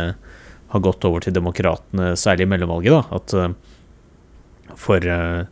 har 0.69 0.85
gått 0.85 1.05
over 1.05 1.23
til 1.23 1.35
demokratene, 1.35 2.15
særlig 2.17 2.47
i 2.47 2.49
mellomvalget. 2.49 2.95
da, 2.97 3.03
at 3.17 3.33
eh, 3.33 4.75
For 4.75 4.97
eh, 4.97 5.45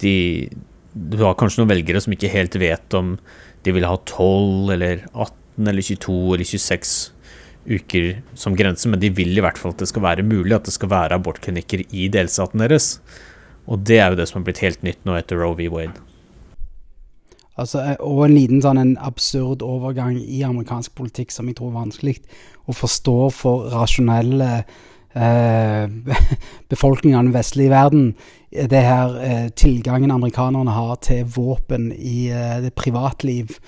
de 0.00 0.50
Du 0.92 1.16
har 1.24 1.34
kanskje 1.34 1.62
noen 1.62 1.72
velgere 1.72 2.00
som 2.04 2.12
ikke 2.12 2.28
helt 2.28 2.54
vet 2.60 2.94
om 2.94 3.18
de 3.64 3.72
vil 3.72 3.86
ha 3.88 3.96
12 3.96 4.72
eller 4.74 5.06
18 5.14 5.41
eller 5.58 5.84
22 5.84 6.34
eller 6.34 6.48
26 6.48 6.94
uker 7.66 8.22
som 8.34 8.56
grense, 8.58 8.88
men 8.90 9.00
de 9.00 9.10
vil 9.14 9.36
i 9.36 9.42
hvert 9.44 9.58
fall 9.60 9.74
at 9.74 9.82
det 9.82 9.90
skal 9.90 10.02
være 10.02 10.26
mulig, 10.26 10.54
at 10.56 10.66
det 10.66 10.74
skal 10.74 10.90
være 10.90 11.18
abortklinikker 11.18 11.84
i 11.94 12.08
delstaten 12.12 12.62
deres. 12.62 12.96
Og 13.70 13.84
det 13.86 14.00
er 14.02 14.10
jo 14.10 14.18
det 14.18 14.26
som 14.28 14.40
har 14.40 14.48
blitt 14.48 14.64
helt 14.64 14.82
nytt 14.82 15.04
nå 15.06 15.14
etter 15.18 15.38
Roe 15.38 15.54
v. 15.58 15.68
Wade. 15.70 16.00
Altså, 17.60 17.82
eh, 17.84 17.98
og 18.00 18.24
en 18.26 18.34
liten 18.34 18.62
sånn 18.64 18.80
en 18.80 18.94
absurd 19.04 19.62
overgang 19.62 20.16
i 20.16 20.40
amerikansk 20.46 20.94
politikk 20.98 21.34
som 21.34 21.50
jeg 21.50 21.58
tror 21.58 21.70
er 21.70 21.82
vanskelig 21.82 22.16
å 22.66 22.74
forstå 22.74 23.18
for 23.36 23.68
rasjonelle 23.74 24.50
eh, 24.58 25.84
befolkningen 26.72 27.18
av 27.18 27.28
den 27.28 27.36
vestlige 27.36 27.74
verden. 27.74 28.08
Det 28.50 28.82
her 28.84 29.16
eh, 29.20 29.46
tilgangen 29.56 30.14
amerikanerne 30.14 30.74
har 30.74 30.98
til 31.04 31.28
våpen 31.36 31.90
i 31.92 32.30
eh, 32.32 32.58
det 32.64 32.74
privatliv 32.78 33.58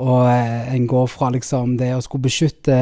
og 0.00 0.30
eh, 0.32 0.74
en 0.74 0.86
går 0.88 1.06
fra 1.10 1.30
liksom 1.34 1.76
det 1.80 1.94
å 1.96 2.00
skulle 2.04 2.28
beskytte 2.28 2.76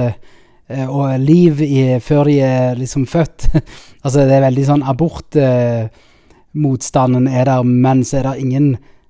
eh, 0.68 0.86
og 0.86 1.20
liv 1.22 1.62
i, 1.64 2.00
før 2.04 2.24
de 2.30 2.36
er 2.44 2.74
liksom 2.78 3.06
født 3.10 3.40
Altså 4.04 4.18
det 4.28 4.34
er 4.36 4.46
veldig 4.46 4.64
sånn 4.68 4.86
Abortmotstanden 4.86 7.26
eh, 7.28 7.38
er 7.40 7.44
der, 7.50 7.62
men 7.66 7.98
så 8.06 8.16
er 8.20 8.24
det 8.28 8.42
ingen 8.44 8.68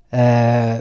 eh, 0.16 0.76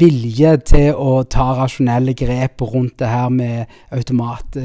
vilje 0.00 0.52
til 0.70 0.88
å 0.96 1.10
ta 1.28 1.46
rasjonelle 1.58 2.12
grep 2.16 2.56
rundt 2.64 2.96
det 3.02 3.08
her 3.10 3.30
med 3.34 3.66
automat, 3.92 4.56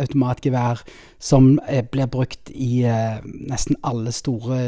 automatgevær, 0.00 0.76
som 1.18 1.60
blir 1.90 2.06
brukt 2.08 2.50
i 2.54 2.86
nesten 2.86 3.76
alle 3.82 4.12
store 4.14 4.58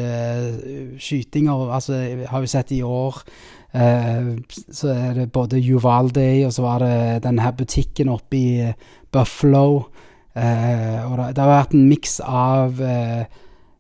skytinger. 0.99 1.71
Altså, 1.79 1.95
har 2.29 2.41
jo 2.43 2.47
sett 2.51 2.73
i 2.75 2.83
år 2.83 3.23
så 3.73 4.89
er 4.89 5.15
det 5.15 5.33
både 5.33 5.61
Uvalde, 5.61 6.47
og 6.47 6.53
så 6.53 6.63
var 6.63 6.79
det 6.79 7.23
den 7.23 7.39
her 7.39 7.53
butikken 7.53 8.09
oppe 8.09 8.37
i 8.37 8.61
eh, 8.61 8.75
Buffalo. 9.13 9.83
Eh, 10.35 11.05
og 11.05 11.19
det, 11.19 11.39
har 11.39 11.51
vært 11.51 11.75
en 11.75 11.89
miks 11.89 12.21
av 12.25 12.81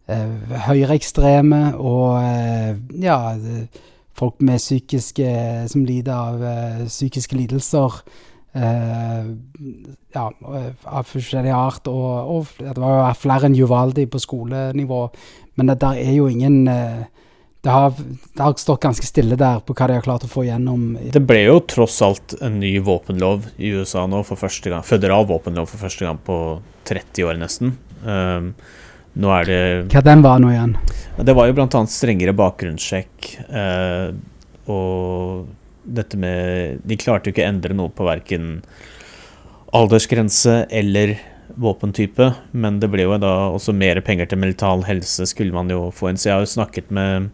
høyreekstreme 0.09 1.77
og 1.77 2.16
ja 2.96 3.18
folk 4.16 4.40
med 4.40 4.57
psykiske 4.57 5.33
som 5.68 5.85
lider 5.85 6.14
av 6.16 6.87
psykiske 6.88 7.37
lidelser. 7.37 7.98
Ja, 8.57 10.24
av 10.24 11.05
forskjellig 11.12 11.53
art. 11.53 11.92
Og, 11.92 12.33
og, 12.33 12.57
det 12.57 12.81
var 12.81 12.96
jo 12.96 13.12
flere 13.20 13.51
enn 13.51 13.59
Juvaldi 13.59 14.09
på 14.09 14.18
skolenivå. 14.24 15.03
Men 15.61 15.70
det 15.70 15.79
der 15.85 16.01
er 16.01 16.16
jo 16.16 16.27
ingen 16.33 16.64
det 17.68 17.72
har, 17.72 17.92
det 18.33 18.42
har, 18.42 18.54
stått 18.57 18.81
ganske 18.81 19.04
stille 19.04 19.37
der 19.37 19.59
på 19.61 19.74
hva 19.76 19.90
de 19.90 19.96
har 19.98 20.04
klart 20.07 20.22
å 20.24 20.31
få 20.31 20.46
gjennom. 20.46 20.94
Det 21.12 21.20
ble 21.20 21.42
jo 21.42 21.59
tross 21.68 21.98
alt 22.07 22.33
en 22.40 22.57
ny 22.62 22.70
våpenlov 22.81 23.50
i 23.61 23.74
USA 23.76 24.07
nå 24.09 24.22
for 24.24 24.40
første 24.40 24.72
gang. 24.72 24.87
Føderal 24.88 25.26
våpenlov 25.28 25.68
for 25.68 25.83
første 25.83 26.07
gang 26.07 26.16
på 26.24 26.38
30 26.88 27.28
år, 27.28 27.37
nesten. 27.42 27.74
Um, 28.07 28.54
nå 29.20 29.35
er 29.37 29.50
det 29.50 29.61
Hva 29.92 30.00
den 30.07 30.24
var 30.24 30.40
nå 30.40 30.54
igjen? 30.54 30.72
Det 31.20 31.37
var 31.37 31.50
jo 31.50 31.59
bl.a. 31.59 31.85
strengere 31.92 32.33
bakgrunnssjekk. 32.40 33.28
Uh, 33.52 34.16
og 34.72 35.52
dette 35.85 36.16
med 36.20 36.81
De 36.88 36.96
klarte 37.00 37.28
jo 37.28 37.37
ikke 37.37 37.44
å 37.44 37.50
endre 37.52 37.76
noe 37.76 37.92
på 37.92 38.09
verken 38.09 38.62
aldersgrense 39.76 40.62
eller 40.72 41.18
våpentype, 41.61 42.33
men 42.57 42.81
det 42.81 42.88
ble 42.92 43.04
jo 43.04 43.20
da 43.20 43.50
også 43.52 43.76
mer 43.76 44.00
penger 44.04 44.31
til 44.31 44.40
mental 44.40 44.88
helse 44.88 45.28
skulle 45.28 45.52
man 45.52 45.68
jo 45.68 45.90
få 45.92 46.09
inn. 46.09 46.20
Så 46.20 46.31
jeg 46.31 46.38
har 46.38 46.48
jo 46.48 46.57
snakket 46.57 46.88
med 46.94 47.28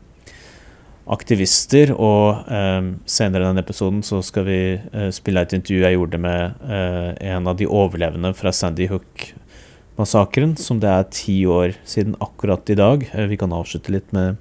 aktivister. 1.11 1.93
Og 1.95 2.49
eh, 2.51 2.91
senere 3.11 3.45
i 3.45 3.51
denne 3.51 3.65
episoden 3.65 4.03
så 4.07 4.21
skal 4.25 4.47
vi 4.49 4.61
eh, 4.77 5.11
spille 5.15 5.45
et 5.45 5.57
intervju 5.57 5.85
jeg 5.85 5.99
gjorde 5.99 6.21
med 6.23 6.65
eh, 6.69 7.11
en 7.35 7.51
av 7.51 7.59
de 7.61 7.69
overlevende 7.69 8.35
fra 8.37 8.53
Sandy 8.55 8.89
Hook-massakren, 8.93 10.57
som 10.61 10.81
det 10.83 10.91
er 10.93 11.13
ti 11.13 11.39
år 11.51 11.77
siden 11.89 12.17
akkurat 12.25 12.71
i 12.73 12.79
dag. 12.81 13.07
Eh, 13.13 13.29
vi 13.31 13.41
kan 13.41 13.55
avslutte 13.55 13.95
litt 13.95 14.11
med, 14.17 14.41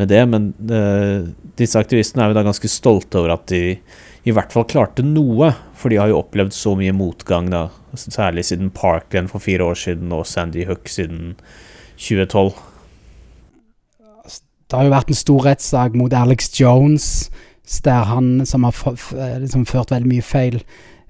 med 0.00 0.12
det, 0.12 0.22
men 0.30 0.52
eh, 0.68 1.30
disse 1.60 1.80
aktivistene 1.80 2.26
er 2.26 2.32
jo 2.32 2.40
da 2.40 2.46
ganske 2.50 2.70
stolte 2.70 3.22
over 3.22 3.36
at 3.38 3.48
de 3.52 3.64
i 4.28 4.32
hvert 4.36 4.52
fall 4.52 4.66
klarte 4.68 5.04
noe, 5.06 5.48
for 5.72 5.88
de 5.88 5.96
har 5.96 6.10
jo 6.10 6.18
opplevd 6.20 6.52
så 6.52 6.74
mye 6.76 6.92
motgang, 6.92 7.48
da, 7.48 7.70
særlig 7.96 8.44
siden 8.50 8.68
Parkland 8.76 9.32
for 9.32 9.40
fire 9.40 9.64
år 9.64 9.78
siden 9.80 10.12
og 10.12 10.26
Sandy 10.28 10.66
Hook 10.68 10.92
siden 10.92 11.38
2012. 11.96 12.52
Det 14.70 14.78
har 14.78 14.86
jo 14.86 14.94
vært 14.94 15.08
en 15.10 15.18
stor 15.18 15.44
rettssak 15.48 15.96
mot 15.98 16.12
Alex 16.14 16.52
Jones, 16.54 17.30
der 17.84 18.04
han 18.06 18.46
som 18.46 18.62
har 18.66 18.74
liksom 19.42 19.66
ført 19.66 19.90
veldig 19.90 20.10
mye 20.10 20.22
feil 20.22 20.60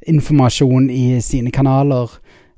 informasjon 0.09 0.89
i 0.91 1.21
sine 1.21 1.53
kanaler. 1.53 2.09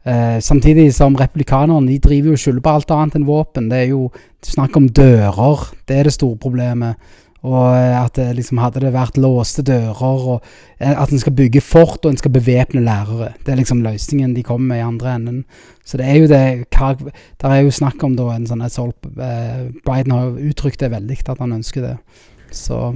Eh, 0.06 0.38
samtidig 0.38 0.94
som 0.94 1.16
republikanerne 1.18 1.90
de 1.90 1.98
driver 1.98 2.32
jo 2.32 2.36
og 2.38 2.38
skylder 2.38 2.62
på 2.62 2.74
alt 2.76 2.94
annet 2.94 3.18
enn 3.18 3.26
våpen. 3.26 3.68
Det 3.70 3.80
er 3.80 3.90
jo 3.90 4.08
snakk 4.46 4.78
om 4.78 4.88
dører. 4.88 5.66
Det 5.88 5.98
er 5.98 6.06
det 6.06 6.14
store 6.14 6.38
problemet. 6.38 6.96
Og 7.42 7.74
eh, 7.74 7.96
at 7.98 8.14
det 8.14 8.28
liksom 8.38 8.60
hadde 8.62 8.84
det 8.84 8.92
vært 8.94 9.18
låste 9.20 9.64
dører, 9.66 9.98
og 9.98 10.44
eh, 10.78 10.92
at 10.94 11.10
en 11.10 11.22
skal 11.22 11.34
bygge 11.34 11.62
fort 11.64 12.04
og 12.04 12.12
en 12.12 12.20
skal 12.20 12.34
bevæpne 12.34 12.84
lærere. 12.86 13.32
Det 13.42 13.52
er 13.52 13.58
liksom 13.58 13.82
løsningen 13.82 14.36
de 14.36 14.44
kommer 14.46 14.70
med 14.70 14.82
i 14.82 14.86
andre 14.86 15.14
enden. 15.16 15.40
Så 15.84 15.98
det 15.98 16.06
er 16.06 16.20
jo 16.20 16.28
det 16.30 16.42
Der 16.70 17.48
er 17.48 17.60
jo 17.64 17.74
snakk 17.74 18.02
om 18.04 18.14
da 18.16 18.28
en 18.30 18.46
sånn 18.46 18.62
assault 18.62 19.08
eh, 19.18 19.72
Biden 19.82 20.14
har 20.14 20.28
jo 20.28 20.52
uttrykt 20.52 20.80
det 20.80 20.92
veldig, 20.94 21.18
at 21.26 21.42
han 21.42 21.58
ønsker 21.58 21.82
det. 21.82 21.96
Så 22.52 22.94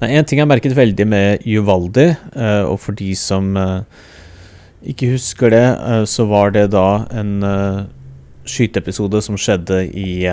En 0.00 0.24
ting 0.24 0.38
jeg 0.38 0.46
merket 0.46 0.76
veldig 0.76 1.06
med 1.08 1.46
Juvaldi, 1.48 2.10
og 2.68 2.76
for 2.78 2.92
de 2.92 3.14
som 3.16 3.56
ikke 4.84 5.14
husker 5.14 5.50
det, 5.50 5.64
så 6.04 6.26
var 6.28 6.52
det 6.52 6.66
da 6.74 7.06
en 7.08 7.40
skyteepisode 8.44 9.22
som 9.24 9.40
skjedde 9.40 9.86
i 9.96 10.28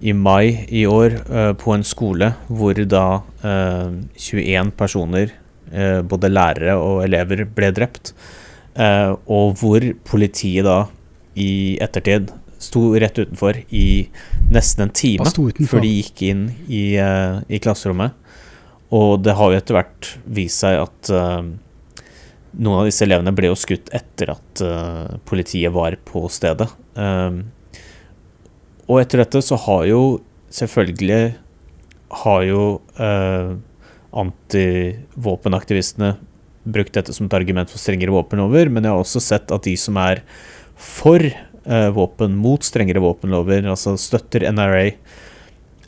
i 0.00 0.12
mai 0.12 0.66
i 0.68 0.84
år 0.88 1.18
uh, 1.30 1.52
på 1.58 1.74
en 1.74 1.84
skole 1.86 2.32
hvor 2.48 2.78
da 2.88 3.06
uh, 3.42 3.48
eh, 3.48 3.92
21 4.16 4.72
personer, 4.78 5.32
uh, 5.72 6.00
både 6.02 6.32
lærere 6.32 6.76
og 6.80 7.04
elever, 7.06 7.44
ble 7.44 7.72
drept. 7.72 8.14
og 8.76 9.54
hvor 9.56 9.80
politiet 10.04 10.66
da 10.66 10.82
i 11.40 11.78
ettertid 11.80 12.28
sto 12.60 12.90
rett 12.92 13.16
utenfor 13.16 13.56
i 13.72 14.10
nesten 14.52 14.84
en 14.84 14.92
time 14.92 15.24
før 15.24 15.80
de 15.80 15.92
gikk 15.94 16.20
inn 16.28 16.42
i, 16.68 16.98
i, 17.48 17.56
klasserommet. 17.56 18.12
Og 18.92 19.22
det 19.24 19.32
har 19.38 19.54
jo 19.54 19.56
etter 19.62 19.78
hvert 19.78 20.10
vist 20.28 20.60
seg 20.60 20.82
at 20.82 21.12
noen 22.56 22.80
av 22.80 22.88
disse 22.88 23.04
elevene 23.04 23.34
ble 23.36 23.50
jo 23.50 23.58
skutt 23.58 23.90
etter 23.94 24.32
at 24.32 24.62
uh, 24.64 25.16
politiet 25.28 25.72
var 25.74 25.96
på 26.08 26.24
stedet. 26.32 26.68
Um, 26.94 27.44
og 28.86 29.00
etter 29.02 29.22
dette 29.22 29.42
så 29.42 29.58
har 29.66 29.86
jo 29.90 30.00
selvfølgelig 30.54 31.22
har 32.22 32.42
jo 32.46 32.62
eh, 33.02 33.56
antivåpenaktivistene 34.16 36.14
brukt 36.66 36.94
dette 36.94 37.14
som 37.14 37.26
et 37.26 37.36
argument 37.38 37.70
for 37.70 37.82
strengere 37.82 38.14
våpenlover, 38.14 38.70
men 38.70 38.86
jeg 38.86 38.94
har 38.94 39.02
også 39.02 39.22
sett 39.22 39.52
at 39.54 39.66
de 39.66 39.74
som 39.78 39.98
er 40.02 40.22
for 40.76 41.22
eh, 41.22 41.90
våpen, 41.94 42.38
mot 42.38 42.62
strengere 42.62 43.02
våpenlover, 43.02 43.66
altså 43.70 43.96
støtter 44.00 44.46
NRA, 44.54 44.90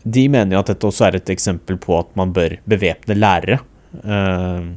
de 0.09 0.29
mener 0.31 0.57
jo 0.57 0.63
at 0.63 0.71
dette 0.73 0.89
også 0.89 1.09
er 1.09 1.19
et 1.19 1.33
eksempel 1.35 1.79
på 1.83 1.97
at 1.99 2.13
man 2.19 2.35
bør 2.35 2.59
bevæpne 2.71 3.19
lærere. 3.19 3.59
Eh, 4.03 4.69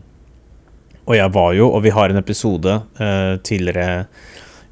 og 1.11 1.17
jeg 1.17 1.33
var 1.33 1.53
jo, 1.57 1.69
og 1.73 1.81
vi 1.85 1.93
har 1.93 2.11
en 2.11 2.19
episode 2.21 2.73
uh, 3.01 3.35
tidligere 3.43 4.05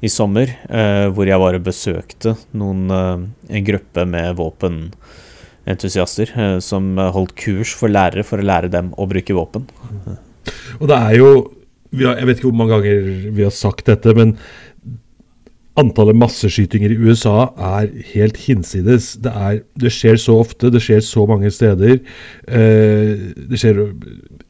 i 0.00 0.08
sommer 0.08 0.52
uh, 0.70 1.08
hvor 1.14 1.28
jeg 1.28 1.40
var 1.42 1.58
og 1.58 1.66
besøkte 1.66 2.34
noen, 2.56 2.88
en 2.90 3.66
gruppe 3.66 4.06
med 4.08 4.38
våpenentusiaster 4.38 6.32
som 6.64 6.96
holdt 6.96 7.36
kurs 7.38 7.74
for 7.76 7.92
lærere 7.92 8.24
for 8.26 8.40
å 8.40 8.48
lære 8.48 8.72
dem 8.72 8.94
å 8.96 9.08
bruke 9.10 9.36
våpen. 9.36 9.68
Og 10.80 10.88
det 10.88 10.96
er 10.96 11.16
jo 11.18 11.30
Jeg 11.90 12.26
vet 12.26 12.38
ikke 12.38 12.46
hvor 12.46 12.54
mange 12.54 12.76
ganger 12.76 13.06
vi 13.34 13.42
har 13.42 13.50
sagt 13.50 13.88
dette, 13.90 14.12
men 14.14 14.36
antallet 15.80 16.18
masseskytinger 16.18 16.92
i 16.92 16.98
USA 16.98 17.50
er 17.78 17.90
helt 18.12 18.38
hinsides. 18.44 19.12
Det, 19.22 19.32
er, 19.32 19.60
det, 19.80 19.92
skjer 19.94 20.18
så 20.20 20.38
ofte, 20.42 20.70
det 20.72 20.82
skjer 20.84 21.02
så 21.04 21.26
mange 21.30 21.50
steder. 21.54 22.00
Eh, 22.48 23.30
det 23.50 23.60
skjer 23.60 23.84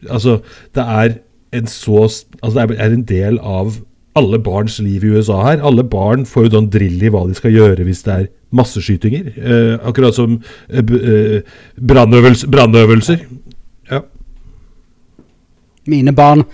Altså, 0.08 0.38
det 0.74 0.84
er 0.84 1.18
en 1.52 1.66
så 1.68 2.06
Altså, 2.40 2.66
det 2.66 2.78
er 2.78 2.94
en 2.94 3.06
del 3.08 3.40
av 3.42 3.76
alle 4.18 4.38
barns 4.42 4.78
liv 4.82 5.04
i 5.04 5.12
USA 5.14 5.38
her. 5.46 5.62
Alle 5.66 5.84
barn 5.86 6.24
får 6.26 6.48
jo 6.48 6.54
sånn 6.56 6.70
drill 6.72 7.02
i 7.02 7.12
hva 7.12 7.26
de 7.28 7.36
skal 7.38 7.54
gjøre 7.54 7.86
hvis 7.86 8.02
det 8.06 8.16
er 8.16 8.26
masseskytinger. 8.56 9.30
Eh, 9.36 9.74
akkurat 9.86 10.16
som 10.16 10.40
eh, 10.68 10.80
eh 10.80 11.42
brannøvelser. 11.78 13.22
Ja. 13.90 14.02
Mine 15.86 16.12
barn 16.12 16.44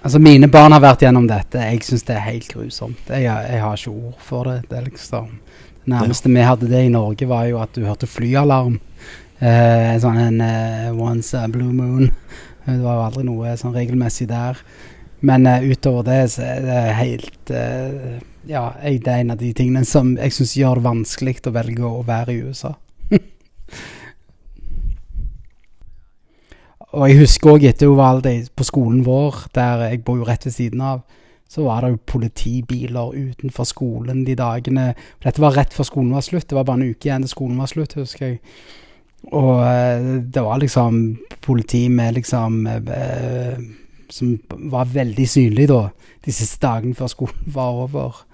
Altså, 0.00 0.16
mine 0.18 0.48
barn 0.48 0.72
har 0.72 0.80
vært 0.80 1.02
gjennom 1.04 1.26
dette. 1.28 1.60
Jeg 1.60 1.82
syns 1.84 2.06
det 2.08 2.14
er 2.16 2.22
helt 2.24 2.46
grusomt. 2.48 3.10
Jeg, 3.12 3.26
jeg, 3.28 3.60
har 3.60 3.76
ikke 3.76 3.90
ord 3.90 4.22
for 4.24 4.48
det. 4.48 4.62
Det 4.70 4.84
liksom 4.86 5.26
Det 5.84 5.92
nærmeste 5.92 6.30
vi 6.32 6.40
hadde 6.40 6.68
det 6.70 6.84
i 6.86 6.92
Norge, 6.92 7.28
var 7.28 7.44
jo 7.44 7.58
at 7.60 7.74
du 7.76 7.84
hørte 7.84 8.08
flyalarm. 8.08 8.78
Eh, 9.40 9.92
sånn 10.00 10.16
en 10.20 10.40
uh, 10.40 10.96
Once 10.96 11.36
a 11.36 11.48
Blue 11.52 11.72
Moon. 11.72 12.08
Det 12.64 12.78
var 12.80 12.96
jo 12.96 13.04
aldri 13.04 13.26
noe 13.28 13.52
sånn 13.60 13.76
regelmessig 13.76 14.28
der. 14.30 14.56
Men 15.20 15.46
uh, 15.46 15.60
utover 15.64 16.02
det 16.06 16.20
så 16.34 16.42
er 16.46 16.60
det 16.64 16.82
helt 16.96 17.50
uh, 17.52 18.18
Ja, 18.48 18.70
jeg, 18.82 19.04
det 19.04 19.12
er 19.12 19.20
en 19.20 19.34
av 19.34 19.40
de 19.40 19.52
tingene 19.56 19.84
som 19.84 20.16
jeg 20.16 20.32
syns 20.32 20.56
gjør 20.56 20.80
det 20.80 20.86
vanskelig 20.88 21.36
å 21.46 21.52
velge 21.54 21.84
å 21.86 22.02
være 22.06 22.32
i 22.32 22.42
USA. 22.48 22.72
Og 26.90 27.06
jeg 27.06 27.20
husker 27.20 27.52
òg 27.52 27.64
etter 27.68 27.86
Uvalde, 27.92 28.32
på 28.56 28.64
skolen 28.66 29.04
vår, 29.06 29.34
der 29.54 29.84
jeg 29.90 30.02
bor 30.06 30.18
jo 30.18 30.26
rett 30.26 30.46
ved 30.48 30.54
siden 30.56 30.80
av, 30.82 31.04
så 31.50 31.64
var 31.66 31.82
det 31.82 31.92
jo 31.92 32.06
politibiler 32.06 33.14
utenfor 33.14 33.66
skolen 33.66 34.24
de 34.26 34.34
dagene. 34.38 34.94
Dette 35.22 35.42
var 35.42 35.54
rett 35.58 35.74
før 35.74 35.86
skolen 35.86 36.12
var 36.14 36.22
slutt. 36.26 36.48
Det 36.50 36.56
var 36.58 36.66
bare 36.66 36.80
en 36.80 36.90
uke 36.90 37.08
igjen 37.08 37.26
til 37.26 37.32
skolen 37.32 37.58
var 37.58 37.70
slutt, 37.70 37.96
husker 37.98 38.26
jeg. 38.26 38.40
Og 39.34 39.58
eh, 39.66 40.22
det 40.32 40.42
var 40.46 40.62
liksom 40.62 41.00
politi 41.42 41.88
med 41.92 42.14
liksom 42.16 42.66
eh, 42.70 43.58
Som 44.10 44.38
var 44.72 44.90
veldig 44.90 45.26
synlig 45.28 45.68
da, 45.70 45.84
de 46.24 46.34
siste 46.34 46.60
dagene 46.64 46.96
før 46.98 47.12
skolen 47.12 47.52
var 47.58 47.84
over. 47.86 48.24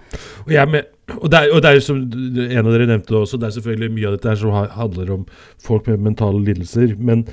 Og, 0.47 0.53
med, 0.71 0.87
og, 1.17 1.27
det 1.33 1.39
er, 1.39 1.53
og 1.53 1.62
det 1.62 1.71
er 1.71 1.81
som 1.83 1.99
en 1.99 2.62
av 2.62 2.73
dere 2.73 2.89
nevnte 2.89 3.17
også, 3.19 3.41
det 3.43 3.49
er 3.49 3.57
selvfølgelig 3.57 3.93
mye 3.97 4.09
av 4.09 4.17
dette 4.17 4.31
her 4.31 4.41
som 4.41 4.55
handler 4.55 5.12
om 5.17 5.25
folk 5.62 5.91
med 5.91 6.05
mentale 6.07 6.45
lidelser. 6.47 6.95
men 6.99 7.27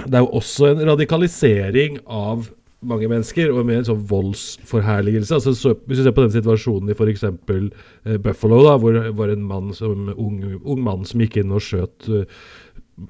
det 0.00 0.14
er 0.14 0.24
jo 0.24 0.38
også 0.38 0.70
en 0.70 0.86
radikalisering 0.86 1.98
av 2.06 2.46
mange 2.80 3.08
mennesker, 3.10 3.50
og 3.52 3.66
med 3.68 3.80
en 3.80 3.88
sånn 3.90 4.04
voldsforherligelse. 4.08 5.36
Altså, 5.36 5.52
så, 5.56 5.74
hvis 5.84 6.00
du 6.00 6.06
ser 6.06 6.14
på 6.16 6.24
den 6.24 6.32
situasjonen 6.32 6.88
i 6.88 6.96
f.eks. 6.96 7.26
Eh, 7.28 8.16
Buffalo, 8.22 8.62
da, 8.64 8.76
hvor 8.80 8.96
det 8.96 9.12
var 9.18 9.32
en 9.32 9.44
mann 9.44 9.74
som, 9.76 10.08
ung, 10.14 10.38
ung 10.62 10.80
mann 10.86 11.04
som 11.08 11.20
gikk 11.20 11.40
inn 11.42 11.52
og 11.52 11.64
skjøt 11.66 12.08
eh, 12.08 12.40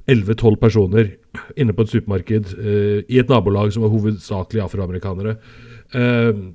11-12 0.07 0.61
personer 0.61 1.15
inne 1.59 1.75
på 1.75 1.87
et 1.87 1.95
supermarked 1.95 2.53
uh, 2.59 3.01
i 3.07 3.19
et 3.23 3.31
nabolag 3.31 3.73
som 3.75 3.87
var 3.87 3.95
hovedsakelig 3.95 4.65
afroamerikanere. 4.67 5.37
Uh, 5.95 6.55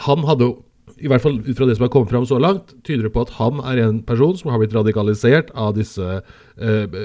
han 0.00 0.26
hadde 0.26 0.52
i 1.00 1.08
hvert 1.08 1.22
fall 1.24 1.38
ut 1.40 1.56
fra 1.56 1.66
det 1.68 1.76
som 1.76 1.86
har 1.86 1.92
kommet 1.92 2.12
fram 2.12 2.26
så 2.28 2.38
langt, 2.40 2.74
tyder 2.84 3.06
det 3.06 3.12
på 3.14 3.22
at 3.24 3.32
han 3.38 3.60
er 3.64 3.80
en 3.82 4.00
person 4.04 4.36
som 4.36 4.50
har 4.52 4.60
blitt 4.60 4.74
radikalisert 4.76 5.48
av 5.58 5.72
disse 5.78 6.04
eh, 6.04 6.96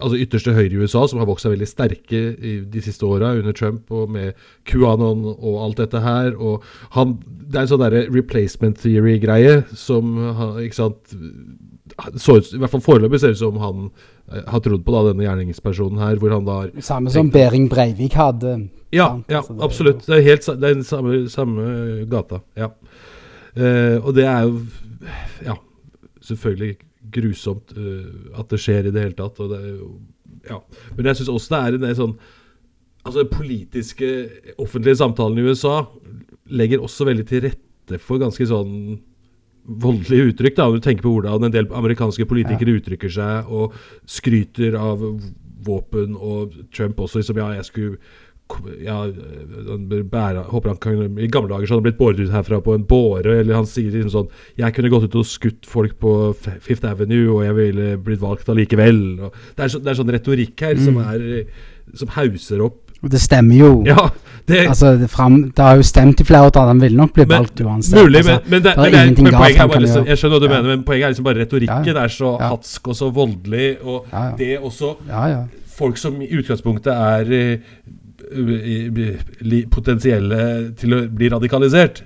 altså 0.00 0.18
ytterste 0.18 0.54
høyre 0.56 0.72
i 0.74 0.82
USA, 0.82 1.04
som 1.06 1.20
har 1.22 1.28
vokst 1.30 1.46
seg 1.46 1.54
veldig 1.54 1.68
sterke 1.70 2.22
de 2.72 2.82
siste 2.82 3.06
åra 3.06 3.34
under 3.38 3.54
Trump 3.56 3.92
og 3.94 4.10
med 4.16 4.38
QAnon 4.68 5.22
og 5.32 5.60
alt 5.62 5.84
dette 5.84 6.02
her. 6.02 6.34
og 6.34 6.66
han, 6.96 7.20
Det 7.22 7.60
er 7.60 7.66
en 7.66 7.72
sånn 7.74 7.84
derre 7.84 8.06
replacement 8.10 8.82
theory-greie 8.82 9.62
som 9.78 10.16
ikke 10.62 10.80
sant, 10.80 11.14
så 12.16 12.38
ut, 12.38 12.52
I 12.54 12.60
hvert 12.62 12.72
fall 12.72 12.84
foreløpig 12.84 13.20
ser 13.20 13.32
det 13.32 13.38
ut 13.38 13.42
som 13.42 13.58
han 13.62 13.86
eh, 14.32 14.44
har 14.48 14.62
trodd 14.64 14.84
på 14.86 14.94
da, 14.94 15.02
denne 15.10 15.26
gjerningspersonen 15.26 16.00
her. 16.02 16.20
hvor 16.22 16.32
han 16.34 16.46
da 16.48 16.58
Samme 16.80 17.12
som 17.12 17.30
Behring 17.32 17.68
Breivik 17.72 18.16
hadde. 18.18 18.56
Ja, 18.92 19.14
ja 19.28 19.42
absolutt. 19.60 20.06
Det 20.06 20.18
er 20.18 20.28
helt 20.30 20.46
det 20.46 20.70
er 20.70 20.78
den 20.80 20.86
samme, 20.88 21.24
samme 21.32 22.06
gata. 22.10 22.42
ja 22.56 22.72
Eh, 23.52 23.98
og 24.00 24.14
det 24.16 24.24
er 24.24 24.46
jo 24.46 24.60
ja, 25.44 25.58
selvfølgelig 26.24 26.76
grusomt 27.12 27.74
uh, 27.76 28.38
at 28.40 28.48
det 28.48 28.60
skjer 28.62 28.88
i 28.88 28.92
det 28.94 29.02
hele 29.04 29.16
tatt. 29.18 29.40
Det 29.50 29.58
jo, 29.66 29.88
ja. 30.48 30.60
Men 30.96 31.10
jeg 31.10 31.20
syns 31.20 31.32
også 31.34 31.52
det 31.52 31.60
er 31.60 31.76
en 31.76 31.84
del 31.88 31.98
sånn 31.98 32.14
Altså 33.02 33.24
Den 33.24 33.32
politiske, 33.34 34.08
offentlige 34.62 35.00
samtalen 35.00 35.40
i 35.40 35.44
USA 35.50 35.80
legger 36.54 36.84
også 36.86 37.08
veldig 37.08 37.24
til 37.26 37.40
rette 37.42 37.98
for 37.98 38.22
ganske 38.22 38.46
sånn 38.46 39.00
voldelige 39.66 40.32
uttrykk. 40.32 40.56
da, 40.56 40.66
Når 40.66 40.80
du 40.80 40.86
tenker 40.88 41.02
på 41.06 41.14
hvordan 41.14 41.44
en 41.46 41.54
del 41.54 41.70
amerikanske 41.70 42.26
politikere 42.26 42.74
ja. 42.74 42.80
uttrykker 42.80 43.12
seg 43.12 43.52
og 43.52 43.78
skryter 44.06 44.76
av 44.78 45.04
våpen, 45.62 46.16
og 46.18 46.52
Trump 46.74 47.00
også 47.00 47.22
liksom 47.22 47.38
Ja, 47.38 47.54
jeg 47.54 47.64
skulle 47.64 47.96
ja, 48.84 49.06
bære, 50.12 50.42
håper 50.50 50.68
han 50.68 50.78
kan, 50.82 51.18
I 51.18 51.28
gamle 51.32 51.48
dager 51.48 51.66
så 51.66 51.74
hadde 51.74 51.80
han 51.80 51.86
blitt 51.86 51.98
båret 52.00 52.20
ut 52.20 52.32
herfra 52.34 52.60
på 52.60 52.74
en 52.76 52.84
båre. 52.84 53.38
Eller 53.40 53.56
han 53.56 53.68
sier 53.68 53.92
liksom 53.94 54.12
sånn 54.12 54.30
Jeg 54.58 54.74
kunne 54.76 54.90
gått 54.92 55.06
ut 55.08 55.20
og 55.22 55.28
skutt 55.28 55.68
folk 55.68 55.96
på 56.02 56.12
Fifth 56.36 56.84
Avenue, 56.88 57.30
og 57.32 57.44
jeg 57.46 57.56
ville 57.56 57.88
blitt 58.02 58.20
valgt 58.20 58.50
allikevel. 58.52 59.00
Det, 59.22 59.62
er 59.62 59.72
så, 59.72 59.80
det 59.80 59.92
er 59.92 60.00
sånn 60.02 60.12
retorikk 60.12 60.66
her 60.66 60.76
mm. 60.76 60.84
som 60.84 61.00
er 61.04 61.26
Som 62.02 62.12
hauser 62.18 62.64
opp. 62.64 62.81
Det 63.10 63.20
stemmer 63.20 63.56
jo. 63.56 63.70
Ja, 63.86 64.08
det, 64.48 64.58
altså, 64.68 64.92
det, 64.98 65.08
frem, 65.10 65.42
det, 65.56 65.64
har 65.64 65.78
jo 65.78 65.82
stemt 65.86 66.20
i 66.20 66.24
flere 66.26 66.46
år 66.48 66.50
at 66.50 66.68
han 66.68 66.80
ville 66.82 66.96
nok 66.98 67.12
bli 67.14 67.26
valgt 67.30 67.60
uansett. 67.60 67.98
Mulig, 67.98 68.18
altså, 68.18 68.32
men, 68.32 68.50
men, 68.50 68.62
det, 68.62 68.74
det 68.76 69.00
er 69.00 69.06
men 69.06 69.34
poenget 69.34 69.60
er 69.60 69.66
bare, 69.70 69.82
liksom, 69.84 70.06
Jeg 70.06 70.18
skjønner 70.18 70.36
hva 70.36 70.42
du 70.42 70.46
ja. 70.48 70.54
mener, 70.54 70.76
men 70.76 70.84
poenget 70.86 71.06
er 71.06 71.14
liksom 71.14 71.26
bare 71.28 71.42
retorikken 71.44 71.90
ja, 71.90 71.96
er 72.02 72.14
så 72.14 72.36
hatsk 72.42 72.88
og 72.88 72.98
så 72.98 73.10
voldelig. 73.14 73.68
Og 73.82 74.06
det 74.38 74.58
også 74.58 74.94
Folk 75.72 75.96
som 75.96 76.18
i 76.20 76.28
utgangspunktet 76.36 76.92
er 76.92 77.24
potensielle 79.72 80.40
til 80.78 80.94
å 80.94 81.02
bli 81.08 81.30
radikalisert. 81.32 82.02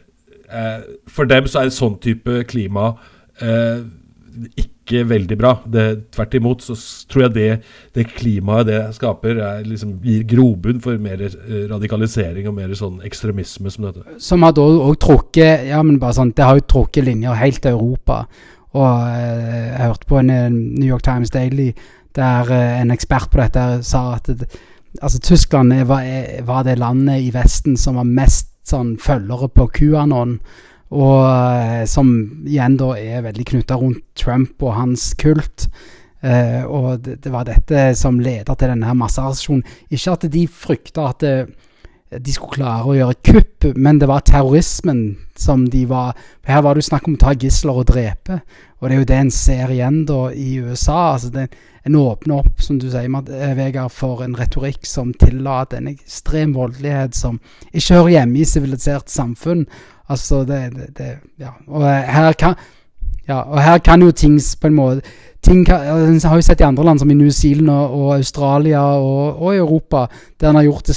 Eh, 0.47 0.81
for 1.11 1.27
dem 1.27 1.49
så 1.51 1.61
er 1.61 1.71
en 1.71 1.75
sånn 1.75 1.97
type 2.03 2.45
klima 2.47 2.93
eh, 3.43 3.83
ikke 4.87 5.03
veldig 5.11 5.39
bra. 5.41 5.53
Tvert 6.15 6.37
imot 6.39 6.63
så 6.63 6.77
tror 7.11 7.27
jeg 7.27 7.35
det, 7.35 7.49
det 7.99 8.07
klimaet 8.15 8.69
det 8.71 8.81
skaper, 8.97 9.41
er, 9.43 9.65
liksom, 9.67 9.97
gir 10.05 10.23
grobunn 10.31 10.81
for 10.85 11.01
mer 11.03 11.27
eh, 11.27 11.67
radikalisering 11.71 12.47
og 12.49 12.57
mer 12.57 12.75
sånn 12.79 13.03
ekstremisme 13.07 13.73
som 13.73 13.89
dette. 13.89 14.19
Som 14.23 14.47
har 14.47 14.55
da 14.57 14.63
òg 14.65 14.97
trukket 15.03 15.67
ja, 15.73 15.83
men 15.83 15.99
bare 16.03 16.17
sånn, 16.17 16.35
Det 16.37 16.47
har 16.47 16.61
jo 16.61 16.69
trukket 16.71 17.09
linjer 17.09 17.37
helt 17.43 17.61
til 17.65 17.75
Europa. 17.75 18.23
Og 18.77 18.89
eh, 19.11 19.75
jeg 19.75 19.83
hørte 19.83 20.11
på 20.13 20.23
en 20.23 20.33
New 20.55 20.89
York 20.89 21.05
Times 21.07 21.35
Daily 21.35 21.73
der 22.17 22.49
en 22.55 22.95
ekspert 22.95 23.29
på 23.29 23.43
dette 23.43 23.83
sa 23.85 24.15
at 24.17 24.31
det, 24.33 24.49
Altså, 25.03 25.19
Tyskland 25.21 25.75
var, 25.85 26.07
var, 26.49 26.63
det 26.65 26.79
landet 26.79 27.21
i 27.21 27.33
Vesten 27.35 27.77
som 27.77 27.99
var 28.01 28.09
mest 28.09 28.49
sånn 28.65 28.95
følgere 28.97 29.51
på 29.53 29.69
QAnon. 29.77 30.39
Og 30.95 31.21
eh, 31.27 31.85
som 31.91 32.11
igjen 32.47 32.77
da 32.79 32.93
er 32.99 33.25
veldig 33.27 33.47
knytta 33.51 33.79
rundt 33.81 34.05
Trump 34.19 34.63
og 34.63 34.77
hans 34.77 35.13
kult. 35.19 35.69
Eh, 36.23 36.63
og 36.65 37.03
det, 37.05 37.21
det, 37.25 37.33
var 37.35 37.47
dette 37.49 37.89
som 37.99 38.21
leda 38.23 38.55
til 38.55 38.73
denne 38.73 38.95
massearrestasjonen. 38.99 39.65
Ikke 39.91 40.15
at 40.15 40.29
de 40.33 40.47
frykta 40.51 41.11
at 41.11 41.25
det, 41.25 41.37
de 42.23 42.33
skulle 42.33 42.61
klare 42.61 42.87
å 42.87 42.97
gjøre 42.97 43.19
kupp, 43.27 43.67
men 43.75 43.99
det 43.99 44.09
var 44.09 44.23
terrorismen 44.27 45.17
som 45.37 45.67
de 45.69 45.83
var 45.91 46.15
Her 46.47 46.63
var 46.63 46.75
det 46.75 46.85
jo 46.85 46.91
snakk 46.93 47.09
om 47.09 47.17
å 47.17 47.21
ta 47.21 47.33
gisler 47.35 47.81
og 47.81 47.89
drepe, 47.91 48.39
og 48.79 48.87
det 48.87 48.95
er 48.95 49.01
jo 49.01 49.09
det 49.11 49.17
en 49.19 49.33
ser 49.35 49.73
igjen 49.75 50.05
da 50.07 50.21
i 50.31 50.61
USA. 50.63 51.15
altså 51.15 51.33
det, 51.35 51.49
En 51.87 51.95
åpner 51.95 52.41
opp, 52.43 52.63
som 52.63 52.79
du 52.79 52.89
sier, 52.91 53.07
eh, 53.07 53.55
Vegard, 53.55 53.93
for 53.93 54.23
en 54.23 54.35
retorikk 54.35 54.87
som 54.87 55.13
tillater 55.15 55.79
en 55.79 55.89
ekstrem 55.89 56.55
voldelighet 56.55 57.15
som 57.15 57.39
ikke 57.73 57.95
hører 57.95 58.11
hjemme 58.11 58.39
i 58.41 58.45
sivilisert 58.45 59.09
samfunn. 59.09 59.67
Altså, 60.09 60.45
det, 60.45 60.61
det, 60.77 60.89
det 60.99 61.13
Ja. 61.39 61.57
Og 61.67 61.85
her 61.87 62.33
kan 62.33 62.55
ja, 63.29 63.41
og 63.41 63.59
her 63.63 63.79
kan 63.79 64.03
jo 64.03 64.13
ting 64.15 64.39
på 64.61 64.67
en 64.67 64.75
måte 64.75 65.01
ting 65.43 65.65
kan, 65.67 65.83
Jeg 65.83 66.21
har 66.31 66.37
jo 66.37 66.43
sett 66.43 66.61
i 66.61 66.67
andre 66.67 66.85
land, 66.85 67.01
som 67.01 67.11
i 67.11 67.15
New 67.15 67.31
Zealand 67.31 67.71
og, 67.71 67.95
og 67.95 68.15
Australia 68.17 68.83
og, 68.99 69.43
og, 69.43 69.55
i 69.55 69.59
Europa, 69.59 70.07
der 70.41 70.51
en 70.51 70.59
har 70.61 70.67
gjort 70.67 70.87
det 70.87 70.97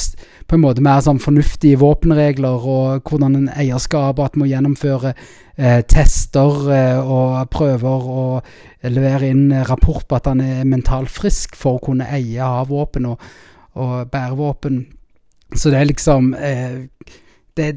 på 0.50 0.58
en 0.58 0.64
måte 0.64 0.82
mer 0.82 1.02
sånn 1.06 1.22
fornuftige 1.22 1.78
våpenregler, 1.82 2.66
og 2.66 3.10
hvordan 3.10 3.36
en 3.38 3.50
eierskap 3.54 4.18
og 4.18 4.26
at 4.26 4.38
en 4.38 4.44
må 4.44 4.50
gjennomføre 4.50 5.14
eh, 5.14 5.82
tester 5.86 6.72
eh, 6.74 6.98
og 7.00 7.50
prøver 7.54 8.08
og 8.10 8.90
levere 8.90 9.30
inn 9.30 9.52
rapport 9.70 10.08
på 10.08 10.18
at 10.18 10.32
han 10.32 10.42
er 10.42 10.66
mentalt 10.66 11.12
frisk 11.14 11.58
for 11.60 11.78
å 11.78 11.84
kunne 11.84 12.10
eie 12.10 12.42
havvåpen 12.42 13.10
og, 13.12 13.28
og 13.78 14.10
bære 14.10 14.40
våpen. 14.40 14.82
Så 15.54 15.70
det 15.70 15.82
er 15.82 15.92
liksom 15.92 16.34
eh, 16.34 16.88
det 17.58 17.74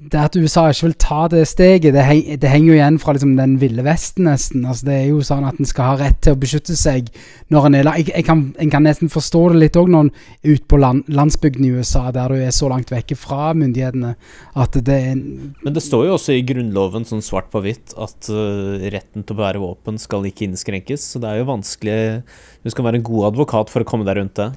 det 0.00 0.16
at 0.16 0.36
USA 0.38 0.62
ikke 0.70 0.86
vil 0.86 0.94
ta 1.02 1.24
det 1.28 1.42
steget, 1.48 1.92
det, 1.92 2.02
heng, 2.06 2.22
det 2.40 2.48
henger 2.48 2.70
jo 2.70 2.76
igjen 2.78 2.98
fra 3.02 3.12
liksom 3.12 3.34
den 3.36 3.56
ville 3.60 3.82
vesten, 3.84 4.24
nesten. 4.30 4.62
Altså, 4.64 4.86
det 4.88 4.94
er 4.96 5.08
jo 5.10 5.20
sånn 5.26 5.44
at 5.44 5.58
en 5.60 5.68
skal 5.68 5.90
ha 5.90 5.98
rett 6.00 6.22
til 6.24 6.36
å 6.36 6.38
beskytte 6.40 6.76
seg 6.78 7.10
når 7.52 7.66
en 7.68 7.76
er 7.76 7.90
jeg, 7.90 8.06
jeg, 8.14 8.24
kan, 8.24 8.44
en 8.62 8.72
kan 8.72 8.86
nesten 8.86 9.12
forstå 9.12 9.42
det 9.52 9.60
litt 9.64 9.76
òg 9.80 9.90
når 9.92 10.06
en 10.06 10.12
er 10.14 10.54
ute 10.54 10.70
på 10.70 10.80
land, 10.80 11.04
landsbygden 11.12 11.66
i 11.68 11.72
USA, 11.76 12.06
der 12.14 12.32
du 12.32 12.40
er 12.40 12.54
så 12.56 12.70
langt 12.72 12.92
vekke 12.94 13.18
fra 13.18 13.50
myndighetene 13.58 14.14
at 14.64 14.80
det 14.86 14.96
er 15.10 15.20
Men 15.20 15.76
det 15.76 15.84
står 15.84 16.08
jo 16.08 16.16
også 16.16 16.38
i 16.38 16.46
Grunnloven 16.48 17.04
sånn 17.08 17.24
svart 17.24 17.50
på 17.52 17.60
hvitt 17.64 17.92
at 18.00 18.32
uh, 18.32 18.80
retten 18.94 19.26
til 19.26 19.36
å 19.36 19.40
bære 19.42 19.62
våpen 19.62 20.00
skal 20.00 20.24
ikke 20.30 20.46
innskrenkes, 20.48 21.12
så 21.12 21.20
det 21.20 21.28
er 21.28 21.42
jo 21.42 21.50
vanskelig 21.50 22.00
Du 22.64 22.72
skal 22.72 22.86
være 22.86 23.00
en 23.00 23.06
god 23.06 23.32
advokat 23.32 23.72
for 23.72 23.84
å 23.84 23.88
komme 23.88 24.08
deg 24.08 24.20
rundt 24.20 24.38
det. 24.40 24.50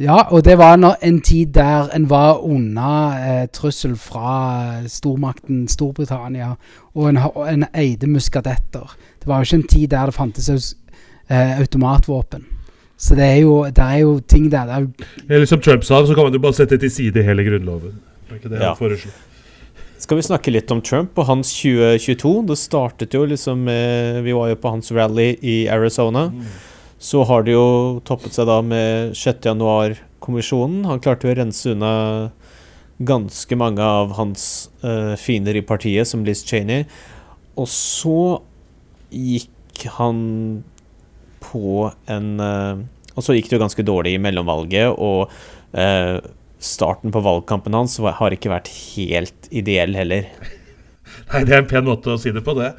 Ja, 0.00 0.22
og 0.32 0.44
det 0.44 0.54
var 0.56 0.78
en 0.80 1.20
tid 1.20 1.52
der 1.52 1.90
en 1.92 2.06
var 2.08 2.40
unna 2.40 2.92
eh, 3.20 3.48
trussel 3.52 3.92
fra 4.00 4.80
stormakten 4.88 5.66
Storbritannia, 5.68 6.54
og 6.94 7.08
en, 7.10 7.18
en 7.48 7.66
eide 7.76 8.08
muskadetter. 8.08 8.94
Det 9.20 9.28
var 9.28 9.42
jo 9.42 9.50
ikke 9.50 9.60
en 9.60 9.68
tid 9.68 9.90
der 9.92 10.08
det 10.08 10.16
fantes 10.16 10.48
eh, 11.28 11.58
automatvåpen. 11.60 12.46
Så 12.96 13.18
det 13.18 13.26
er 13.26 13.42
jo, 13.42 13.64
det 13.66 13.84
er 13.84 13.98
jo 14.00 14.16
ting 14.20 14.46
der 14.50 14.64
det 14.64 14.74
er 14.78 14.86
Eller 15.28 15.46
som 15.46 15.60
Trump 15.60 15.84
sa, 15.84 16.00
så 16.06 16.14
kan 16.14 16.24
man 16.24 16.32
jo 16.32 16.40
bare 16.40 16.54
sette 16.54 16.78
til 16.78 16.90
side 16.90 17.22
hele 17.22 17.44
grunnloven. 17.44 18.00
Det 18.28 18.32
er 18.32 18.40
ikke 18.40 18.48
det 18.48 18.62
ja. 18.62 18.74
han. 18.78 19.14
Skal 19.98 20.18
vi 20.18 20.22
snakke 20.26 20.50
litt 20.50 20.70
om 20.72 20.80
Trump 20.80 21.18
og 21.18 21.26
hans 21.26 21.52
2022? 21.60 22.46
Det 22.48 22.58
startet 22.58 23.14
jo 23.14 23.26
liksom 23.28 23.68
eh, 23.68 24.22
Vi 24.24 24.32
var 24.34 24.48
jo 24.50 24.58
på 24.58 24.72
hans 24.72 24.92
rally 24.94 25.34
i 25.42 25.66
Arizona. 25.68 26.30
Mm. 26.32 26.71
Så 27.02 27.24
har 27.26 27.42
det 27.42 27.56
jo 27.56 27.98
toppet 28.06 28.36
seg 28.36 28.46
da 28.46 28.60
med 28.62 29.16
6.1-kommisjonen. 29.18 30.84
Han 30.86 31.00
klarte 31.02 31.26
jo 31.26 31.32
å 31.34 31.38
rense 31.40 31.72
unna 31.74 31.94
ganske 33.02 33.58
mange 33.58 33.82
av 33.82 34.14
hans 34.20 34.44
uh, 34.84 35.18
fiender 35.18 35.58
i 35.58 35.64
partiet, 35.66 36.06
som 36.06 36.22
Liz 36.22 36.44
Cheney. 36.46 36.86
Og 37.58 37.66
så 37.66 38.38
gikk 39.10 39.82
han 39.96 40.22
på 41.42 41.90
en 42.12 42.30
uh, 42.38 42.78
Og 43.16 43.26
så 43.26 43.34
gikk 43.34 43.50
det 43.50 43.58
jo 43.58 43.64
ganske 43.64 43.84
dårlig 43.84 44.14
i 44.14 44.22
mellomvalget, 44.22 44.94
og 44.94 45.26
uh, 45.74 46.22
starten 46.62 47.10
på 47.10 47.26
valgkampen 47.26 47.74
hans 47.74 47.98
har 47.98 48.32
ikke 48.32 48.54
vært 48.54 48.70
helt 48.94 49.50
ideell 49.50 49.98
heller. 49.98 50.30
Nei, 51.32 51.42
det 51.42 51.50
er 51.50 51.64
en 51.64 51.72
pen 51.74 51.90
måte 51.90 52.14
å 52.14 52.20
si 52.20 52.30
det 52.30 52.46
på, 52.46 52.54
det 52.56 52.70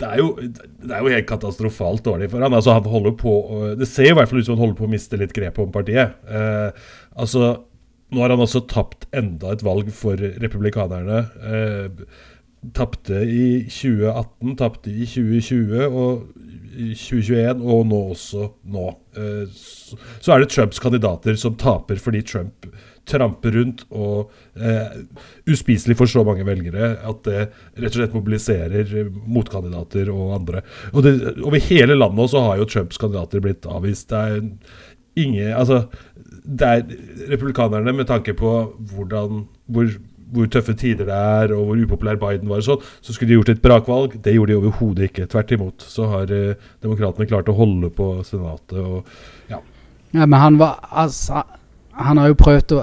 det 0.00 0.08
er, 0.08 0.20
jo, 0.20 0.28
det 0.40 0.94
er 0.94 1.04
jo 1.04 1.12
helt 1.12 1.28
katastrofalt 1.28 2.04
dårlig 2.06 2.30
for 2.32 2.44
han. 2.44 2.54
Altså, 2.56 2.74
han 2.78 2.88
holder 2.88 3.16
på 3.20 3.34
Det 3.78 3.88
ser 3.88 4.10
i 4.10 4.16
hvert 4.16 4.30
fall 4.30 4.40
ut 4.40 4.48
som 4.48 4.56
han 4.56 4.64
holder 4.64 4.78
på 4.78 4.88
å 4.88 4.92
miste 4.94 5.20
litt 5.20 5.34
grepet 5.36 5.62
om 5.64 5.72
partiet. 5.74 6.16
Eh, 6.24 6.88
altså, 7.20 7.52
nå 8.10 8.24
har 8.24 8.34
han 8.34 8.42
også 8.42 8.64
tapt 8.70 9.08
enda 9.16 9.52
et 9.54 9.64
valg 9.66 9.90
for 9.94 10.20
republikanerne. 10.42 11.22
Eh, 11.52 12.30
tapte 12.76 13.22
i 13.24 13.64
2018, 13.68 14.56
tapte 14.60 14.92
i 14.92 15.06
2020 15.08 15.84
og 15.88 16.26
2021, 16.70 17.62
og 17.64 17.86
nå 17.90 18.00
også 18.14 18.48
nå. 18.72 18.86
Eh, 19.16 19.44
så, 19.54 20.00
så 20.20 20.34
er 20.34 20.42
det 20.42 20.50
Trumps 20.54 20.82
kandidater 20.82 21.38
som 21.40 21.58
taper 21.60 22.00
fordi 22.00 22.24
Trump 22.26 22.68
trampe 23.08 23.50
rundt 23.54 23.84
og 23.90 24.30
eh, 24.56 25.00
uspiselig 25.50 25.96
for 25.98 26.10
så 26.10 26.24
mange 26.26 26.44
velgere 26.46 26.92
at 27.06 27.22
det 27.26 27.40
rett 27.80 27.90
og 27.90 27.98
slett 27.98 28.16
mobiliserer 28.16 28.92
motkandidater 29.10 30.12
og 30.12 30.36
andre. 30.36 30.64
Og 30.92 31.04
det, 31.06 31.14
Over 31.40 31.64
hele 31.70 31.96
landet 31.98 32.32
så 32.32 32.44
har 32.48 32.60
jo 32.60 32.68
Trumps 32.70 33.00
kandidater 33.00 33.42
blitt 33.44 33.66
avvist. 33.66 34.10
Det 34.10 34.20
er 34.20 34.40
ingen 35.20 35.52
Altså, 35.56 35.84
det 36.44 36.66
er 36.66 36.86
republikanerne 37.32 37.92
med 37.92 38.06
tanke 38.08 38.34
på 38.34 38.52
hvordan 38.92 39.44
hvor, 39.70 39.90
hvor 40.32 40.46
tøffe 40.46 40.74
tider 40.78 41.08
det 41.08 41.16
er, 41.16 41.54
og 41.54 41.66
hvor 41.66 41.82
upopulær 41.84 42.18
Biden 42.20 42.50
var, 42.50 42.62
og 42.62 42.66
sånn, 42.66 42.88
så 43.02 43.14
skulle 43.14 43.32
de 43.32 43.38
gjort 43.38 43.52
et 43.54 43.62
brakvalg. 43.62 44.18
Det 44.22 44.34
gjorde 44.34 44.52
de 44.52 44.60
overhodet 44.60 45.10
ikke. 45.10 45.28
Tvert 45.30 45.54
imot 45.56 45.86
så 45.86 46.08
har 46.14 46.34
eh, 46.34 46.68
demokratene 46.82 47.28
klart 47.30 47.50
å 47.50 47.56
holde 47.58 47.90
på 47.94 48.12
Senatet. 48.26 48.78
og 48.78 49.50
ja. 49.50 49.60
ja 50.14 50.26
men 50.26 50.38
han 50.40 50.60
var 50.60 50.78
altså 50.90 51.44
han 52.00 52.18
har 52.18 52.26
jo 52.30 52.40
prøvd 52.40 52.72
å 52.76 52.78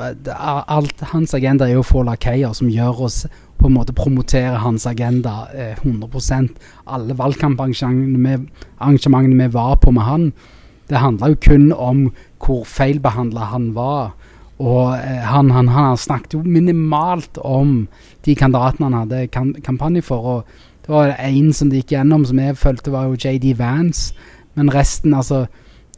Alt 0.78 0.98
hans 1.12 1.32
agenda 1.38 1.64
er 1.68 1.74
jo 1.78 1.84
å 1.84 1.90
få 1.90 2.00
lakeier 2.06 2.52
som 2.58 2.70
gjør 2.70 2.96
oss 3.08 3.18
på 3.58 3.66
en 3.68 3.74
måte 3.74 3.94
promotere 3.98 4.58
hans 4.62 4.86
agenda 4.90 5.34
eh, 5.54 5.76
100% 5.82 6.50
Alle 6.86 7.14
valgkamparrangementene 7.18 9.42
vi 9.42 9.48
var 9.54 9.76
på 9.82 9.92
med 9.96 10.04
han, 10.06 10.34
det 10.88 11.04
handla 11.04 11.28
jo 11.34 11.38
kun 11.42 11.74
om 11.74 12.12
hvor 12.40 12.64
feilbehandla 12.70 13.44
han 13.52 13.76
var. 13.76 14.12
Og 14.58 14.96
eh, 14.96 15.26
han, 15.26 15.52
han, 15.52 15.68
han, 15.74 15.98
snakket 15.98 16.34
jo 16.38 16.44
minimalt 16.46 17.38
om 17.44 17.88
de 18.26 18.36
kandidatene 18.36 18.86
han 18.88 19.00
hadde 19.02 19.28
kam 19.34 19.54
kampanje 19.66 20.02
for. 20.06 20.20
Og 20.38 20.44
det 20.86 20.94
var 20.94 21.16
én 21.20 21.54
som 21.54 21.70
de 21.70 21.78
gikk 21.82 21.92
gjennom, 21.98 22.26
som 22.26 22.40
jeg 22.40 22.58
følte 22.58 22.94
var 22.94 23.04
jo 23.10 23.20
JD 23.20 23.58
Vance. 23.60 24.14
Men 24.56 24.74
resten, 24.74 25.14
altså, 25.14 25.46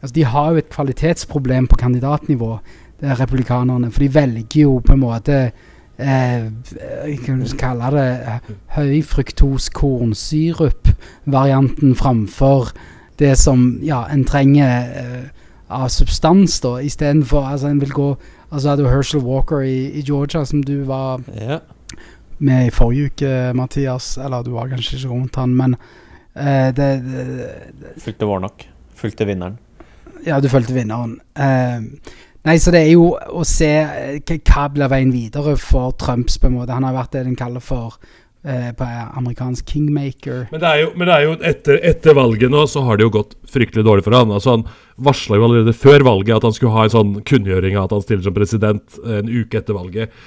altså 0.00 0.14
De 0.14 0.24
har 0.24 0.50
jo 0.50 0.56
et 0.58 0.74
kvalitetsproblem 0.74 1.66
på 1.70 1.80
kandidatnivå 1.80 2.58
republikanerne. 3.02 3.90
For 3.90 4.00
de 4.04 4.14
velger 4.14 4.62
jo 4.62 4.78
på 4.84 4.92
en 4.92 5.02
måte 5.02 5.50
eh, 6.00 6.48
Hva 6.50 7.46
skal 7.46 7.58
kalle 7.60 7.90
det 7.96 8.10
høyfruktos 8.76 9.70
kornsyrup-varianten 9.76 11.94
framfor 11.96 12.68
det 13.20 13.38
som 13.38 13.78
ja, 13.84 14.06
en 14.08 14.24
trenger 14.24 14.92
eh, 14.96 15.24
av 15.70 15.88
substans, 15.92 16.60
da, 16.64 16.80
istedenfor 16.82 17.46
altså, 17.46 17.68
En 17.68 17.80
vil 17.80 17.92
gå 17.92 18.16
Altså 18.50 18.68
hadde 18.72 18.82
du 18.82 18.88
Herschel 18.90 19.22
Walker 19.22 19.60
i, 19.62 19.94
i, 19.94 20.02
Georgia, 20.02 20.44
som 20.44 20.64
du 20.66 20.82
var 20.82 21.20
ja. 21.38 21.58
med 22.38 22.66
i 22.66 22.70
forrige 22.74 23.06
uke, 23.06 23.52
Mathias. 23.54 24.18
Eller 24.18 24.42
du 24.42 24.50
var 24.50 24.68
kanskje 24.72 24.96
ikke 24.96 25.08
rundt 25.12 25.36
han, 25.38 25.54
men 25.54 25.76
eh, 26.34 26.74
det, 26.74 27.02
det, 27.04 27.46
det 27.78 28.02
Fulgte 28.02 28.26
Warnock. 28.26 28.66
Fulgte 28.98 29.24
vinneren. 29.28 29.54
Ja, 30.26 30.40
du 30.40 30.48
fulgte 30.50 30.74
vinneren. 30.74 31.20
Eh, 31.38 31.78
Nei, 32.48 32.56
så 32.56 32.72
det 32.72 32.86
er 32.86 32.94
jo 32.94 33.12
å 33.12 33.44
se 33.44 33.68
eh, 33.68 34.32
hva 34.48 34.64
blir 34.72 34.88
veien 34.88 35.12
videre 35.12 35.56
for 35.60 35.92
Trumps, 36.00 36.38
på 36.40 36.48
en 36.48 36.56
måte. 36.56 36.72
Han 36.72 36.86
har 36.88 36.96
vært 36.96 37.12
det 37.16 37.26
den 37.26 37.36
kaller 37.36 37.60
for 37.60 37.98
eh, 38.42 38.70
på 38.76 38.86
amerikansk 39.20 39.74
kingmaker. 39.74 40.46
Men 40.52 40.62
det 40.62 40.70
er 40.70 40.82
jo, 40.84 40.90
det 40.96 41.16
er 41.16 41.26
jo 41.26 41.34
etter, 41.52 41.80
etter, 41.92 42.16
valget 42.16 42.52
nå 42.52 42.64
så 42.70 42.84
har 42.86 42.96
det 42.96 43.04
jo 43.08 43.14
gått 43.18 43.36
fryktelig 43.52 43.84
dårlig 43.84 44.06
for 44.06 44.16
han. 44.16 44.32
Altså 44.32 44.56
Han 44.56 44.66
varsla 45.10 45.36
jo 45.36 45.48
allerede 45.48 45.76
før 45.76 46.06
valget 46.08 46.38
at 46.38 46.48
han 46.48 46.56
skulle 46.56 46.76
ha 46.78 46.86
en 46.88 46.94
sånn 46.96 47.16
kunngjøring 47.28 47.76
av 47.76 47.90
at 47.90 47.96
han 47.98 48.06
stiller 48.06 48.28
som 48.28 48.36
president 48.36 49.00
en 49.04 49.32
uke 49.32 49.60
etter 49.60 49.76
valget. 49.76 50.20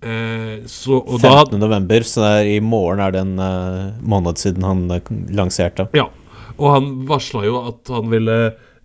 Eh, 0.00 0.64
så, 0.64 1.02
15. 1.04 1.20
Da, 1.20 1.58
november, 1.58 2.06
så 2.06 2.24
der, 2.24 2.48
i 2.54 2.62
morgen 2.64 3.02
er 3.02 3.12
det 3.12 3.24
en 3.24 3.36
uh, 3.42 3.98
måned 4.06 4.38
siden 4.40 4.64
han 4.64 4.86
uh, 4.94 5.12
lanserte. 5.34 5.88
Ja, 5.98 6.06
og 6.56 6.72
han 6.72 6.90
varsla 7.08 7.44
jo 7.46 7.60
at 7.66 7.90
han 7.92 8.08
ville 8.12 8.38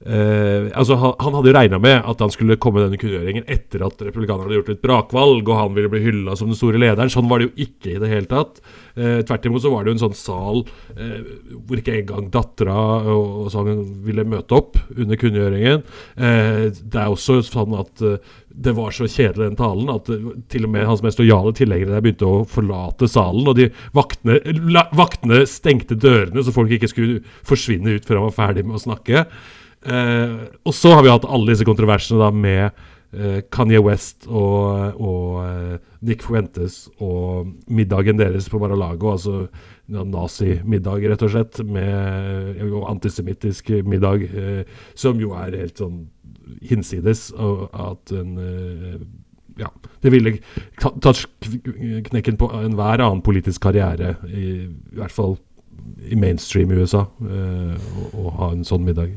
Uh, 0.04 0.68
altså 0.76 0.98
han, 1.00 1.14
han, 1.16 1.36
hadde 1.38 1.48
jo 1.48 1.56
regna 1.56 1.78
med 1.80 2.02
at 2.12 2.20
han 2.20 2.32
skulle 2.34 2.58
komme 2.60 2.82
denne 2.84 2.98
kunngjøringen 3.00 3.46
etter 3.48 3.86
at 3.88 4.02
republikanerne 4.04 4.50
hadde 4.50 4.58
gjort 4.58 4.72
et 4.74 4.82
brakvalg, 4.84 5.48
og 5.48 5.60
han 5.62 5.78
ville 5.78 5.92
bli 5.94 6.02
hylla 6.04 6.36
som 6.36 6.52
den 6.52 6.60
store 6.60 6.82
lederen. 6.82 7.12
Sånn 7.14 7.30
var 7.32 7.40
det 7.40 7.48
jo 7.48 7.68
ikke 7.68 7.94
i 7.94 8.02
det 8.04 8.12
hele 8.12 8.28
tatt. 8.28 8.60
Uh, 8.98 9.22
tvert 9.24 9.48
imot 9.48 9.64
så 9.64 9.72
var 9.72 9.86
det 9.86 9.94
jo 9.94 9.98
en 9.98 10.04
sånn 10.04 10.18
sal 10.20 10.64
uh, 10.66 11.32
hvor 11.56 11.80
ikke 11.80 11.96
engang 12.02 12.28
dattera 12.34 12.78
og, 13.14 13.40
og 13.46 13.50
sånn 13.54 13.84
ville 14.04 14.28
møte 14.28 14.60
opp 14.60 14.78
under 14.94 15.20
kunngjøringen. 15.20 15.84
det 16.14 17.00
er 17.00 17.12
også 17.12 17.40
sånn 17.46 17.74
at 17.78 18.02
det 18.54 18.74
var 18.78 18.94
så 18.94 19.08
kjedelig, 19.10 19.48
den 19.50 19.58
talen, 19.58 19.90
at 19.90 20.10
til 20.52 20.68
og 20.68 20.72
med 20.74 20.86
hans 20.86 21.02
mest 21.06 21.20
lojale 21.22 21.54
tilhengere 21.58 22.02
begynte 22.04 22.30
å 22.30 22.44
forlate 22.50 23.10
salen. 23.10 23.48
Og 23.50 23.58
de 23.58 23.70
vaktene, 23.98 24.40
la, 24.70 24.86
vaktene 24.96 25.42
stengte 25.50 25.98
dørene 25.98 26.44
så 26.46 26.54
folk 26.54 26.72
ikke 26.76 26.92
skulle 26.92 27.22
forsvinne 27.48 27.98
ut 27.98 28.06
før 28.08 28.22
han 28.22 28.30
var 28.30 28.38
ferdig 28.38 28.68
med 28.68 28.78
å 28.78 28.84
snakke. 28.84 29.26
Eh, 29.84 30.36
og 30.64 30.76
så 30.76 30.94
har 30.96 31.04
vi 31.04 31.12
hatt 31.12 31.28
alle 31.28 31.52
disse 31.52 31.68
kontroversene 31.68 32.22
da 32.22 32.30
med 32.32 32.70
uh, 33.18 33.42
Kanye 33.52 33.82
West 33.84 34.30
og, 34.30 34.96
og 34.96 35.42
uh, 35.44 35.74
Nick 36.08 36.24
Fuentes 36.24 36.86
og 37.04 37.50
middagen 37.68 38.20
deres 38.20 38.48
på 38.52 38.62
Mar-a-Lago, 38.62 39.12
altså 39.14 39.48
nazimiddag, 39.94 41.04
rett 41.12 41.26
og 41.28 41.34
slett, 41.34 41.60
med 41.68 42.62
antisemittisk 42.88 43.68
middag, 43.84 44.24
som 44.96 45.20
jo 45.20 45.34
er 45.36 45.58
helt 45.60 45.82
sånn 45.82 45.98
hinsides. 46.64 47.26
Og 47.36 47.66
at 47.76 48.14
en 48.16 48.32
ja, 49.60 49.68
det 50.02 50.14
ville 50.16 50.38
ta- 50.80 50.96
tatt 51.04 51.28
knekken 52.08 52.40
på 52.40 52.50
enhver 52.64 53.04
annen 53.04 53.22
politisk 53.28 53.68
karriere, 53.68 54.16
i, 54.32 54.48
i 54.72 54.98
hvert 54.98 55.14
fall 55.14 55.36
i 56.08 56.16
mainstream 56.18 56.72
i 56.72 56.80
USA, 56.80 57.04
å 57.12 58.36
ha 58.40 58.54
en 58.56 58.64
sånn 58.68 58.88
middag. 58.88 59.12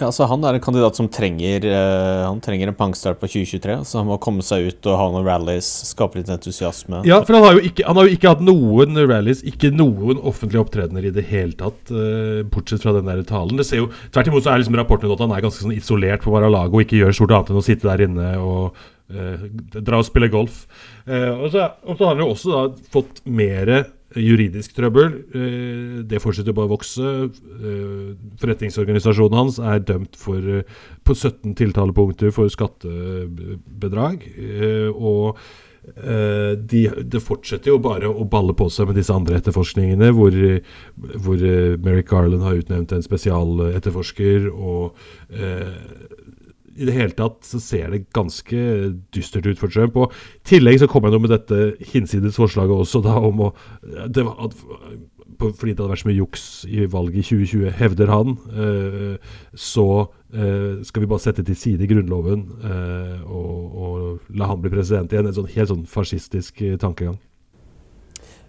Ja, 0.00 0.08
altså 0.08 0.26
Han 0.30 0.44
er 0.48 0.56
en 0.56 0.62
kandidat 0.64 0.96
som 0.96 1.08
trenger 1.12 1.66
uh, 1.68 2.26
Han 2.26 2.40
trenger 2.44 2.70
en 2.70 2.76
pangstart 2.78 3.20
på 3.20 3.28
2023. 3.28 3.76
Så 3.86 4.00
han 4.00 4.08
må 4.08 4.16
komme 4.22 4.44
seg 4.46 4.70
ut 4.70 4.88
og 4.88 4.96
ha 4.96 5.08
noen 5.12 5.26
rallies, 5.28 5.68
skape 5.90 6.20
litt 6.20 6.30
entusiasme. 6.32 7.02
Ja, 7.08 7.20
for 7.26 7.36
han 7.36 7.46
har 7.46 7.58
jo 7.58 7.64
ikke, 7.68 7.84
har 7.86 8.08
jo 8.08 8.16
ikke 8.16 8.32
hatt 8.32 8.44
noen 8.44 8.96
rallies, 9.04 9.44
ikke 9.46 9.72
noen 9.74 10.20
offentlige 10.20 10.64
opptredener 10.64 11.10
i 11.10 11.14
det 11.14 11.26
hele 11.30 11.56
tatt, 11.58 11.78
Uh, 11.90 12.42
bortsett 12.48 12.82
fra 12.84 12.92
den 12.94 13.08
der 13.08 13.20
talen. 13.26 13.58
Det 13.58 13.64
ser 13.66 13.80
jo, 13.80 13.88
Tvert 14.14 14.28
imot 14.30 14.44
så 14.44 14.52
er 14.52 14.60
liksom 14.62 14.76
rapporten 14.78 15.10
at 15.10 15.20
han 15.22 15.32
er 15.34 15.42
ganske 15.42 15.64
sånn 15.64 15.74
isolert 15.74 16.22
på 16.24 16.32
Mar-a-Lago 16.32 16.78
og 16.78 16.84
ikke 16.84 17.00
gjør 17.00 17.16
stort 17.16 17.34
annet 17.34 17.50
enn 17.52 17.60
å 17.60 17.64
sitte 17.64 17.88
der 17.88 18.04
inne 18.06 18.28
og 18.38 18.78
uh, 19.12 19.46
dra 19.74 20.00
og 20.00 20.06
spille 20.06 20.30
golf. 20.32 20.62
Og, 21.10 21.46
så, 21.50 21.66
og 21.82 21.96
så 21.98 22.06
har 22.06 22.14
han 22.14 22.22
jo 22.22 22.28
også 22.30 22.52
da 22.52 22.62
fått 22.94 23.22
mer 23.26 23.72
juridisk 24.18 24.74
trøbbel. 24.74 25.12
Eh, 25.34 26.02
det 26.08 26.20
fortsetter 26.22 26.54
bare 26.56 26.70
å 26.70 26.74
vokse. 26.74 27.06
Eh, 27.30 28.12
forretningsorganisasjonen 28.40 29.38
hans 29.38 29.58
er 29.58 29.80
dømt 29.80 30.16
for, 30.16 30.38
eh, 30.38 30.62
på 31.04 31.14
17 31.14 31.54
tiltalepunkter 31.54 32.32
for 32.32 32.48
skattebedrag. 32.48 34.24
Og 34.94 35.36
de, 35.90 36.90
det 37.02 37.22
fortsetter 37.22 37.72
jo 37.72 37.78
bare 37.78 38.04
å 38.06 38.28
balle 38.28 38.52
på 38.52 38.68
seg 38.70 38.86
med 38.86 38.96
disse 38.96 39.14
andre 39.14 39.40
etterforskningene, 39.40 40.12
hvor, 40.12 40.30
hvor 41.24 41.38
Merrick 41.80 42.10
Garland 42.10 42.42
har 42.42 42.60
utnevnt 42.60 42.92
en 42.92 43.02
spesialetterforsker, 43.02 44.52
og 44.52 44.94
i 46.80 46.88
det 46.88 46.96
hele 46.96 47.16
tatt 47.16 47.44
så 47.44 47.60
ser 47.62 47.92
det 47.92 48.06
ganske 48.16 48.58
dystert 49.14 49.48
ut 49.50 49.60
for 49.60 49.72
Trump. 49.72 49.98
Og 50.00 50.14
I 50.40 50.50
tillegg 50.54 50.80
så 50.80 50.88
kom 50.90 51.06
jeg 51.06 51.14
nå 51.14 51.22
med 51.22 51.34
dette 51.34 51.60
hinsides 51.92 52.40
forslaget 52.40 52.86
også 52.86 53.02
da 53.04 53.18
om 53.20 53.48
å 53.48 53.54
det 54.08 54.24
var, 54.24 54.48
at, 54.48 54.56
Fordi 55.40 55.72
det 55.72 55.80
hadde 55.80 55.92
vært 55.92 56.02
så 56.02 56.08
mye 56.10 56.18
juks 56.18 56.46
i 56.68 56.86
valget 56.90 57.22
i 57.22 57.26
2020, 57.44 57.70
hevder 57.78 58.12
han, 58.12 58.34
eh, 58.52 59.32
så 59.56 59.86
eh, 60.34 60.82
skal 60.84 61.04
vi 61.04 61.08
bare 61.08 61.24
sette 61.24 61.44
til 61.46 61.56
side 61.56 61.88
Grunnloven 61.88 62.44
eh, 62.60 63.24
og, 63.24 63.80
og 63.84 64.36
la 64.36 64.50
han 64.50 64.60
bli 64.60 64.72
president 64.72 65.12
igjen. 65.12 65.30
En 65.30 65.36
sånn 65.36 65.52
helt 65.54 65.72
sånn 65.72 65.88
fascistisk 65.88 66.60
eh, 66.64 66.76
tankegang. 66.80 67.16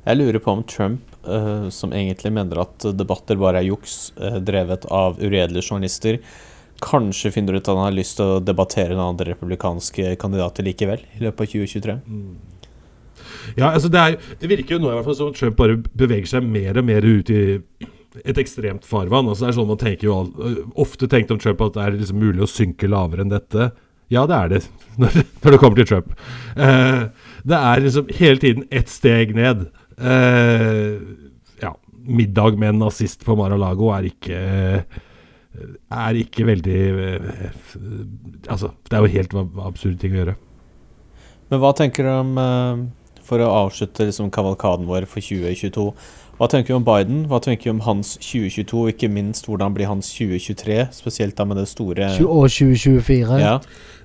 Jeg 0.02 0.18
lurer 0.18 0.42
på 0.42 0.56
om 0.56 0.64
Trump, 0.66 1.04
eh, 1.30 1.68
som 1.70 1.94
egentlig 1.94 2.32
mener 2.34 2.64
at 2.64 2.88
debatter 2.98 3.38
bare 3.38 3.62
er 3.62 3.70
juks, 3.70 4.14
eh, 4.18 4.40
drevet 4.42 4.88
av 4.90 5.20
uredelige 5.22 5.68
journalister, 5.68 6.18
kanskje 6.82 7.32
finner 7.34 7.58
ut 7.58 7.68
at 7.68 7.76
han 7.76 7.86
har 7.86 7.96
lyst 7.96 8.18
til 8.20 8.38
å 8.38 8.42
debattere 8.44 8.96
noen 8.96 9.14
andre 9.14 9.32
republikanske 9.34 10.16
kandidater 10.22 10.66
likevel 10.66 11.04
i 11.18 11.24
løpet 11.26 11.46
av 11.46 11.54
2023. 11.54 11.98
Ja, 13.58 13.72
altså 13.72 13.90
det, 13.92 14.02
er, 14.02 14.36
det 14.42 14.50
virker 14.50 14.76
jo 14.76 14.84
nå 14.84 14.92
i 14.92 14.96
hvert 14.98 15.08
fall 15.08 15.18
som 15.18 15.34
Trump 15.36 15.58
bare 15.60 15.80
beveger 15.98 16.30
seg 16.36 16.46
mer 16.46 16.80
og 16.80 16.88
mer 16.88 17.06
ut 17.06 17.32
i 17.34 17.42
et 18.28 18.42
ekstremt 18.42 18.86
farvann. 18.88 19.30
Altså 19.30 19.46
det 19.46 19.52
er 19.52 19.58
sånn 19.60 19.70
man 19.70 19.80
tenker 19.80 20.10
jo 20.10 20.18
Ofte 20.82 21.08
tenkt 21.12 21.32
om 21.34 21.40
Trump 21.42 21.62
at 21.64 21.78
det 21.78 21.86
er 21.86 21.98
liksom 22.00 22.20
mulig 22.22 22.44
å 22.46 22.50
synke 22.50 22.90
lavere 22.92 23.26
enn 23.26 23.34
dette. 23.34 23.72
Ja, 24.12 24.26
det 24.28 24.38
er 24.38 24.52
det 24.52 24.62
når, 25.02 25.22
når 25.44 25.56
det 25.56 25.62
kommer 25.62 25.80
til 25.80 25.90
Trump. 25.94 26.16
Eh, 26.56 27.06
det 27.48 27.62
er 27.72 27.86
liksom 27.86 28.12
hele 28.18 28.44
tiden 28.44 28.68
ett 28.70 28.92
steg 28.92 29.36
ned. 29.38 29.70
Eh, 30.02 30.98
ja, 31.64 31.72
middag 32.20 32.60
med 32.60 32.76
en 32.76 32.84
nazist 32.88 33.24
på 33.26 33.38
Mar-a-Lago 33.40 33.94
er 33.96 34.12
ikke 34.12 34.42
er 35.52 36.22
ikke 36.22 36.48
veldig 36.48 36.80
eh, 36.92 37.52
Altså, 38.48 38.72
det 38.88 38.98
er 38.98 39.04
jo 39.04 39.14
helt 39.18 39.36
absurde 39.66 40.00
ting 40.00 40.16
å 40.16 40.22
gjøre. 40.22 40.38
Men 41.52 41.62
hva 41.64 41.74
tenker 41.76 42.08
du 42.08 42.12
om 42.14 42.34
eh, 42.40 42.84
For 43.28 43.44
å 43.44 43.52
avslutte 43.66 44.08
liksom 44.08 44.32
kavalkaden 44.34 44.88
vår 44.90 45.08
for 45.12 45.24
2022. 45.24 45.92
Hva 46.40 46.48
tenker 46.50 46.74
du 46.74 46.80
om 46.80 46.86
Biden? 46.88 47.26
Hva 47.30 47.38
tenker 47.44 47.70
du 47.70 47.76
om 47.76 47.84
hans 47.86 48.16
2022, 48.18 48.80
og 48.80 48.88
ikke 48.96 49.12
minst 49.14 49.46
hvordan 49.46 49.76
blir 49.76 49.86
hans 49.86 50.08
2023? 50.16 50.80
Spesielt 50.96 51.36
da 51.38 51.46
med 51.46 51.60
det 51.62 51.68
store 51.70 52.08
Og 52.24 52.48
2024. 52.50 53.38
Ja, 53.38 53.60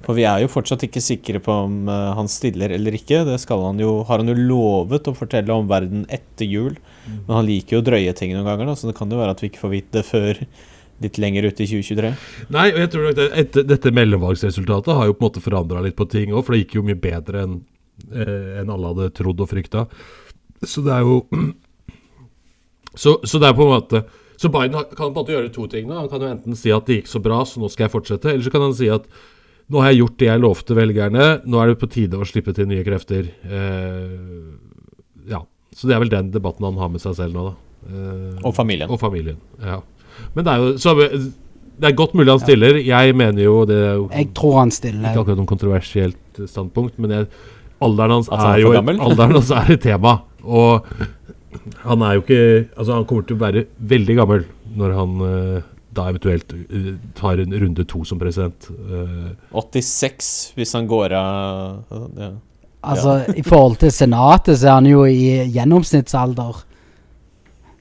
for 0.05 0.19
vi 0.19 0.27
er 0.29 0.43
jo 0.43 0.51
fortsatt 0.53 0.85
ikke 0.85 1.01
sikre 1.01 1.41
på 1.41 1.55
om 1.65 1.89
eh, 1.89 2.11
han 2.19 2.29
stiller 2.29 2.75
eller 2.77 2.99
ikke. 2.99 3.23
Det 3.31 3.39
skal 3.41 3.65
han 3.65 3.81
jo, 3.81 4.03
har 4.05 4.21
han 4.21 4.35
jo 4.35 4.37
lovet 4.37 5.09
å 5.09 5.17
fortelle 5.17 5.55
om 5.55 5.71
verden 5.71 6.05
etter 6.13 6.51
jul. 6.51 6.77
Men 7.07 7.39
han 7.39 7.49
liker 7.49 7.79
jo 7.79 7.85
å 7.85 7.87
drøye 7.87 8.15
ting 8.19 8.35
noen 8.35 8.51
ganger, 8.51 8.69
da, 8.69 8.77
så 8.77 8.91
det 8.91 8.99
kan 8.99 9.11
jo 9.11 9.23
være 9.23 9.39
at 9.39 9.43
vi 9.43 9.53
ikke 9.53 9.63
får 9.63 9.73
vite 9.79 9.97
det 9.97 10.05
før 10.11 10.43
litt 11.03 11.19
lenger 11.21 11.49
ute 11.51 11.65
i 11.65 11.69
2023. 11.69 12.11
Nei, 12.57 12.67
og 12.73 12.79
jeg 12.81 12.91
tror 12.93 13.03
nok 13.09 13.17
det, 13.19 13.27
etter, 13.43 13.67
dette 13.69 13.93
mellomvalgsresultatet 13.93 14.95
har 14.97 15.07
jo 15.11 15.17
på 15.17 15.23
en 15.25 15.29
måte 15.29 15.43
forandra 15.45 15.83
litt 15.85 15.97
på 15.99 16.07
ting 16.09 16.33
òg, 16.33 16.45
for 16.47 16.55
det 16.57 16.63
gikk 16.65 16.79
jo 16.79 16.85
mye 16.87 16.99
bedre 17.01 17.43
enn 17.45 17.57
eh, 18.13 18.61
enn 18.63 18.73
alle 18.73 18.93
hadde 18.95 19.11
trodd 19.17 19.41
og 19.45 19.51
frykta. 19.51 19.87
Så 20.65 20.81
det 20.87 20.95
er 20.97 21.05
jo 21.05 21.19
så, 23.03 23.17
så 23.25 23.41
det 23.43 23.51
er 23.51 23.57
på 23.59 23.67
en 23.67 23.75
måte 23.77 24.05
Så 24.41 24.49
Biden 24.53 24.77
kan 24.77 24.89
på 24.97 25.07
en 25.09 25.17
måte 25.17 25.33
gjøre 25.33 25.53
to 25.53 25.65
ting. 25.73 25.87
nå 25.89 25.97
Han 25.97 26.09
kan 26.13 26.21
jo 26.21 26.29
enten 26.29 26.57
si 26.59 26.73
at 26.75 26.85
det 26.89 26.99
gikk 27.01 27.09
så 27.09 27.21
bra, 27.25 27.39
så 27.49 27.61
nå 27.61 27.71
skal 27.73 27.87
jeg 27.87 27.95
fortsette. 27.95 28.33
Eller 28.35 28.45
så 28.45 28.53
kan 28.53 28.67
han 28.67 28.75
si 28.77 28.89
at 28.93 29.07
nå 29.73 29.81
har 29.83 29.91
jeg 29.95 30.03
gjort 30.03 30.19
det 30.21 30.27
jeg 30.29 30.41
lovte 30.45 30.75
velgerne, 30.79 31.25
nå 31.43 31.59
er 31.59 31.73
det 31.73 31.79
på 31.81 31.89
tide 31.91 32.21
å 32.21 32.27
slippe 32.29 32.53
til 32.55 32.69
nye 32.71 32.85
krefter. 32.87 33.31
Eh, 33.43 34.13
ja. 35.33 35.41
Så 35.75 35.89
det 35.89 35.97
er 35.97 36.03
vel 36.05 36.13
den 36.13 36.29
debatten 36.37 36.69
han 36.69 36.77
har 36.79 36.93
med 36.93 37.03
seg 37.03 37.17
selv 37.19 37.35
nå, 37.35 37.47
da. 37.49 37.55
Eh, 37.87 38.45
Og 38.47 38.53
familien. 38.55 38.93
og 38.93 39.01
familien. 39.03 39.41
Ja. 39.59 39.81
Men 40.35 40.47
det 40.47 40.53
er 40.53 40.63
jo 40.63 40.71
så, 40.83 40.95
Det 41.77 41.91
er 41.91 41.97
godt 41.97 42.15
mulig 42.17 42.33
han 42.33 42.41
stiller. 42.41 42.81
Jeg 42.81 43.17
mener 43.17 43.43
jo 43.43 43.59
det 43.69 43.77
er 43.77 43.95
jo 44.01 44.09
Jeg 44.13 44.33
tror 44.37 44.59
han 44.61 44.73
ikke 44.73 45.21
akkurat 45.21 45.37
noe 45.43 45.51
kontroversielt 45.51 46.43
standpunkt, 46.47 46.99
men 46.99 47.11
jeg, 47.13 47.29
alderen 47.85 48.19
hans 48.19 48.29
altså, 48.33 48.49
er 48.49 48.65
jo 48.65 48.73
et, 48.73 49.01
alderen 49.09 49.39
hans 49.39 49.53
er 49.53 49.73
et 49.77 49.85
tema. 49.85 50.19
Og 50.45 50.85
han 51.83 52.03
er 52.03 52.19
jo 52.19 52.25
ikke 52.25 52.43
Altså, 52.77 52.93
han 52.93 53.07
kommer 53.09 53.27
til 53.27 53.39
å 53.39 53.45
være 53.45 53.65
veldig 53.79 54.19
gammel 54.21 54.45
når 54.77 54.93
han 54.93 55.21
eh, 55.25 55.61
da 55.97 56.11
eventuelt 56.11 56.53
eh, 56.53 56.91
tar 57.17 57.41
en 57.41 57.55
runde 57.57 57.87
to 57.89 58.03
som 58.05 58.21
president. 58.21 58.69
Eh, 58.69 59.31
86 59.57 60.53
hvis 60.59 60.75
han 60.77 60.89
går 60.91 61.15
av 61.17 61.97
ja. 62.19 62.35
Altså, 62.87 63.17
I 63.35 63.43
forhold 63.43 63.81
til 63.81 63.91
Senatet 63.91 64.61
så 64.61 64.69
er 64.69 64.77
han 64.77 64.87
jo 64.87 65.03
i 65.09 65.49
gjennomsnittsalder. 65.51 66.61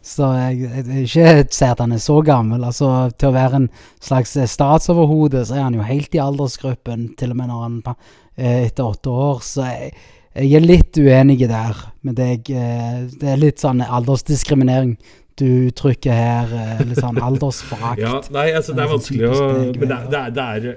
Så 0.05 0.27
jeg, 0.37 0.59
jeg, 0.69 1.05
ikke 1.07 1.53
si 1.55 1.65
at 1.65 1.79
han 1.81 1.95
er 1.95 2.01
så 2.03 2.19
gammel. 2.25 2.61
Altså, 2.67 2.89
Til 3.17 3.31
å 3.31 3.33
være 3.35 3.57
en 3.63 3.69
slags 4.05 4.35
eh, 4.37 4.45
statsoverhode, 4.49 5.41
så 5.49 5.55
er 5.57 5.63
han 5.65 5.77
jo 5.79 5.85
helt 5.87 6.13
i 6.13 6.21
aldersgruppen, 6.21 7.07
til 7.17 7.33
og 7.33 7.39
med 7.39 7.49
når 7.49 7.63
han 7.63 7.79
eh, 7.89 8.67
etter 8.67 8.85
åtte 8.85 9.09
år. 9.09 9.39
Så 9.41 9.65
jeg, 9.65 9.95
jeg 10.35 10.59
er 10.59 10.67
litt 10.67 10.99
uenig 11.01 11.39
der 11.49 11.79
med 12.05 12.19
deg. 12.19 12.51
eh, 12.53 12.99
Det 13.17 13.31
er 13.33 13.41
litt 13.41 13.63
sånn 13.63 13.81
aldersdiskriminering 13.81 14.93
du 15.41 15.47
uttrykker 15.71 16.13
her. 16.15 16.53
Litt 16.85 17.01
sånn 17.01 17.17
aldersforakt. 17.29 17.99
ja, 17.99 18.19
nei, 18.31 18.51
altså, 18.55 18.75
det 18.77 18.85
er 18.85 18.91
sånn 18.91 18.99
vanskelig 18.99 19.31
å 19.31 19.47
Men 19.81 19.89
det, 19.89 19.97
det, 20.13 20.21
det 20.37 20.45
er 20.45 20.69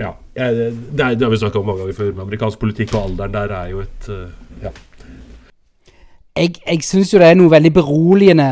Ja. 0.00 0.14
Det, 0.32 0.48
er, 0.48 1.14
det 1.20 1.26
har 1.26 1.30
vi 1.30 1.42
snakka 1.44 1.60
om 1.60 1.68
mange 1.68 1.84
ganger 1.84 2.00
før. 2.00 2.14
med 2.16 2.24
Amerikansk 2.24 2.58
politikk 2.64 2.96
og 2.96 3.10
alderen 3.10 3.36
der 3.36 3.54
er 3.60 3.68
jo 3.76 3.84
et 3.84 4.08
Ja. 4.64 4.72
Jeg, 6.36 6.54
jeg 6.66 6.84
syns 6.86 7.12
jo 7.12 7.20
det 7.20 7.30
er 7.30 7.38
noe 7.38 7.52
veldig 7.52 7.72
beroligende 7.76 8.50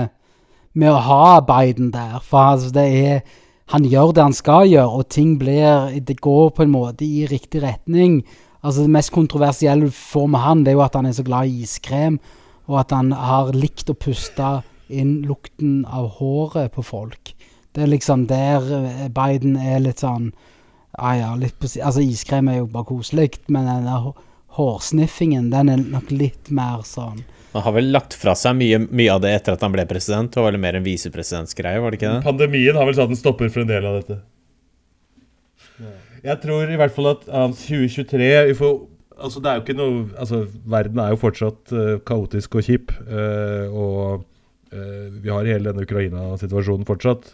med 0.78 0.92
å 0.92 1.02
ha 1.06 1.40
Biden 1.44 1.90
der. 1.94 2.18
For 2.24 2.54
altså, 2.54 2.72
det 2.74 2.88
er 2.88 3.22
Han 3.70 3.84
gjør 3.86 4.10
det 4.10 4.22
han 4.22 4.32
skal 4.34 4.66
gjøre, 4.66 4.98
og 4.98 5.08
ting 5.08 5.38
blir 5.38 6.00
Det 6.02 6.20
går 6.20 6.50
på 6.50 6.62
en 6.62 6.72
måte 6.72 7.04
i 7.04 7.26
riktig 7.30 7.62
retning. 7.62 8.24
Altså 8.62 8.82
Det 8.82 8.90
mest 8.90 9.12
kontroversielle 9.12 9.86
du 9.86 10.26
med 10.26 10.40
han, 10.40 10.64
det 10.64 10.72
er 10.72 10.72
jo 10.72 10.82
at 10.82 10.94
han 10.94 11.06
er 11.06 11.12
så 11.12 11.22
glad 11.22 11.46
i 11.46 11.62
iskrem, 11.62 12.18
og 12.66 12.80
at 12.80 12.90
han 12.90 13.12
har 13.12 13.52
likt 13.52 13.90
å 13.90 13.94
puste 13.94 14.62
inn 14.88 15.22
lukten 15.22 15.86
av 15.86 16.08
håret 16.18 16.72
på 16.72 16.82
folk. 16.82 17.32
Det 17.72 17.82
er 17.82 17.86
liksom 17.86 18.26
der 18.26 18.58
eh, 18.58 19.08
Biden 19.08 19.56
er 19.56 19.78
litt 19.78 20.00
sånn 20.00 20.32
ah 20.98 21.14
ja, 21.14 21.34
litt 21.36 21.54
på 21.58 21.68
Altså, 21.82 22.00
iskrem 22.00 22.48
er 22.48 22.58
jo 22.58 22.66
bare 22.66 22.84
koselig, 22.84 23.38
men 23.48 23.66
den 23.66 23.86
der 23.86 24.12
hårsniffingen, 24.58 25.50
den 25.50 25.68
er 25.68 25.76
nok 25.76 26.10
litt 26.10 26.50
mer 26.50 26.82
sånn 26.84 27.22
Han 27.52 27.64
har 27.66 27.74
vel 27.74 27.90
lagt 27.94 28.14
fra 28.14 28.36
seg 28.38 28.54
mye, 28.58 28.78
mye 28.86 29.14
av 29.14 29.22
det 29.24 29.32
etter 29.34 29.56
at 29.56 29.64
han 29.64 29.72
ble 29.74 29.84
president. 29.90 30.30
Det 30.30 30.38
var 30.38 30.52
vel 30.52 30.62
mer 30.62 30.78
en 30.78 30.86
visepresidentsgreie, 30.86 31.80
var 31.82 31.90
det 31.90 32.00
ikke 32.00 32.12
det? 32.12 32.22
Pandemien 32.26 32.78
har 32.78 32.86
vel 32.86 32.98
satt 32.98 33.10
en 33.10 33.18
stopper 33.18 33.50
for 33.50 33.64
en 33.64 33.72
del 33.72 33.88
av 33.88 33.98
dette. 33.98 34.20
Jeg 36.20 36.36
tror 36.42 36.70
i 36.70 36.78
hvert 36.78 36.94
fall 36.94 37.10
at 37.14 37.22
hans 37.32 37.62
2023 37.64 38.30
vi 38.50 38.56
får, 38.58 38.74
altså 39.16 39.40
det 39.40 39.50
er 39.50 39.58
jo 39.58 39.64
ikke 39.64 39.78
noe, 39.78 40.02
altså 40.20 40.42
Verden 40.74 41.00
er 41.00 41.14
jo 41.14 41.20
fortsatt 41.22 41.72
uh, 41.72 41.94
kaotisk 42.06 42.58
og 42.60 42.66
kjip. 42.66 42.92
Uh, 43.08 43.66
og 43.72 44.02
uh, 44.76 45.06
vi 45.16 45.32
har 45.32 45.48
hele 45.48 45.72
denne 45.72 45.86
Ukraina-situasjonen 45.88 46.86
fortsatt. 46.88 47.32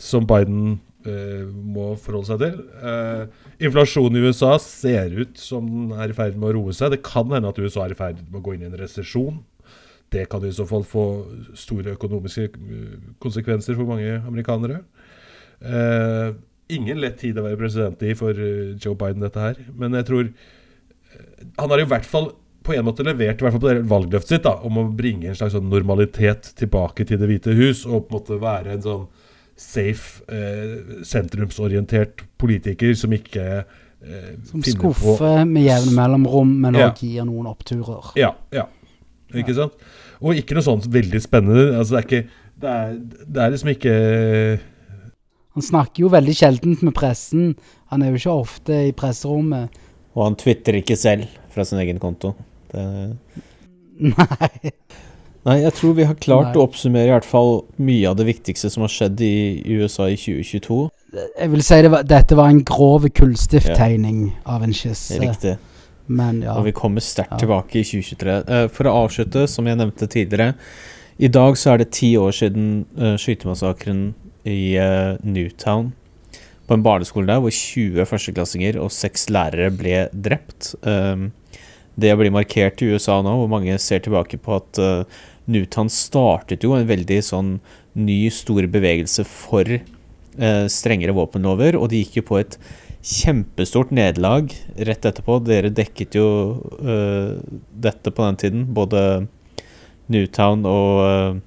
Som 0.00 0.24
Biden 0.24 0.78
eh, 1.04 1.44
må 1.44 1.92
forholde 2.00 2.30
seg 2.30 2.42
til. 2.42 2.60
Eh, 2.80 3.46
inflasjonen 3.66 4.18
i 4.18 4.22
USA 4.28 4.54
ser 4.62 5.12
ut 5.18 5.40
som 5.40 5.66
den 5.68 5.92
er 5.96 6.12
i 6.12 6.16
ferd 6.16 6.38
med 6.38 6.50
å 6.50 6.54
roe 6.56 6.76
seg. 6.76 6.94
Det 6.94 7.02
kan 7.06 7.30
hende 7.34 7.50
at 7.50 7.60
USA 7.60 7.84
er 7.84 7.94
i 7.94 7.98
ferd 7.98 8.22
med 8.26 8.40
å 8.40 8.44
gå 8.46 8.56
inn 8.56 8.64
i 8.64 8.70
en 8.70 8.78
resesjon. 8.80 9.42
Det 10.10 10.24
kan 10.30 10.44
i 10.44 10.52
så 10.52 10.66
fall 10.66 10.82
få 10.84 11.04
store 11.54 11.94
økonomiske 11.96 12.44
eh, 12.50 12.94
konsekvenser 13.22 13.76
for 13.78 13.86
mange 13.86 14.16
amerikanere. 14.26 14.80
Eh, 15.60 16.32
ingen 16.74 17.00
lett 17.02 17.18
tid 17.20 17.38
å 17.38 17.44
være 17.46 17.58
president 17.60 18.02
i 18.02 18.14
for 18.18 18.34
eh, 18.34 18.74
Joe 18.80 18.96
Biden, 18.98 19.22
dette 19.22 19.42
her. 19.42 19.60
Men 19.76 19.94
jeg 19.98 20.08
tror 20.10 20.30
Han 21.58 21.70
har 21.72 21.80
i 21.82 21.88
hvert 21.88 22.06
fall 22.06 22.30
på 22.62 22.74
en 22.76 22.84
måte 22.86 23.02
levert 23.06 23.40
i 23.40 23.44
hvert 23.44 23.54
fall 23.56 23.62
på 23.62 23.70
det 23.70 23.86
valgløftet 23.88 24.34
sitt 24.36 24.44
da, 24.44 24.52
om 24.66 24.76
å 24.78 24.84
bringe 24.94 25.30
en 25.30 25.36
slags 25.38 25.54
sånn 25.56 25.70
normalitet 25.72 26.52
tilbake 26.60 27.06
til 27.08 27.18
Det 27.20 27.28
hvite 27.30 27.54
hus. 27.56 27.86
Og 27.88 28.06
på 28.06 28.14
en 28.14 28.18
måte 28.18 28.40
være 28.42 28.74
en 28.76 28.84
sånn 28.84 29.06
safe, 29.60 30.22
eh, 30.32 31.02
sentrumsorientert 31.04 32.22
politiker 32.40 32.94
som 32.96 33.12
ikke 33.12 33.46
eh, 33.60 34.30
Som 34.48 34.62
skuffer 34.64 35.44
med 35.48 35.66
jevne 35.66 35.92
mellomrom, 35.96 36.52
men 36.62 36.78
òg 36.78 36.80
Ja. 36.80 36.92
gir 36.96 37.24
noen 37.28 37.46
oppturer. 37.50 38.12
Ja, 38.16 38.34
ja. 38.52 38.66
Ikke 39.36 39.54
sant? 39.56 39.76
Og 40.20 40.36
ikke 40.36 40.56
noe 40.56 40.66
sånt 40.66 40.88
veldig 40.92 41.20
spennende. 41.22 41.68
Altså, 41.78 41.96
det 41.96 42.00
er 42.00 42.08
ikke 42.08 42.22
Det 42.60 42.70
er, 42.70 42.96
det 43.24 43.42
er 43.42 43.52
liksom 43.54 43.70
ikke 43.72 43.94
Han 45.56 45.64
snakker 45.64 46.04
jo 46.04 46.10
veldig 46.12 46.34
sjeldent 46.36 46.82
med 46.86 46.94
pressen. 46.96 47.54
Han 47.90 48.02
er 48.02 48.12
jo 48.12 48.20
ikke 48.20 48.34
ofte 48.34 48.82
i 48.88 48.92
presserommet. 48.96 49.80
Og 50.14 50.26
han 50.26 50.38
twitrer 50.38 50.80
ikke 50.80 50.98
selv 50.98 51.30
fra 51.50 51.64
sin 51.66 51.80
egen 51.82 51.98
konto. 52.02 52.34
Det 52.72 52.84
Nei. 54.00 54.72
Nei, 55.48 55.56
jeg 55.62 55.72
tror 55.72 55.94
vi 55.96 56.04
har 56.04 56.16
klart 56.20 56.50
Nei. 56.50 56.60
å 56.60 56.66
oppsummere 56.66 57.08
i 57.08 57.12
hvert 57.14 57.24
fall 57.24 57.62
mye 57.80 58.10
av 58.10 58.18
det 58.18 58.26
viktigste 58.28 58.68
som 58.72 58.84
har 58.84 58.92
skjedd 58.92 59.22
i 59.24 59.32
USA 59.80 60.10
i 60.12 60.18
2022. 60.20 60.80
Jeg 61.16 61.52
vil 61.54 61.64
si 61.64 61.78
det 61.80 61.92
var, 61.94 62.04
dette 62.04 62.36
var 62.36 62.52
en 62.52 62.60
grov 62.68 63.06
kullstifttegning 63.16 64.26
av 64.44 64.66
en 64.66 64.74
skisse. 64.76 65.16
Riktig. 65.22 65.54
Men 66.06 66.42
ja. 66.44 66.56
Og 66.58 66.66
vi 66.66 66.74
kommer 66.76 67.04
sterkt 67.04 67.38
tilbake 67.42 67.80
i 67.80 67.84
2023. 67.86 68.36
Eh, 68.40 68.66
For 68.74 68.88
å 68.88 68.96
avslutte, 69.04 69.46
som 69.50 69.68
jeg 69.68 69.78
nevnte 69.78 70.08
tidligere 70.10 70.54
I 71.20 71.30
dag 71.32 71.58
så 71.58 71.74
er 71.74 71.82
det 71.82 71.92
ti 71.94 72.14
år 72.18 72.32
siden 72.34 72.84
uh, 72.98 73.16
skytemassakren 73.20 74.12
i 74.48 74.76
uh, 74.80 75.18
Newtown. 75.22 75.92
På 76.66 76.76
en 76.76 76.86
barneskole 76.86 77.28
der 77.28 77.42
hvor 77.42 77.52
20 77.52 78.08
førsteklassinger 78.08 78.78
og 78.80 78.92
seks 78.94 79.28
lærere 79.28 79.68
ble 79.74 80.06
drept. 80.14 80.72
Um, 80.86 81.28
det 82.00 82.14
blir 82.16 82.32
markert 82.32 82.80
i 82.80 82.88
USA 82.94 83.18
nå, 83.24 83.34
hvor 83.42 83.50
mange 83.50 83.76
ser 83.82 84.00
tilbake 84.04 84.38
på 84.40 84.56
at 84.56 84.80
uh, 84.80 85.20
Newtown 85.50 85.90
startet 85.92 86.64
jo 86.64 86.76
en 86.76 86.88
veldig 86.88 87.18
sånn 87.26 87.56
ny, 87.98 88.22
stor 88.32 88.64
bevegelse 88.70 89.26
for 89.28 89.66
uh, 89.66 90.66
strengere 90.70 91.16
våpenlover, 91.16 91.76
og 91.76 91.90
de 91.90 92.04
gikk 92.04 92.20
jo 92.20 92.28
på 92.30 92.40
et 92.40 92.56
kjempestort 93.02 93.90
nederlag 93.90 94.52
rett 94.76 95.06
etterpå. 95.08 95.38
Dere 95.44 95.72
dekket 95.72 96.16
jo 96.18 96.26
uh, 96.84 97.38
dette 97.72 98.12
på 98.12 98.26
den 98.26 98.40
tiden, 98.40 98.66
både 98.76 99.26
Newtown 100.12 100.66
og 100.68 101.00
uh, 101.00 101.40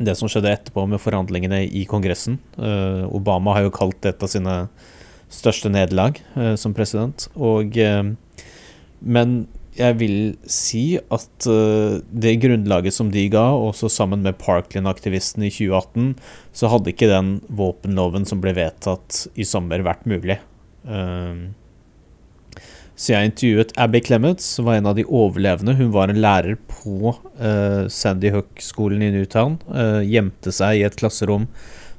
det 0.00 0.16
som 0.16 0.30
skjedde 0.32 0.52
etterpå 0.54 0.86
med 0.88 1.02
forhandlingene 1.02 1.66
i 1.66 1.84
Kongressen. 1.88 2.40
Uh, 2.56 3.04
Obama 3.12 3.58
har 3.58 3.68
jo 3.68 3.76
kalt 3.76 4.00
det 4.00 4.14
et 4.14 4.26
av 4.26 4.32
sine 4.32 4.56
største 5.30 5.70
nederlag 5.70 6.16
som 6.58 6.72
president. 6.74 7.28
Og, 7.38 7.76
men 8.98 9.34
jeg 9.78 9.94
vil 10.00 10.16
si 10.50 10.98
at 10.98 11.46
det 12.10 12.32
grunnlaget 12.42 12.96
som 12.96 13.12
de 13.14 13.22
ga, 13.30 13.44
også 13.54 13.92
sammen 13.94 14.26
med 14.26 14.40
Parkland-aktivisten 14.42 15.46
i 15.46 15.52
2018, 15.54 16.16
så 16.50 16.72
hadde 16.74 16.90
ikke 16.90 17.12
den 17.12 17.36
våpenloven 17.46 18.26
som 18.26 18.42
ble 18.42 18.56
vedtatt 18.58 19.28
i 19.38 19.46
sommer, 19.46 19.86
vært 19.86 20.02
mulig. 20.10 20.40
Eh, 20.86 21.48
så 23.00 23.14
jeg 23.14 23.30
intervjuet 23.30 23.70
Abby 23.80 24.02
Clements, 24.04 24.44
som 24.44 24.66
var 24.68 24.76
en 24.76 24.90
av 24.90 24.96
de 24.98 25.06
overlevende. 25.08 25.72
Hun 25.78 25.92
var 25.94 26.10
en 26.12 26.20
lærer 26.20 26.58
på 26.68 27.14
eh, 27.40 27.86
Sandy 27.88 28.28
Hook-skolen 28.34 29.00
i 29.06 29.08
Newtown. 29.14 29.56
eh, 29.72 30.02
gjemte 30.04 30.52
seg 30.52 30.76
i 30.76 30.84
et 30.84 30.98
klasserom 31.00 31.46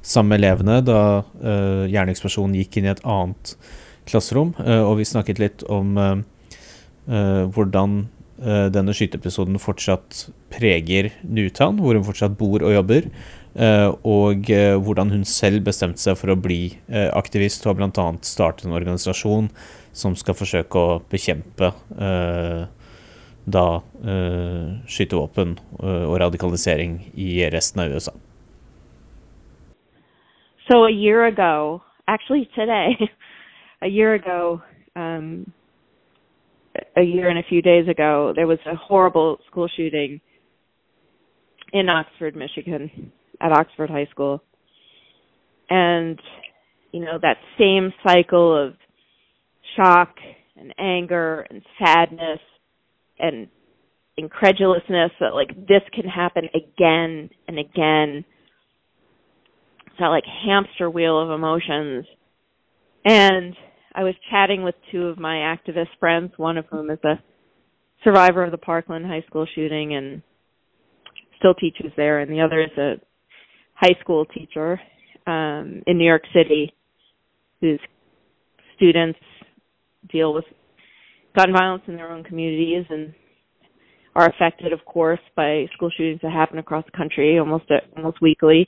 sammen 0.02 0.30
med 0.30 0.42
elevene 0.42 0.78
da 0.86 1.00
eh, 1.42 1.90
gjerningspersonen 1.90 2.54
gikk 2.60 2.78
inn 2.78 2.86
i 2.86 2.92
et 2.92 3.02
annet 3.02 3.56
klasserom. 4.06 4.54
og 4.58 4.96
vi 4.98 5.06
snakket 5.06 5.38
litt 5.38 5.62
om 5.70 5.94
hvordan 7.06 7.92
denne 8.74 8.94
skyteepisoden 8.98 9.60
fortsatt 9.62 10.24
preger 10.50 11.12
Newtown, 11.22 11.78
hvor 11.78 11.94
hun 11.94 12.02
fortsatt 12.08 12.34
bor 12.34 12.64
og 12.66 12.74
jobber. 12.74 13.06
Eh, 13.54 13.88
og 14.08 14.50
eh, 14.50 14.74
hvordan 14.76 15.10
hun 15.10 15.24
selv 15.28 15.64
bestemte 15.66 16.02
seg 16.02 16.18
for 16.20 16.32
å 16.32 16.38
bli 16.38 16.74
eh, 16.88 17.08
aktivist 17.12 17.66
og 17.66 17.72
har 17.72 17.80
bl.a. 17.80 18.06
startet 18.26 18.66
en 18.66 18.76
organisasjon 18.78 19.50
som 19.92 20.16
skal 20.16 20.36
forsøke 20.38 20.78
å 20.78 21.00
bekjempe 21.12 21.72
da 23.42 23.64
skytevåpen 24.88 25.56
og 25.82 26.14
radikalisering 26.22 26.94
i 27.18 27.42
resten 27.52 27.82
av 27.82 27.92
USA. 27.92 28.14
So 30.70 30.86
a 30.86 30.90
year 30.90 31.26
ago, 31.26 31.82
actually 32.08 32.48
today, 32.54 32.96
a 33.82 33.88
year 33.88 34.14
ago, 34.14 34.62
um, 34.96 35.52
a 36.96 37.02
year 37.02 37.28
and 37.28 37.38
a 37.38 37.42
few 37.48 37.60
days 37.60 37.88
ago, 37.88 38.32
there 38.34 38.46
was 38.46 38.60
a 38.64 38.76
horrible 38.76 39.38
school 39.50 39.68
shooting 39.76 40.20
in 41.72 41.88
Oxford, 41.88 42.36
Michigan, 42.36 43.12
at 43.42 43.52
Oxford 43.52 43.90
High 43.90 44.06
School. 44.10 44.42
And, 45.68 46.18
you 46.92 47.00
know, 47.00 47.18
that 47.20 47.38
same 47.58 47.92
cycle 48.06 48.66
of 48.68 48.74
shock 49.76 50.14
and 50.56 50.74
anger 50.78 51.46
and 51.50 51.62
sadness 51.78 52.40
and 53.18 53.48
incredulousness 54.16 55.10
that 55.20 55.34
like 55.34 55.48
this 55.66 55.82
can 55.94 56.04
happen 56.04 56.44
again 56.54 57.30
and 57.48 57.58
again 57.58 58.24
It's 59.86 59.96
that 59.98 60.08
like 60.08 60.24
hamster 60.46 60.90
wheel 60.90 61.20
of 61.20 61.30
emotions. 61.30 62.06
And 63.04 63.54
I 63.94 64.04
was 64.04 64.14
chatting 64.30 64.62
with 64.62 64.74
two 64.90 65.06
of 65.06 65.18
my 65.18 65.36
activist 65.36 65.88
friends, 65.98 66.32
one 66.36 66.58
of 66.58 66.66
whom 66.70 66.90
is 66.90 66.98
a 67.04 67.20
survivor 68.04 68.44
of 68.44 68.50
the 68.50 68.58
Parkland 68.58 69.06
High 69.06 69.24
School 69.26 69.46
shooting 69.54 69.94
and 69.94 70.22
still 71.38 71.54
teaches 71.54 71.92
there, 71.96 72.20
and 72.20 72.30
the 72.30 72.40
other 72.40 72.60
is 72.62 72.78
a 72.78 72.94
high 73.82 73.98
school 74.00 74.24
teacher 74.26 74.80
um, 75.26 75.82
in 75.86 75.98
New 75.98 76.06
York 76.06 76.22
City 76.32 76.72
whose 77.60 77.80
students 78.76 79.18
deal 80.10 80.32
with 80.32 80.44
gun 81.36 81.52
violence 81.52 81.82
in 81.86 81.96
their 81.96 82.10
own 82.10 82.24
communities 82.24 82.84
and 82.90 83.14
are 84.14 84.28
affected, 84.28 84.72
of 84.72 84.84
course, 84.84 85.20
by 85.34 85.66
school 85.74 85.90
shootings 85.96 86.20
that 86.22 86.32
happen 86.32 86.58
across 86.58 86.84
the 86.84 86.96
country 86.96 87.38
almost 87.38 87.64
almost 87.96 88.20
weekly. 88.20 88.66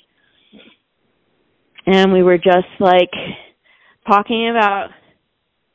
And 1.87 2.13
we 2.13 2.23
were 2.23 2.39
just 2.39 2.73
like 2.81 3.11
talking 4.09 4.49
about 4.51 4.89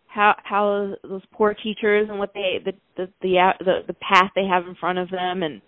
how 0.07 0.35
how 0.43 0.95
those 1.03 1.21
poor 1.31 1.53
teachers 1.53 2.07
and 2.09 2.17
what 2.17 2.33
they 2.33 2.59
the 2.65 2.73
the 2.97 3.11
the 3.21 3.51
the, 3.59 3.79
the 3.87 3.93
path 3.93 4.31
they 4.35 4.45
have 4.45 4.65
in 4.65 4.75
front 4.75 4.97
of 4.97 5.09
them 5.11 5.43
and 5.43 5.61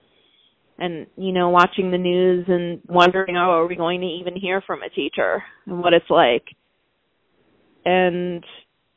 and 0.82 1.06
you 1.16 1.32
know 1.32 1.50
watching 1.50 1.92
the 1.92 1.98
news 1.98 2.46
and 2.48 2.82
wondering 2.90 3.38
oh 3.38 3.52
are 3.52 3.68
we 3.68 3.76
going 3.76 4.02
to 4.02 4.08
even 4.08 4.36
hear 4.36 4.62
from 4.62 4.82
a 4.82 4.90
teacher 4.90 5.44
and 5.66 5.80
what 5.80 5.94
it's 5.94 6.10
like 6.10 6.44
and 7.86 8.44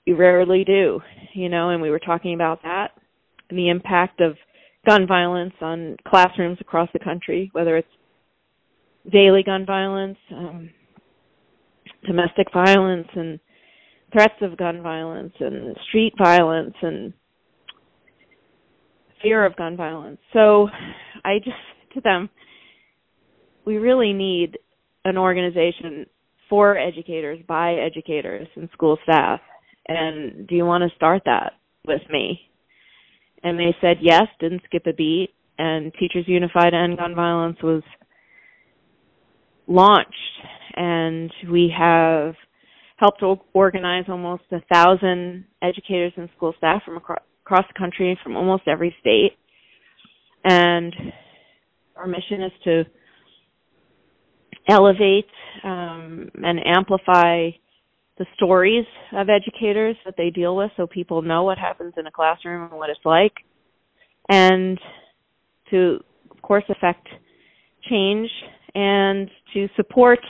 you 0.05 0.17
rarely 0.17 0.65
do 0.65 1.01
you 1.35 1.49
know 1.49 1.71
and 1.71 1.83
we 1.83 1.91
were 1.91 2.01
talking 2.01 2.35
about 2.35 2.63
that 2.63 2.89
and 3.51 3.59
the 3.59 3.69
impact 3.69 4.21
of 4.21 4.37
gun 4.87 5.07
violence 5.07 5.55
on 5.61 5.97
classrooms 6.09 6.59
across 6.61 6.89
the 6.93 6.99
country 6.99 7.51
whether 7.53 7.77
it's 7.77 7.89
daily 9.13 9.43
gun 9.43 9.67
violence 9.67 10.19
um 10.33 10.71
domestic 12.07 12.47
violence 12.53 13.09
and 13.15 13.39
threats 14.13 14.35
of 14.41 14.57
gun 14.57 14.83
violence 14.83 15.33
and 15.41 15.77
street 15.89 16.15
violence 16.19 16.75
and 16.83 17.13
fear 19.25 19.45
of 19.45 19.57
gun 19.57 19.77
violence. 19.77 20.19
So 20.33 20.69
I 21.25 21.39
just 21.39 21.57
to 21.95 22.01
them 22.01 22.29
we 23.65 23.77
really 23.77 24.13
need 24.13 24.59
an 25.05 25.17
organization 25.17 26.07
for 26.49 26.77
educators 26.77 27.39
by 27.47 27.75
educators 27.75 28.49
and 28.57 28.69
school 28.73 28.99
staff. 29.03 29.41
And 29.89 30.47
do 30.47 30.55
you 30.55 30.65
want 30.65 30.83
to 30.83 30.97
start 30.97 31.23
that 31.27 31.55
with 31.87 32.03
me? 32.11 32.41
And 33.43 33.59
they 33.59 33.75
said 33.81 33.99
yes, 34.01 34.25
didn't 34.41 34.63
skip 34.67 34.87
a 34.87 34.93
beat. 34.93 35.31
And 35.59 35.93
Teachers 35.95 36.25
Unified 36.27 36.73
to 36.73 36.77
End 36.77 36.99
Gun 36.99 37.15
Violence 37.15 37.59
was 37.63 37.83
launched 39.67 40.13
and 40.77 41.33
we 41.51 41.73
have 41.77 42.35
helped 42.97 43.23
organize 43.55 44.05
almost 44.09 44.43
a 44.53 44.61
thousand 44.73 45.45
educators 45.63 46.13
and 46.17 46.29
school 46.37 46.53
staff 46.59 46.83
from 46.85 46.97
across 46.97 47.65
the 47.69 47.79
country 47.79 48.19
from 48.23 48.37
almost 48.37 48.65
every 48.67 48.95
state 49.01 49.33
and 50.45 50.95
our 51.97 52.07
mission 52.07 52.43
is 52.43 52.53
to 52.65 52.85
elevate 54.69 55.29
um, 55.63 56.31
and 56.43 56.59
amplify 56.65 57.51
the 58.17 58.27
stories 58.35 58.87
of 59.13 59.29
educators 59.29 59.97
that 60.05 60.15
they 60.17 60.31
deal 60.31 60.57
with 60.57 60.71
so 60.77 60.87
people 60.87 61.23
know 61.23 61.43
what 61.43 61.59
happens 61.59 61.93
in 61.97 62.07
a 62.07 62.11
classroom 62.11 62.71
and 62.71 62.79
what 62.79 62.91
it's 62.91 63.01
like. 63.05 63.33
And 64.29 64.79
to 65.71 66.01
of 66.31 66.41
course 66.43 66.65
affect 66.69 67.09
change 67.89 68.31
and 68.75 69.29
to 69.53 69.69
support 69.77 70.21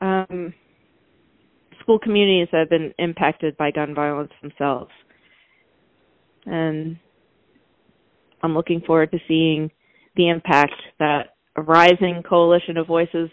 um, 0.00 0.52
school 1.80 1.98
communities 1.98 2.48
that 2.52 2.58
have 2.58 2.70
been 2.70 2.92
impacted 2.98 3.56
by 3.56 3.70
gun 3.70 3.94
violence 3.94 4.32
themselves. 4.42 4.90
And 6.44 6.98
I'm 8.42 8.54
looking 8.54 8.82
forward 8.86 9.10
to 9.12 9.18
seeing 9.26 9.70
the 10.16 10.28
impact 10.28 10.74
that 10.98 11.36
a 11.56 11.62
rising 11.62 12.22
coalition 12.28 12.76
of 12.76 12.86
voices 12.86 13.30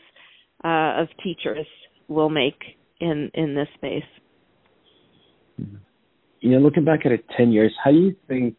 uh, 0.64 1.02
of 1.02 1.08
teachers 1.24 1.66
will 2.08 2.30
make 2.30 2.62
in 3.00 3.30
in 3.34 3.56
this 3.56 3.68
space. 3.76 4.04
You 6.40 6.52
know, 6.52 6.60
looking 6.60 6.86
back 6.86 7.06
at 7.06 7.12
it 7.12 7.26
ten 7.38 7.52
years, 7.52 7.74
how 7.84 7.92
do 7.92 7.98
you 7.98 8.16
think 8.28 8.56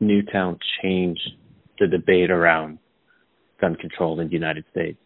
Newtown 0.00 0.58
changed 0.82 1.36
the 1.78 1.86
debate 1.86 2.30
around 2.30 2.78
gun 3.60 3.74
control 3.76 4.20
in 4.20 4.28
the 4.28 4.32
United 4.32 4.64
States? 4.70 4.98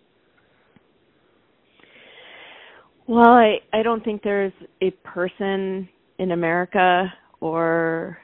Well, 3.06 3.30
I 3.30 3.58
I 3.72 3.82
don't 3.82 4.04
think 4.04 4.22
there's 4.22 4.52
a 4.82 4.90
person 4.90 5.88
in 6.18 6.32
America 6.32 7.12
or 7.40 8.18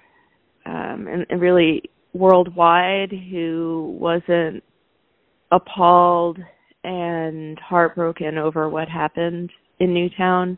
um, 0.67 1.07
and, 1.09 1.27
and 1.31 1.41
really 1.41 1.83
worldwide 2.15 3.11
who 3.11 3.97
wasn't 4.01 4.63
appalled 5.53 6.39
and 6.83 7.59
heartbroken 7.59 8.39
over 8.39 8.69
what 8.69 8.89
happened 8.89 9.51
in 9.81 9.93
Newtown. 9.93 10.57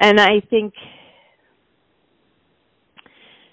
And 0.00 0.20
I 0.20 0.40
think 0.50 0.74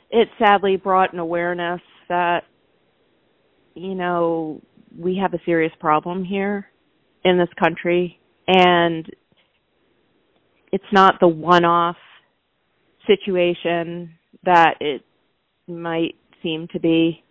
it 0.10 0.28
sadly 0.40 0.78
brought 0.78 1.14
an 1.14 1.20
awareness 1.20 1.82
that, 2.10 2.42
you 3.76 3.94
know, 3.94 4.62
we 4.98 5.18
have 5.22 5.34
a 5.34 5.44
serious 5.46 5.74
problem 5.80 6.24
here 6.26 6.66
in 7.24 7.38
this 7.38 7.50
country 7.60 8.20
and 8.48 9.06
it's 10.72 10.84
not 10.92 11.16
the 11.20 11.28
one 11.28 11.66
off 11.66 11.98
situation 13.06 14.12
that 14.44 14.76
it 14.80 15.04
might 15.68 16.16
seem 16.42 16.68
to 16.74 16.80
be 16.80 17.24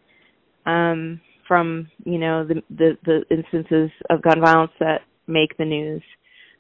um, 0.67 1.21
from 1.47 1.89
you 2.05 2.19
know 2.19 2.47
the, 2.47 2.63
the 2.71 2.99
the 3.05 3.25
instances 3.31 3.91
of 4.11 4.23
gun 4.23 4.41
violence 4.41 4.73
that 4.81 5.01
make 5.27 5.57
the 5.57 5.65
news 5.65 6.03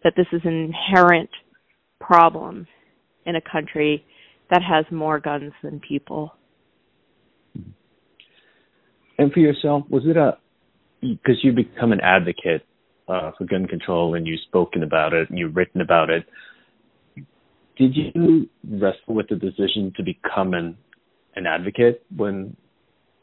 that 0.05 0.14
this 0.16 0.26
is 0.32 0.40
an 0.44 0.53
inherent 0.53 1.30
problem 2.01 2.66
in 3.26 3.36
a 3.36 3.40
country 3.40 4.05
that 4.51 4.62
has 4.62 4.84
more 4.90 5.20
guns 5.20 5.53
than 5.62 5.80
people. 5.80 6.32
And 9.18 9.32
for 9.32 9.40
yourself, 9.40 9.84
was 9.90 10.05
it 10.07 10.16
a 10.16 10.38
because 11.01 11.38
you 11.42 11.53
become 11.53 11.92
an 11.92 12.01
advocate 12.01 12.64
uh, 13.09 13.32
for 13.36 13.44
gun 13.44 13.66
control 13.66 14.14
and 14.14 14.26
you've 14.26 14.40
spoken 14.40 14.82
about 14.82 15.12
it 15.12 15.28
and 15.28 15.38
you've 15.38 15.57
written 15.57 15.80
about 15.80 16.11
it? 16.11 16.24
Did 17.76 17.94
you 17.94 18.49
wrestle 18.68 19.14
with 19.14 19.28
the 19.28 19.36
decision 19.36 19.92
to 19.96 20.03
become 20.03 20.55
an 20.55 20.76
an 21.39 21.47
advocate 21.47 22.05
when 22.14 22.57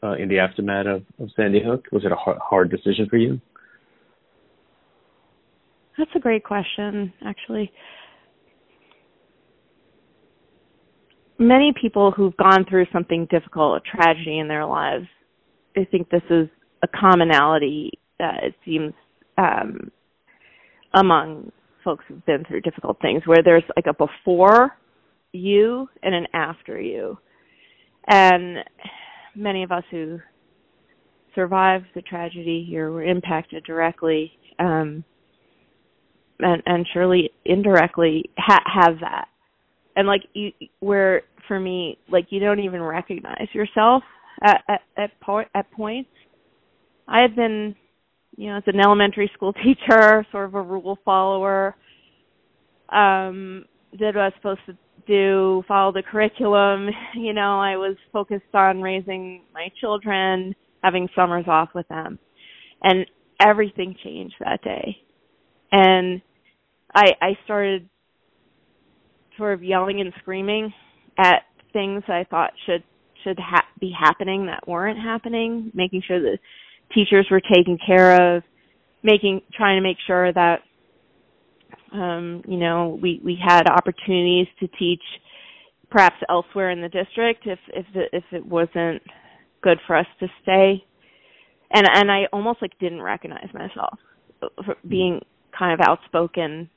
uh, 0.02 0.14
in 0.14 0.28
the 0.28 0.38
aftermath 0.38 0.86
of, 0.86 1.02
of 1.20 1.30
Sandy 1.36 1.62
Hook? 1.64 1.84
Was 1.92 2.04
it 2.04 2.12
a 2.12 2.16
hard, 2.16 2.38
hard 2.38 2.70
decision 2.70 3.06
for 3.08 3.16
you? 3.16 3.40
That's 5.96 6.10
a 6.14 6.18
great 6.20 6.44
question, 6.44 7.12
actually. 7.24 7.72
Many 11.38 11.72
people 11.80 12.10
who've 12.10 12.36
gone 12.36 12.64
through 12.68 12.86
something 12.92 13.26
difficult, 13.30 13.82
a 13.82 13.96
tragedy 13.96 14.38
in 14.38 14.48
their 14.48 14.64
lives, 14.66 15.06
I 15.76 15.84
think 15.84 16.08
this 16.08 16.22
is 16.30 16.48
a 16.82 16.88
commonality 16.88 17.92
that 18.18 18.42
it 18.42 18.54
seems 18.64 18.92
um, 19.36 19.90
among 20.94 21.52
folks 21.84 22.04
who've 22.08 22.24
been 22.24 22.44
through 22.48 22.62
difficult 22.62 22.98
things, 23.00 23.22
where 23.26 23.42
there's 23.44 23.62
like 23.76 23.86
a 23.86 23.92
before 23.92 24.76
you 25.32 25.88
and 26.02 26.14
an 26.14 26.26
after 26.32 26.80
you. 26.80 27.18
And 28.08 28.58
many 29.34 29.62
of 29.62 29.72
us 29.72 29.84
who 29.90 30.18
survived 31.34 31.86
the 31.94 32.02
tragedy 32.02 32.64
here 32.68 32.90
were 32.90 33.04
impacted 33.04 33.64
directly, 33.64 34.32
um, 34.58 35.04
and, 36.38 36.62
and 36.66 36.86
surely 36.92 37.30
indirectly 37.44 38.30
ha- 38.38 38.64
have 38.66 39.00
that. 39.00 39.28
And 39.96 40.06
like 40.06 40.22
you, 40.34 40.52
where 40.80 41.22
for 41.48 41.58
me, 41.58 41.98
like 42.10 42.26
you 42.30 42.40
don't 42.40 42.60
even 42.60 42.82
recognize 42.82 43.48
yourself 43.52 44.02
at 44.42 44.62
at 44.68 44.80
at, 44.96 45.20
po- 45.20 45.44
at 45.54 45.70
points. 45.72 46.10
I 47.08 47.22
had 47.22 47.36
been, 47.36 47.74
you 48.36 48.50
know, 48.50 48.58
as 48.58 48.62
an 48.66 48.80
elementary 48.80 49.30
school 49.34 49.52
teacher, 49.64 50.26
sort 50.32 50.46
of 50.46 50.54
a 50.54 50.62
rule 50.62 50.98
follower. 51.04 51.76
Um, 52.90 53.64
did 53.96 54.14
what 54.14 54.22
I 54.22 54.24
was 54.26 54.32
supposed 54.36 54.60
to 54.66 54.76
do, 55.06 55.62
follow 55.68 55.92
the 55.92 56.02
curriculum. 56.02 56.88
You 57.14 57.32
know, 57.32 57.58
I 57.58 57.76
was 57.76 57.96
focused 58.12 58.54
on 58.54 58.82
raising 58.82 59.42
my 59.54 59.68
children, 59.80 60.54
having 60.82 61.08
summers 61.14 61.46
off 61.48 61.70
with 61.74 61.88
them. 61.88 62.18
And 62.82 63.06
everything 63.40 63.96
changed 64.04 64.34
that 64.40 64.62
day. 64.62 64.96
And 65.72 66.20
I 66.94 67.12
I 67.20 67.38
started 67.44 67.88
sort 69.36 69.54
of 69.54 69.62
yelling 69.62 70.00
and 70.00 70.12
screaming 70.20 70.72
at 71.18 71.42
things 71.72 72.02
I 72.08 72.24
thought 72.28 72.52
should 72.66 72.82
should 73.24 73.38
ha- 73.38 73.66
be 73.80 73.92
happening 73.98 74.46
that 74.46 74.68
weren't 74.68 74.98
happening, 74.98 75.70
making 75.74 76.02
sure 76.06 76.20
that 76.20 76.38
teachers 76.94 77.26
were 77.30 77.40
taken 77.40 77.78
care 77.84 78.36
of, 78.36 78.42
making 79.02 79.40
trying 79.54 79.78
to 79.78 79.82
make 79.82 79.98
sure 80.06 80.32
that 80.32 80.60
um, 81.96 82.42
you 82.46 82.56
know, 82.56 82.98
we 83.00 83.20
we 83.24 83.38
had 83.42 83.68
opportunities 83.68 84.46
to 84.60 84.68
teach 84.78 85.02
perhaps 85.90 86.16
elsewhere 86.28 86.70
in 86.70 86.80
the 86.82 86.88
district 86.88 87.46
if 87.46 87.58
if 87.68 87.86
it, 87.94 88.10
if 88.12 88.24
it 88.32 88.44
wasn't 88.44 89.02
good 89.62 89.78
for 89.86 89.96
us 89.96 90.06
to 90.20 90.28
stay. 90.42 90.84
And 91.72 91.86
and 91.92 92.10
I 92.10 92.26
almost 92.32 92.62
like 92.62 92.78
didn't 92.78 93.02
recognize 93.02 93.48
myself 93.52 93.98
for 94.64 94.76
being 94.88 95.20
kind 95.56 95.72
of 95.72 95.86
outspoken, 95.86 96.68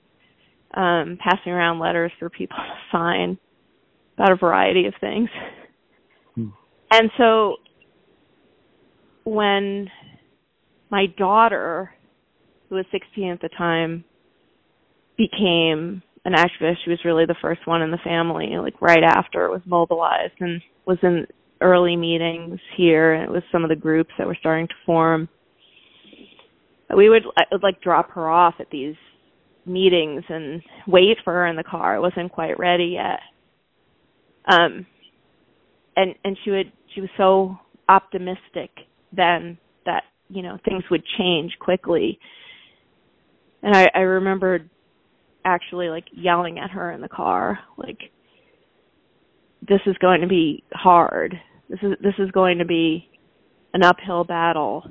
um, 0.73 1.17
passing 1.21 1.51
around 1.51 1.79
letters 1.79 2.11
for 2.19 2.29
people 2.29 2.57
to 2.57 2.97
sign 2.97 3.37
about 4.17 4.31
a 4.31 4.35
variety 4.35 4.85
of 4.85 4.93
things. 4.99 5.29
Hmm. 6.35 6.49
And 6.91 7.11
so 7.17 7.57
when 9.23 9.89
my 10.89 11.05
daughter, 11.17 11.91
who 12.69 12.75
was 12.75 12.85
16 12.91 13.31
at 13.31 13.41
the 13.41 13.49
time, 13.49 14.03
became 15.19 16.01
an 16.23 16.33
activist. 16.33 16.77
She 16.83 16.89
was 16.89 16.99
really 17.03 17.25
the 17.25 17.35
first 17.41 17.67
one 17.67 17.81
in 17.81 17.91
the 17.91 17.99
family, 18.03 18.51
like 18.57 18.81
right 18.81 19.03
after 19.03 19.45
it 19.45 19.51
was 19.51 19.61
mobilized 19.65 20.33
and 20.39 20.61
was 20.85 20.97
in 21.03 21.27
early 21.61 21.97
meetings 21.97 22.57
here 22.77 23.13
and 23.13 23.23
it 23.23 23.31
was 23.31 23.43
some 23.51 23.63
of 23.63 23.69
the 23.69 23.75
groups 23.75 24.11
that 24.17 24.25
were 24.25 24.37
starting 24.39 24.67
to 24.67 24.73
form. 24.85 25.27
We 26.95 27.09
would, 27.09 27.23
I 27.37 27.43
would 27.51 27.61
like 27.61 27.81
drop 27.81 28.11
her 28.11 28.29
off 28.29 28.55
at 28.59 28.71
these 28.71 28.95
meetings 29.65 30.23
and 30.29 30.61
wait 30.87 31.17
for 31.23 31.33
her 31.33 31.47
in 31.47 31.57
the 31.57 31.63
car. 31.63 31.95
It 31.95 32.01
wasn't 32.01 32.31
quite 32.31 32.57
ready 32.57 32.95
yet. 32.95 33.19
Um 34.49 34.87
and 35.95 36.15
and 36.23 36.37
she 36.43 36.51
would 36.51 36.71
she 36.95 37.01
was 37.01 37.09
so 37.17 37.57
optimistic 37.89 38.71
then 39.15 39.57
that, 39.85 40.03
you 40.29 40.41
know, 40.41 40.57
things 40.63 40.83
would 40.89 41.03
change 41.17 41.51
quickly. 41.59 42.19
And 43.61 43.75
I, 43.75 43.89
I 43.93 43.99
remembered 43.99 44.69
actually 45.49 45.89
like 45.89 46.05
yelling 46.13 46.59
at 46.59 46.71
her 46.71 46.91
in 46.91 47.01
the 47.01 47.09
car 47.09 47.59
like 47.77 47.99
this 49.67 49.81
is 49.85 49.95
going 49.99 50.21
to 50.21 50.27
be 50.27 50.63
hard. 50.71 51.35
This 51.69 51.79
is 51.81 51.91
this 52.01 52.13
is 52.17 52.31
going 52.31 52.59
to 52.59 52.65
be 52.65 53.07
an 53.73 53.83
uphill 53.83 54.23
battle. 54.23 54.83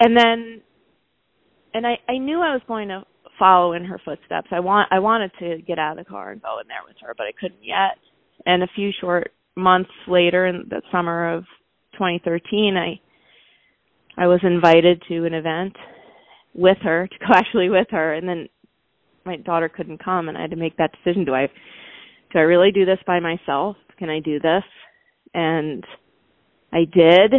And 0.00 0.16
then 0.16 0.60
and 1.72 1.86
i 1.86 1.94
i 2.08 2.18
knew 2.18 2.40
i 2.40 2.52
was 2.52 2.62
going 2.66 2.88
to 2.88 3.04
follow 3.38 3.72
in 3.72 3.84
her 3.84 4.00
footsteps. 4.04 4.48
I 4.50 4.60
want 4.60 4.88
i 4.92 4.98
wanted 4.98 5.30
to 5.38 5.58
get 5.66 5.78
out 5.78 5.98
of 5.98 6.04
the 6.04 6.10
car 6.10 6.32
and 6.32 6.42
go 6.42 6.58
in 6.60 6.68
there 6.68 6.84
with 6.86 6.96
her 7.02 7.14
but 7.16 7.24
i 7.24 7.32
couldn't 7.38 7.64
yet. 7.64 7.98
And 8.44 8.62
a 8.62 8.68
few 8.74 8.90
short 9.00 9.32
months 9.56 9.90
later 10.06 10.46
in 10.46 10.66
the 10.68 10.82
summer 10.92 11.32
of 11.32 11.44
2013 11.92 12.76
i 12.76 13.00
i 14.22 14.26
was 14.26 14.40
invited 14.42 15.02
to 15.08 15.24
an 15.24 15.32
event 15.32 15.74
with 16.56 16.78
her 16.82 17.06
to 17.06 17.18
go 17.18 17.26
actually 17.34 17.68
with 17.68 17.88
her 17.90 18.14
and 18.14 18.28
then 18.28 18.48
my 19.24 19.36
daughter 19.36 19.68
couldn't 19.68 20.02
come 20.02 20.28
and 20.28 20.38
I 20.38 20.42
had 20.42 20.50
to 20.50 20.56
make 20.56 20.76
that 20.76 20.92
decision. 20.92 21.24
Do 21.24 21.34
I 21.34 21.48
do 22.32 22.38
I 22.38 22.42
really 22.42 22.72
do 22.72 22.84
this 22.84 22.98
by 23.06 23.20
myself? 23.20 23.76
Can 23.98 24.10
I 24.10 24.20
do 24.20 24.38
this? 24.40 24.62
And 25.34 25.84
I 26.72 26.84
did. 26.92 27.34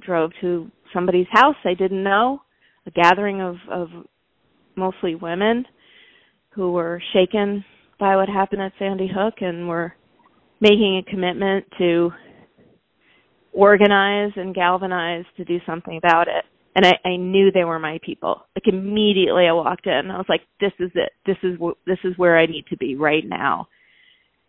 Drove 0.00 0.30
to 0.40 0.70
somebody's 0.94 1.26
house 1.30 1.56
I 1.64 1.74
didn't 1.74 2.02
know 2.02 2.40
a 2.86 2.90
gathering 2.90 3.40
of 3.40 3.56
of 3.70 3.88
mostly 4.76 5.14
women 5.14 5.64
who 6.50 6.72
were 6.72 7.02
shaken 7.12 7.64
by 7.98 8.16
what 8.16 8.28
happened 8.28 8.62
at 8.62 8.72
Sandy 8.78 9.08
Hook 9.12 9.34
and 9.40 9.68
were 9.68 9.92
making 10.60 10.98
a 10.98 11.10
commitment 11.10 11.66
to 11.78 12.10
organize 13.52 14.32
and 14.36 14.54
galvanize 14.54 15.24
to 15.36 15.44
do 15.44 15.58
something 15.66 15.96
about 15.96 16.28
it. 16.28 16.44
And 16.78 16.86
I, 16.86 17.08
I 17.08 17.16
knew 17.16 17.50
they 17.50 17.64
were 17.64 17.80
my 17.80 17.98
people. 18.04 18.42
Like 18.54 18.72
immediately 18.72 19.48
I 19.48 19.52
walked 19.52 19.88
in, 19.88 20.12
I 20.12 20.16
was 20.16 20.26
like, 20.28 20.42
"This 20.60 20.70
is 20.78 20.92
it. 20.94 21.10
This 21.26 21.36
is 21.42 21.58
wh- 21.60 21.76
this 21.88 21.98
is 22.04 22.16
where 22.16 22.38
I 22.38 22.46
need 22.46 22.66
to 22.70 22.76
be 22.76 22.94
right 22.94 23.24
now." 23.26 23.66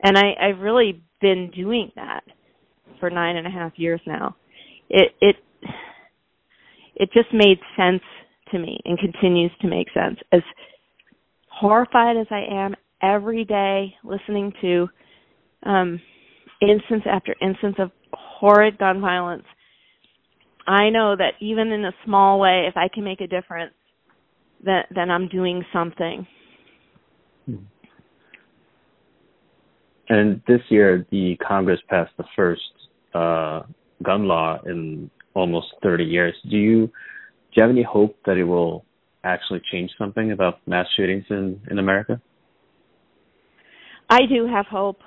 And 0.03 0.15
I, 0.15 0.33
I've 0.39 0.59
really 0.59 1.01
been 1.21 1.49
doing 1.55 1.91
that 1.95 2.21
for 2.99 3.09
nine 3.09 3.37
and 3.37 3.47
a 3.47 3.49
half 3.49 3.71
years 3.77 3.99
now. 4.05 4.35
It 4.91 5.13
it 5.19 5.37
it 6.95 7.09
just 7.13 7.33
made 7.33 7.57
sense 7.75 8.03
to 8.51 8.59
me 8.59 8.79
and 8.85 8.99
continues 8.99 9.51
to 9.61 9.67
make 9.67 9.87
sense. 9.91 10.19
As 10.31 10.41
horrified 11.47 12.15
as 12.15 12.27
I 12.29 12.43
am 12.47 12.75
every 13.01 13.43
day 13.43 13.95
listening 14.03 14.53
to 14.61 14.87
um 15.65 15.99
instance 16.61 17.05
after 17.09 17.35
instance 17.41 17.77
of 17.79 17.89
horrid 18.13 18.77
gun 18.77 19.01
violence, 19.01 19.45
I 20.69 20.91
know 20.91 21.15
that 21.15 21.33
even 21.39 21.71
in 21.71 21.83
a 21.83 21.91
small 22.05 22.39
way, 22.39 22.65
if 22.67 22.77
I 22.77 22.89
can 22.93 23.03
make 23.03 23.21
a 23.21 23.27
difference, 23.27 23.73
that 24.63 24.85
then 24.93 25.09
I'm 25.09 25.27
doing 25.27 25.65
something. 25.73 26.27
And 30.09 30.41
this 30.47 30.61
year, 30.69 31.07
the 31.09 31.37
Congress 31.37 31.79
passed 31.89 32.11
the 32.17 32.23
first 32.35 32.61
uh, 33.15 33.63
gun 34.03 34.27
law 34.27 34.59
in 34.67 35.09
almost 35.33 35.67
30 35.81 36.03
years. 36.03 36.35
Do 36.47 36.55
you 36.55 36.85
do 36.85 36.91
you 37.55 37.63
have 37.63 37.71
any 37.71 37.81
hope 37.81 38.15
that 38.27 38.37
it 38.37 38.43
will 38.43 38.85
actually 39.23 39.61
change 39.71 39.89
something 39.97 40.31
about 40.31 40.59
mass 40.67 40.85
shootings 40.95 41.25
in 41.31 41.59
in 41.71 41.79
America? 41.79 42.21
I 44.07 44.19
do 44.27 44.45
have 44.45 44.67
hope. 44.67 44.99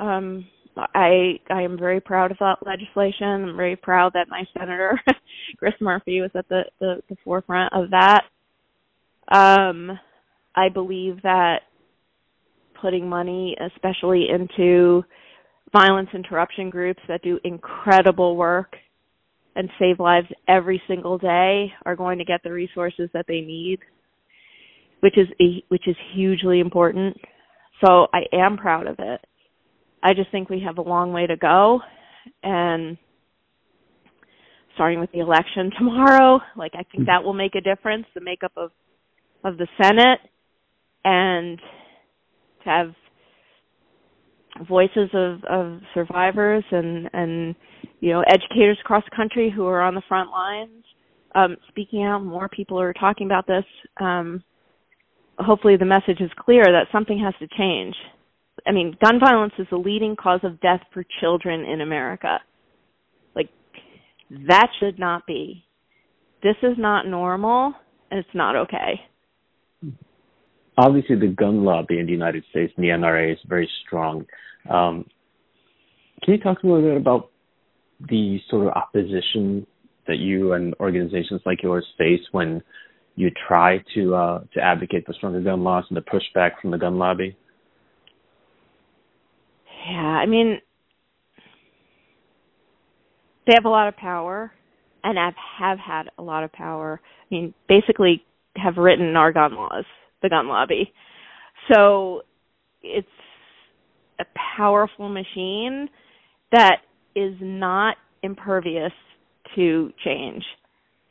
Um, 0.00 0.46
I 0.76 1.38
I 1.50 1.62
am 1.62 1.78
very 1.78 2.00
proud 2.00 2.30
of 2.30 2.38
that 2.38 2.64
legislation. 2.64 3.26
I'm 3.48 3.56
very 3.56 3.76
proud 3.76 4.12
that 4.14 4.28
my 4.28 4.44
senator 4.56 5.00
Chris 5.58 5.74
Murphy 5.80 6.20
was 6.20 6.30
at 6.34 6.48
the, 6.48 6.62
the, 6.80 7.02
the 7.08 7.16
forefront 7.24 7.72
of 7.74 7.90
that. 7.90 8.22
Um, 9.28 9.98
I 10.54 10.68
believe 10.68 11.22
that 11.22 11.60
putting 12.80 13.08
money, 13.08 13.56
especially 13.74 14.26
into 14.28 15.04
violence 15.72 16.08
interruption 16.12 16.68
groups 16.68 17.00
that 17.08 17.22
do 17.22 17.38
incredible 17.44 18.36
work 18.36 18.74
and 19.54 19.68
save 19.78 20.00
lives 20.00 20.26
every 20.48 20.82
single 20.88 21.18
day, 21.18 21.72
are 21.86 21.96
going 21.96 22.18
to 22.18 22.24
get 22.24 22.42
the 22.42 22.52
resources 22.52 23.08
that 23.12 23.26
they 23.28 23.40
need, 23.40 23.78
which 25.00 25.16
is 25.16 25.28
a, 25.40 25.62
which 25.68 25.86
is 25.86 25.96
hugely 26.14 26.60
important. 26.60 27.16
So 27.84 28.08
I 28.12 28.22
am 28.32 28.56
proud 28.56 28.86
of 28.86 28.96
it. 28.98 29.20
I 30.02 30.14
just 30.14 30.30
think 30.30 30.48
we 30.48 30.60
have 30.66 30.78
a 30.78 30.82
long 30.82 31.12
way 31.12 31.26
to 31.26 31.36
go 31.36 31.80
and 32.42 32.96
starting 34.74 35.00
with 35.00 35.12
the 35.12 35.20
election 35.20 35.70
tomorrow, 35.78 36.40
like 36.56 36.72
I 36.74 36.82
think 36.90 37.06
that 37.06 37.22
will 37.22 37.34
make 37.34 37.54
a 37.54 37.60
difference, 37.60 38.06
the 38.14 38.20
makeup 38.20 38.52
of 38.56 38.70
of 39.44 39.58
the 39.58 39.66
Senate 39.80 40.20
and 41.04 41.58
to 42.62 42.70
have 42.70 42.94
voices 44.68 45.08
of, 45.14 45.42
of 45.44 45.80
survivors 45.94 46.64
and, 46.70 47.08
and 47.12 47.54
you 48.00 48.12
know, 48.12 48.22
educators 48.28 48.78
across 48.80 49.02
the 49.08 49.16
country 49.16 49.52
who 49.54 49.66
are 49.66 49.80
on 49.80 49.94
the 49.94 50.02
front 50.08 50.30
lines, 50.30 50.84
um, 51.34 51.56
speaking 51.68 52.04
out, 52.04 52.20
more 52.20 52.48
people 52.48 52.78
are 52.78 52.92
talking 52.92 53.26
about 53.26 53.46
this. 53.46 53.64
Um, 54.00 54.42
hopefully 55.38 55.76
the 55.76 55.86
message 55.86 56.20
is 56.20 56.30
clear 56.38 56.64
that 56.64 56.86
something 56.92 57.18
has 57.18 57.34
to 57.40 57.48
change. 57.56 57.94
I 58.66 58.72
mean, 58.72 58.96
gun 59.02 59.18
violence 59.18 59.54
is 59.58 59.66
the 59.70 59.76
leading 59.76 60.16
cause 60.16 60.40
of 60.42 60.60
death 60.60 60.80
for 60.92 61.04
children 61.20 61.64
in 61.64 61.80
America. 61.80 62.38
Like, 63.34 63.48
that 64.48 64.68
should 64.78 64.98
not 64.98 65.26
be. 65.26 65.64
This 66.42 66.56
is 66.62 66.76
not 66.78 67.06
normal, 67.06 67.74
and 68.10 68.20
it's 68.20 68.34
not 68.34 68.56
okay. 68.56 69.00
Obviously, 70.76 71.16
the 71.16 71.28
gun 71.28 71.64
lobby 71.64 71.98
in 71.98 72.06
the 72.06 72.12
United 72.12 72.44
States 72.50 72.72
and 72.76 72.84
the 72.84 72.90
NRA 72.90 73.32
is 73.32 73.38
very 73.46 73.68
strong. 73.86 74.24
Um, 74.70 75.06
can 76.22 76.34
you 76.34 76.40
talk 76.40 76.62
a 76.62 76.66
little 76.66 76.82
bit 76.82 76.96
about 76.96 77.30
the 78.08 78.38
sort 78.48 78.66
of 78.66 78.72
opposition 78.74 79.66
that 80.06 80.18
you 80.18 80.52
and 80.52 80.74
organizations 80.80 81.40
like 81.46 81.62
yours 81.62 81.86
face 81.98 82.20
when 82.32 82.62
you 83.14 83.30
try 83.46 83.78
to 83.94 84.14
uh, 84.14 84.40
to 84.54 84.60
advocate 84.60 85.04
for 85.04 85.12
stronger 85.12 85.40
gun 85.40 85.62
laws 85.62 85.84
and 85.90 85.96
the 85.96 86.00
pushback 86.00 86.52
from 86.60 86.70
the 86.70 86.78
gun 86.78 86.98
lobby? 86.98 87.36
Yeah, 89.84 89.96
I 89.96 90.26
mean, 90.26 90.60
they 93.46 93.54
have 93.54 93.64
a 93.64 93.68
lot 93.70 93.88
of 93.88 93.96
power, 93.96 94.52
and 95.02 95.18
have 95.18 95.34
have 95.58 95.78
had 95.78 96.04
a 96.18 96.22
lot 96.22 96.44
of 96.44 96.52
power. 96.52 97.00
I 97.02 97.34
mean, 97.34 97.54
basically, 97.68 98.22
have 98.56 98.76
written 98.76 99.16
our 99.16 99.32
gun 99.32 99.54
laws, 99.54 99.84
the 100.22 100.28
gun 100.28 100.48
lobby. 100.48 100.92
So 101.72 102.22
it's 102.82 103.06
a 104.20 104.24
powerful 104.56 105.08
machine 105.08 105.88
that 106.52 106.78
is 107.14 107.34
not 107.40 107.96
impervious 108.22 108.92
to 109.56 109.92
change. 110.04 110.44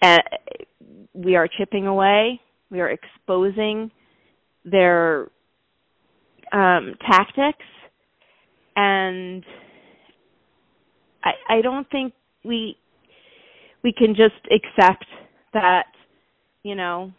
Uh, 0.01 0.17
we 1.13 1.35
are 1.35 1.47
chipping 1.57 1.87
away. 1.87 2.39
We 2.69 2.79
are 2.79 2.89
exposing 2.89 3.91
their 4.63 5.27
um, 6.53 6.95
tactics 7.07 7.65
and 8.81 9.45
I 11.23 11.31
I 11.49 11.61
don't 11.61 11.89
think 11.91 12.13
we 12.43 12.77
we 13.83 13.93
can 13.93 14.15
just 14.15 14.41
accept 14.51 15.05
that 15.53 15.85
you 16.63 16.75
know 16.75 17.11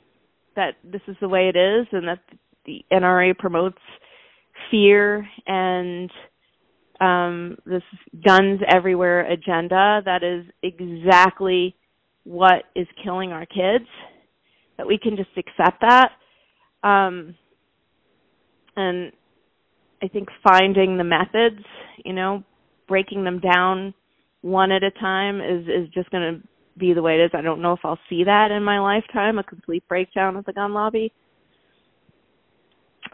that 0.57 0.75
this 0.85 1.01
is 1.07 1.17
the 1.21 1.29
way 1.29 1.49
it 1.49 1.57
is 1.57 1.87
and 1.93 2.09
that 2.09 2.21
the 2.67 2.85
NRA 2.93 3.37
promotes 3.39 3.79
fear 4.71 5.27
and 5.47 6.11
um 7.01 7.57
this 7.65 7.83
guns 8.27 8.61
everywhere 8.69 9.31
agenda 9.31 10.03
that 10.05 10.23
is 10.25 10.45
exactly 10.63 11.77
what 12.25 12.65
is 12.75 12.87
killing 13.03 13.31
our 13.33 13.47
kids 13.47 13.87
that 14.79 14.87
we 14.87 14.99
can 14.99 15.17
just 15.17 15.31
accept 15.37 15.81
that. 15.81 16.11
Um 16.83 17.37
and 18.77 19.13
I 20.03 20.09
think 20.09 20.29
finding 20.43 20.99
the 20.99 21.05
methods, 21.05 21.65
you 22.05 22.13
know, 22.13 22.43
breaking 22.89 23.25
them 23.25 23.41
down 23.41 23.95
one 24.41 24.73
at 24.73 24.83
a 24.83 24.91
time 24.91 25.41
is 25.41 25.67
is 25.69 25.89
just 25.95 26.11
going 26.11 26.35
to 26.35 26.49
be 26.79 26.93
the 26.93 27.03
way 27.03 27.15
it 27.15 27.25
is. 27.25 27.31
I 27.35 27.43
don't 27.43 27.63
know 27.63 27.73
if 27.73 27.81
I'll 27.85 27.99
see 28.09 28.25
that 28.25 28.51
in 28.51 28.65
my 28.65 28.81
lifetime, 28.81 29.39
a 29.39 29.45
complete 29.45 29.87
breakdown 29.89 30.37
of 30.37 30.45
the 30.45 30.53
gun 30.53 30.75
lobby. 30.75 31.13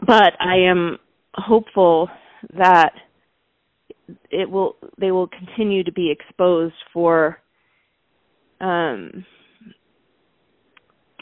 But 0.05 0.33
I 0.39 0.55
am 0.69 0.97
hopeful 1.35 2.09
that 2.57 2.93
it 4.31 4.49
will 4.49 4.77
they 4.99 5.11
will 5.11 5.27
continue 5.27 5.83
to 5.83 5.91
be 5.91 6.11
exposed 6.11 6.73
for 6.91 7.37
um 8.61 9.25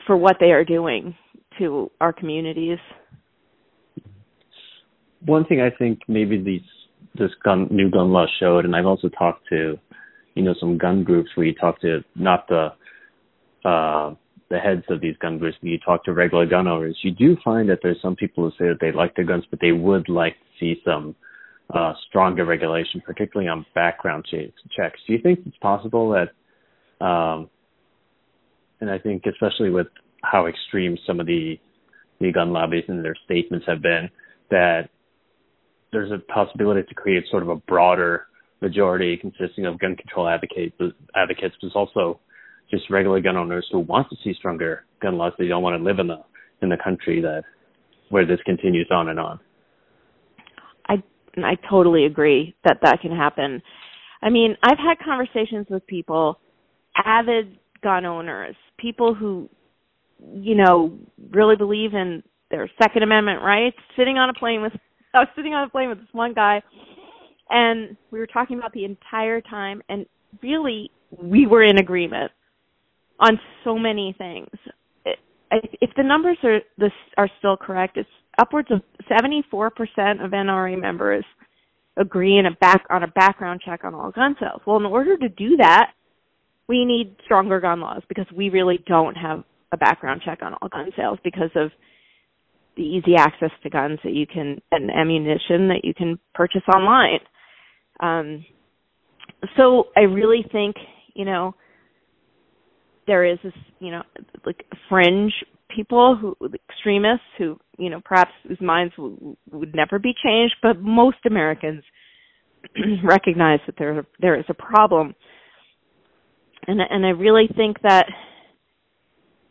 for 0.06 0.16
what 0.16 0.38
they 0.40 0.52
are 0.52 0.64
doing 0.64 1.16
to 1.60 1.92
our 2.00 2.14
communities 2.14 2.78
one 5.28 5.46
thing 5.46 5.62
I 5.62 5.70
think 5.70 6.00
maybe 6.08 6.42
these 6.42 6.62
this 7.16 7.32
gun 7.44 7.68
new 7.70 7.90
gun 7.90 8.12
law 8.12 8.26
showed, 8.40 8.66
and 8.66 8.76
I've 8.76 8.86
also 8.86 9.10
talked 9.10 9.48
to, 9.50 9.78
you 10.36 10.44
know, 10.44 10.56
some 10.60 10.78
gun 10.78 11.04
groups 11.04 11.30
where 11.36 11.46
you 11.46 11.54
talk 11.54 11.80
to 11.82 12.04
not 12.16 12.48
the 12.48 12.70
uh, 13.66 14.16
the 14.50 14.58
heads 14.58 14.84
of 14.90 15.02
these 15.02 15.18
gun 15.18 15.38
groups, 15.38 15.58
but 15.62 15.70
you 15.70 15.78
talk 15.80 16.04
to 16.06 16.14
regular 16.14 16.46
gun 16.46 16.68
owners. 16.68 16.98
You 17.04 17.12
do 17.12 17.36
find 17.44 17.70
that 17.70 17.80
there's 17.84 18.02
some 18.02 18.16
people 18.16 18.46
who 18.46 18.52
say 18.52 18.70
that 18.70 18.78
they 18.80 18.92
like 18.92 19.16
their 19.16 19.26
guns, 19.26 19.44
but 19.50 19.60
they 19.60 19.74
would 19.74 20.08
like 20.08 20.34
to 20.34 20.60
see 20.60 20.82
some 20.86 21.16
uh, 21.74 21.94
stronger 22.08 22.46
regulation, 22.46 23.02
particularly 23.06 23.50
on 23.50 23.66
background 23.76 24.26
checks. 24.30 25.00
Do 25.06 25.14
you 25.14 25.20
think 25.22 25.40
it's 25.46 25.58
possible 25.58 26.12
that, 26.12 27.06
um, 27.06 27.50
and 28.80 28.90
I 28.90 29.00
think 29.00 29.24
especially 29.26 29.70
with 29.70 29.88
how 30.24 30.48
extreme 30.48 30.98
some 31.06 31.20
of 31.20 31.26
the 31.26 31.60
the 32.20 32.32
gun 32.32 32.52
lobbies 32.52 32.86
and 32.88 33.06
their 33.06 33.16
statements 33.26 33.68
have 33.68 33.82
been, 33.82 34.10
that 34.50 34.90
there's 35.92 36.12
a 36.12 36.20
possibility 36.32 36.84
to 36.88 36.96
create 36.96 37.24
sort 37.30 37.44
of 37.44 37.50
a 37.50 37.56
broader 37.56 38.28
majority 38.62 39.18
consisting 39.18 39.66
of 39.66 39.80
gun 39.80 39.96
control 39.96 40.28
advocates, 40.28 40.76
advocates, 41.16 41.56
but 41.62 41.72
also 41.76 42.20
just 42.70 42.90
regular 42.90 43.22
gun 43.22 43.38
owners 43.38 43.68
who 43.72 43.80
want 43.80 44.10
to 44.10 44.16
see 44.24 44.34
stronger 44.34 44.86
gun 45.02 45.18
laws. 45.18 45.34
They 45.38 45.48
don't 45.48 45.64
want 45.64 45.80
to 45.80 45.84
live 45.84 46.00
in 46.00 46.08
the 46.08 46.24
in 46.62 46.70
the 46.70 46.78
country 46.84 47.22
that 47.22 47.44
where 48.10 48.26
this 48.26 48.40
continues 48.46 48.88
on 48.92 49.10
and 49.10 49.20
on. 49.20 49.40
I 50.88 51.04
I 51.38 51.56
totally 51.70 52.06
agree 52.06 52.56
that 52.66 52.80
that 52.82 53.02
can 53.02 53.16
happen. 53.16 53.62
I 54.22 54.30
mean, 54.30 54.56
I've 54.64 54.80
had 54.80 54.98
conversations 55.06 55.68
with 55.70 55.86
people, 55.86 56.40
avid 57.06 57.58
gun 57.84 58.06
owners, 58.06 58.56
people 58.80 59.14
who 59.14 59.48
you 60.34 60.56
know, 60.56 60.98
really 61.32 61.56
believe 61.56 61.94
in 61.94 62.24
their 62.50 62.70
Second 62.82 63.04
Amendment 63.04 63.42
rights. 63.42 63.78
Sitting 63.96 64.18
on 64.18 64.30
a 64.30 64.34
plane 64.34 64.62
with, 64.62 64.74
I 65.14 65.20
was 65.20 65.28
sitting 65.36 65.54
on 65.54 65.68
a 65.68 65.70
plane 65.70 65.90
with 65.90 66.00
this 66.00 66.08
one 66.12 66.34
guy, 66.34 66.62
and 67.50 67.96
we 68.12 68.20
were 68.20 68.28
talking 68.28 68.58
about 68.58 68.74
the 68.74 68.86
entire 68.86 69.42
time, 69.42 69.82
and 69.90 70.06
really, 70.42 70.92
we 71.22 71.48
were 71.48 71.64
in 71.64 71.78
agreement 71.78 72.32
on 73.20 73.40
so 73.64 73.78
many 73.78 74.14
things. 74.18 74.50
If 75.50 75.92
the 75.96 76.04
numbers 76.04 76.38
are 76.44 76.60
this 76.78 76.92
are 77.18 77.30
still 77.40 77.56
correct, 77.56 77.98
it's 77.98 78.10
upwards 78.38 78.68
of 78.70 78.82
74% 79.10 79.72
of 80.24 80.32
NRA 80.32 80.80
members 80.80 81.24
agree 81.96 82.38
in 82.38 82.46
a 82.46 82.52
back 82.60 82.84
on 82.90 83.04
a 83.04 83.08
background 83.08 83.62
check 83.66 83.84
on 83.84 83.96
all 83.96 84.12
gun 84.12 84.36
sales. 84.40 84.62
Well, 84.66 84.78
in 84.78 84.86
order 84.86 85.18
to 85.18 85.30
do 85.30 85.58
that, 85.58 85.94
we 86.68 86.86
need 86.86 87.16
stronger 87.24 87.60
gun 87.60 87.80
laws 87.80 88.04
because 88.10 88.28
we 88.36 88.50
really 88.50 88.84
don't 88.88 89.16
have 89.16 89.44
a 89.72 89.78
background 89.78 90.22
check 90.24 90.40
on 90.42 90.54
all 90.56 90.70
gun 90.70 90.92
sales 90.96 91.18
because 91.24 91.50
of 91.56 91.72
the 92.78 92.84
easy 92.84 93.16
access 93.18 93.52
to 93.64 93.70
guns 93.70 94.00
that 94.04 94.14
you 94.14 94.26
can 94.26 94.62
and 94.72 94.90
ammunition 94.92 95.68
that 95.68 95.82
you 95.84 95.94
can 95.94 96.20
purchase 96.34 96.62
online. 96.74 97.20
Um, 98.00 98.46
so 99.58 99.88
I 99.98 100.02
really 100.02 100.46
think 100.52 100.76
you 101.14 101.26
know 101.26 101.56
there 103.08 103.26
is 103.26 103.40
this 103.44 103.54
you 103.80 103.92
know 103.92 104.04
like 104.46 104.64
fringe 104.90 105.34
people 105.76 106.16
who 106.16 106.36
extremists 106.70 107.26
who 107.38 107.58
you 107.78 107.90
know 107.90 108.02
perhaps 108.04 108.32
whose 108.48 108.62
minds 108.62 108.94
w- 108.96 109.36
would 109.52 109.74
never 109.76 110.00
be 110.00 110.14
changed 110.24 110.56
but 110.62 110.80
most 110.82 111.18
americans 111.26 111.84
recognize 113.04 113.60
that 113.66 113.76
there 113.78 114.06
there 114.20 114.40
is 114.40 114.46
a 114.50 114.54
problem 114.54 115.14
and 116.68 116.80
and 116.82 117.06
i 117.06 117.10
really 117.10 117.50
think 117.56 117.78
that 117.82 118.06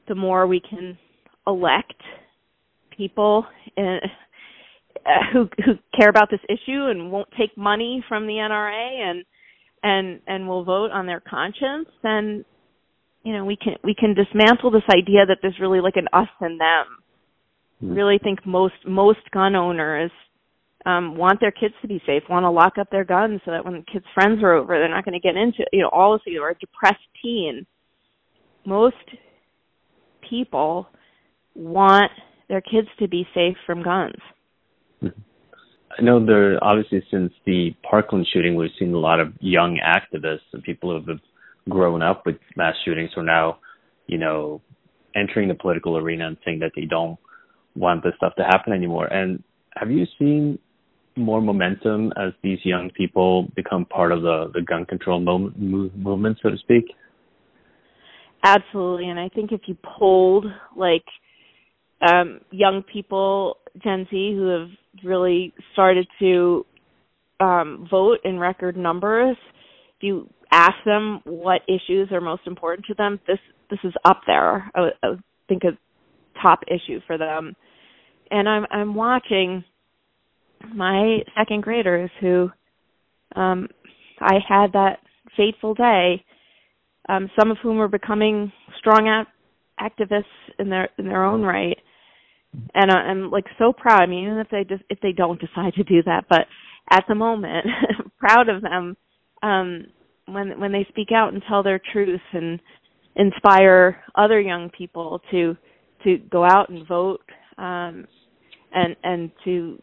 the 0.09 0.14
more 0.14 0.47
we 0.47 0.61
can 0.61 0.97
elect 1.47 2.01
people 2.97 3.47
uh, 3.78 3.82
who 5.32 5.49
who 5.64 5.72
care 5.99 6.09
about 6.09 6.30
this 6.30 6.40
issue 6.49 6.86
and 6.88 7.11
won't 7.11 7.28
take 7.38 7.57
money 7.57 8.05
from 8.09 8.26
the 8.26 8.34
NRA 8.34 9.11
and 9.11 9.24
and 9.82 10.20
and 10.26 10.49
will 10.49 10.64
vote 10.64 10.90
on 10.90 11.07
their 11.07 11.20
conscience 11.20 11.88
then 12.03 12.44
you 13.22 13.32
know 13.32 13.44
we 13.44 13.57
can 13.57 13.74
we 13.84 13.94
can 13.94 14.14
dismantle 14.14 14.70
this 14.70 14.82
idea 14.90 15.26
that 15.26 15.38
there's 15.42 15.59
really 15.61 15.80
like 15.80 15.97
an 15.97 16.09
us 16.12 16.28
and 16.40 16.61
them 16.61 16.86
mm-hmm. 17.82 17.94
really 17.94 18.18
think 18.22 18.44
most 18.47 18.74
most 18.86 19.20
gun 19.32 19.55
owners 19.55 20.11
um 20.86 21.16
want 21.16 21.40
their 21.40 21.51
kids 21.53 21.74
to 21.82 21.88
be 21.88 22.01
safe 22.07 22.22
want 22.28 22.44
to 22.44 22.51
lock 22.51 22.74
up 22.78 22.88
their 22.90 23.05
guns 23.05 23.40
so 23.44 23.51
that 23.51 23.64
when 23.64 23.84
kids 23.92 24.05
friends 24.14 24.42
are 24.42 24.55
over 24.55 24.78
they're 24.78 24.88
not 24.88 25.05
going 25.05 25.18
to 25.18 25.20
get 25.20 25.36
into 25.36 25.64
you 25.72 25.82
know 25.82 25.90
all 25.92 26.14
of 26.14 26.20
you 26.26 26.42
or 26.42 26.51
a 26.51 26.59
depressed 26.59 26.99
teen 27.22 27.66
most 28.64 28.97
people 30.28 30.88
want 31.55 32.11
their 32.49 32.61
kids 32.61 32.88
to 32.99 33.09
be 33.09 33.26
safe 33.34 33.57
from 33.66 33.82
guns. 33.82 34.14
I 35.99 36.03
know 36.03 36.24
there 36.24 36.62
obviously 36.62 37.03
since 37.11 37.32
the 37.47 37.74
Parkland 37.88 38.26
shooting, 38.32 38.55
we've 38.55 38.70
seen 38.78 38.92
a 38.92 38.99
lot 38.99 39.20
of 39.20 39.32
young 39.40 39.78
activists 39.84 40.53
and 40.53 40.62
people 40.62 40.90
who 40.90 41.11
have 41.11 41.20
grown 41.68 42.03
up 42.03 42.24
with 42.26 42.36
mass 42.57 42.74
shootings 42.84 43.11
who 43.14 43.22
are 43.22 43.24
now, 43.24 43.59
you 44.07 44.18
know, 44.18 44.61
entering 45.14 45.49
the 45.49 45.55
political 45.55 45.97
arena 45.97 46.26
and 46.26 46.36
saying 46.44 46.59
that 46.61 46.72
they 46.76 46.84
don't 46.84 47.18
want 47.74 48.03
this 48.03 48.12
stuff 48.16 48.34
to 48.36 48.44
happen 48.44 48.72
anymore. 48.72 49.07
And 49.07 49.42
have 49.76 49.90
you 49.90 50.07
seen 50.18 50.59
more 51.16 51.40
momentum 51.40 52.12
as 52.16 52.32
these 52.42 52.59
young 52.62 52.90
people 52.90 53.49
become 53.57 53.86
part 53.86 54.12
of 54.12 54.22
the, 54.22 54.51
the 54.53 54.61
gun 54.61 54.84
control 54.84 55.18
moment, 55.18 55.59
movement, 55.59 56.38
so 56.42 56.51
to 56.51 56.59
speak? 56.59 56.84
Absolutely. 58.44 59.09
And 59.09 59.18
I 59.18 59.28
think 59.30 59.51
if 59.51 59.62
you 59.66 59.76
polled 59.82 60.47
like 60.76 61.05
um, 62.01 62.40
young 62.51 62.82
people, 62.82 63.59
Gen 63.82 64.07
Z, 64.11 64.34
who 64.34 64.47
have 64.49 64.68
really 65.05 65.53
started 65.72 66.07
to 66.18 66.64
um, 67.40 67.86
vote 67.90 68.18
in 68.24 68.38
record 68.38 68.76
numbers, 68.76 69.36
if 69.97 70.03
you 70.03 70.28
ask 70.53 70.74
them 70.84 71.20
what 71.24 71.62
issues 71.68 72.11
are 72.12 72.20
most 72.20 72.42
important 72.47 72.86
to 72.86 72.94
them, 72.94 73.20
this 73.26 73.38
this 73.70 73.80
is 73.82 73.92
up 74.05 74.20
there. 74.26 74.70
I, 74.74 74.88
I 75.03 75.14
think 75.49 75.64
a 75.64 75.76
top 76.40 76.61
issue 76.68 77.01
for 77.07 77.18
them. 77.18 77.55
And 78.30 78.49
I'm 78.49 78.66
I'm 78.70 78.94
watching 78.94 79.64
my 80.74 81.18
second 81.36 81.62
graders 81.62 82.11
who 82.20 82.51
um 83.34 83.68
I 84.20 84.34
had 84.49 84.72
that 84.72 85.01
fateful 85.36 85.74
day, 85.74 86.24
um, 87.09 87.30
some 87.38 87.51
of 87.51 87.59
whom 87.62 87.80
are 87.80 87.88
becoming 87.88 88.53
strong 88.78 89.24
activists 89.80 90.24
in 90.59 90.70
their 90.70 90.88
in 90.99 91.07
their 91.07 91.24
own 91.24 91.42
right. 91.42 91.78
And 92.74 92.90
I, 92.90 92.94
I'm 92.94 93.30
like 93.30 93.46
so 93.59 93.72
proud. 93.72 94.00
I 94.00 94.07
mean, 94.07 94.24
even 94.24 94.38
if 94.38 94.48
they 94.50 94.64
just 94.64 94.82
if 94.90 95.00
they 95.00 95.12
don't 95.12 95.40
decide 95.40 95.74
to 95.74 95.84
do 95.84 96.02
that, 96.04 96.24
but 96.28 96.46
at 96.90 97.04
the 97.09 97.14
moment, 97.14 97.66
proud 98.18 98.48
of 98.48 98.62
them 98.62 98.96
um, 99.42 99.86
when 100.26 100.59
when 100.61 100.72
they 100.72 100.86
speak 100.88 101.09
out 101.12 101.32
and 101.32 101.42
tell 101.48 101.62
their 101.62 101.80
truth 101.92 102.20
and 102.32 102.61
inspire 103.16 104.02
other 104.14 104.40
young 104.40 104.70
people 104.70 105.20
to 105.30 105.57
to 106.04 106.18
go 106.30 106.44
out 106.44 106.68
and 106.68 106.86
vote 106.86 107.22
um 107.59 108.07
and 108.72 108.94
and 109.02 109.30
to 109.44 109.80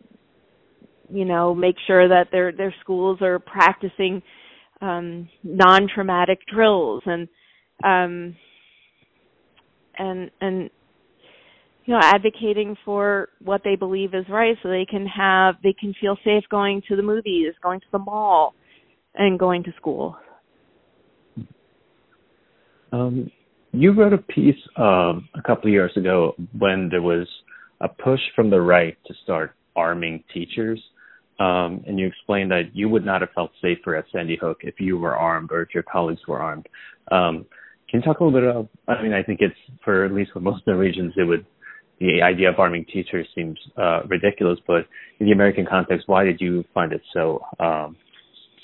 you 1.10 1.26
know 1.26 1.54
make 1.54 1.76
sure 1.88 2.08
that 2.08 2.28
their 2.32 2.52
their 2.52 2.74
schools 2.82 3.20
are 3.22 3.40
practicing 3.40 4.22
um 4.82 5.28
non 5.44 5.88
traumatic 5.94 6.40
drills 6.54 7.02
and 7.06 7.28
um 7.84 8.36
and 9.98 10.30
and 10.42 10.70
you 11.86 11.94
know 11.94 12.00
advocating 12.02 12.76
for 12.86 13.30
what 13.44 13.62
they 13.64 13.76
believe 13.76 14.14
is 14.14 14.26
right 14.30 14.58
so 14.64 14.70
they 14.70 14.86
can 14.90 15.06
have 15.06 15.56
they 15.64 15.74
can 15.74 15.94
feel 16.00 16.18
safe 16.24 16.44
going 16.50 16.82
to 16.88 16.96
the 16.96 17.02
movies 17.02 17.54
going 17.62 17.80
to 17.80 17.86
the 17.92 18.00
mall 18.00 18.54
and 19.16 19.38
going 19.38 19.64
to 19.64 19.72
school 19.78 20.16
um, 22.94 23.32
you 23.72 23.92
wrote 23.92 24.14
a 24.14 24.20
piece 24.20 24.56
um, 24.78 25.28
a 25.36 25.42
couple 25.46 25.68
of 25.68 25.74
years 25.74 25.92
ago 25.98 26.36
when 26.58 26.90
there 26.90 27.02
was 27.02 27.28
a 27.82 27.90
push 27.90 28.20
from 28.36 28.50
the 28.50 28.62
right 28.62 28.96
to 29.08 29.14
start 29.24 29.56
arming 29.76 30.24
teachers. 30.34 30.82
Um, 31.40 31.84
and 31.88 32.00
you 32.00 32.06
explained 32.06 32.52
that 32.52 32.70
you 32.74 32.88
would 32.90 33.04
not 33.04 33.22
have 33.22 33.32
felt 33.34 33.52
safer 33.62 33.96
at 33.96 34.06
Sandy 34.12 34.38
Hook 34.40 34.60
if 34.62 34.76
you 34.80 35.00
were 35.00 35.18
armed 35.18 35.52
or 35.52 35.64
if 35.64 35.70
your 35.74 35.84
colleagues 35.84 36.22
were 36.28 36.40
armed. 36.40 36.68
Um, 37.12 37.46
can 37.90 38.00
you 38.00 38.02
talk 38.02 38.20
a 38.20 38.24
little 38.24 38.40
bit 38.40 38.48
about? 38.48 38.70
I 38.88 39.02
mean, 39.02 39.14
I 39.14 39.24
think 39.24 39.40
it's 39.42 39.56
for 39.84 40.06
at 40.06 40.14
least 40.14 40.32
for 40.32 40.40
most 40.40 40.66
Norwegians, 40.68 41.14
it 41.18 41.24
would 41.24 41.46
the 42.00 42.22
idea 42.22 42.50
of 42.50 42.60
arming 42.60 42.86
teachers 42.86 43.28
seems 43.36 43.58
uh, 43.78 44.02
ridiculous. 44.08 44.60
But 44.68 44.88
in 45.20 45.28
the 45.28 45.32
American 45.32 45.66
context, 45.66 46.08
why 46.08 46.24
did 46.24 46.42
you 46.42 46.64
find 46.74 46.92
it 46.92 47.02
so 47.14 47.42
um, 47.60 47.96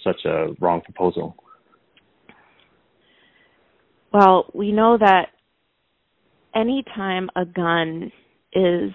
such 0.03 0.25
a 0.25 0.47
wrong 0.59 0.81
proposal? 0.81 1.35
Well, 4.11 4.45
we 4.53 4.71
know 4.71 4.97
that 4.97 5.27
anytime 6.55 7.29
a 7.35 7.45
gun 7.45 8.11
is 8.53 8.91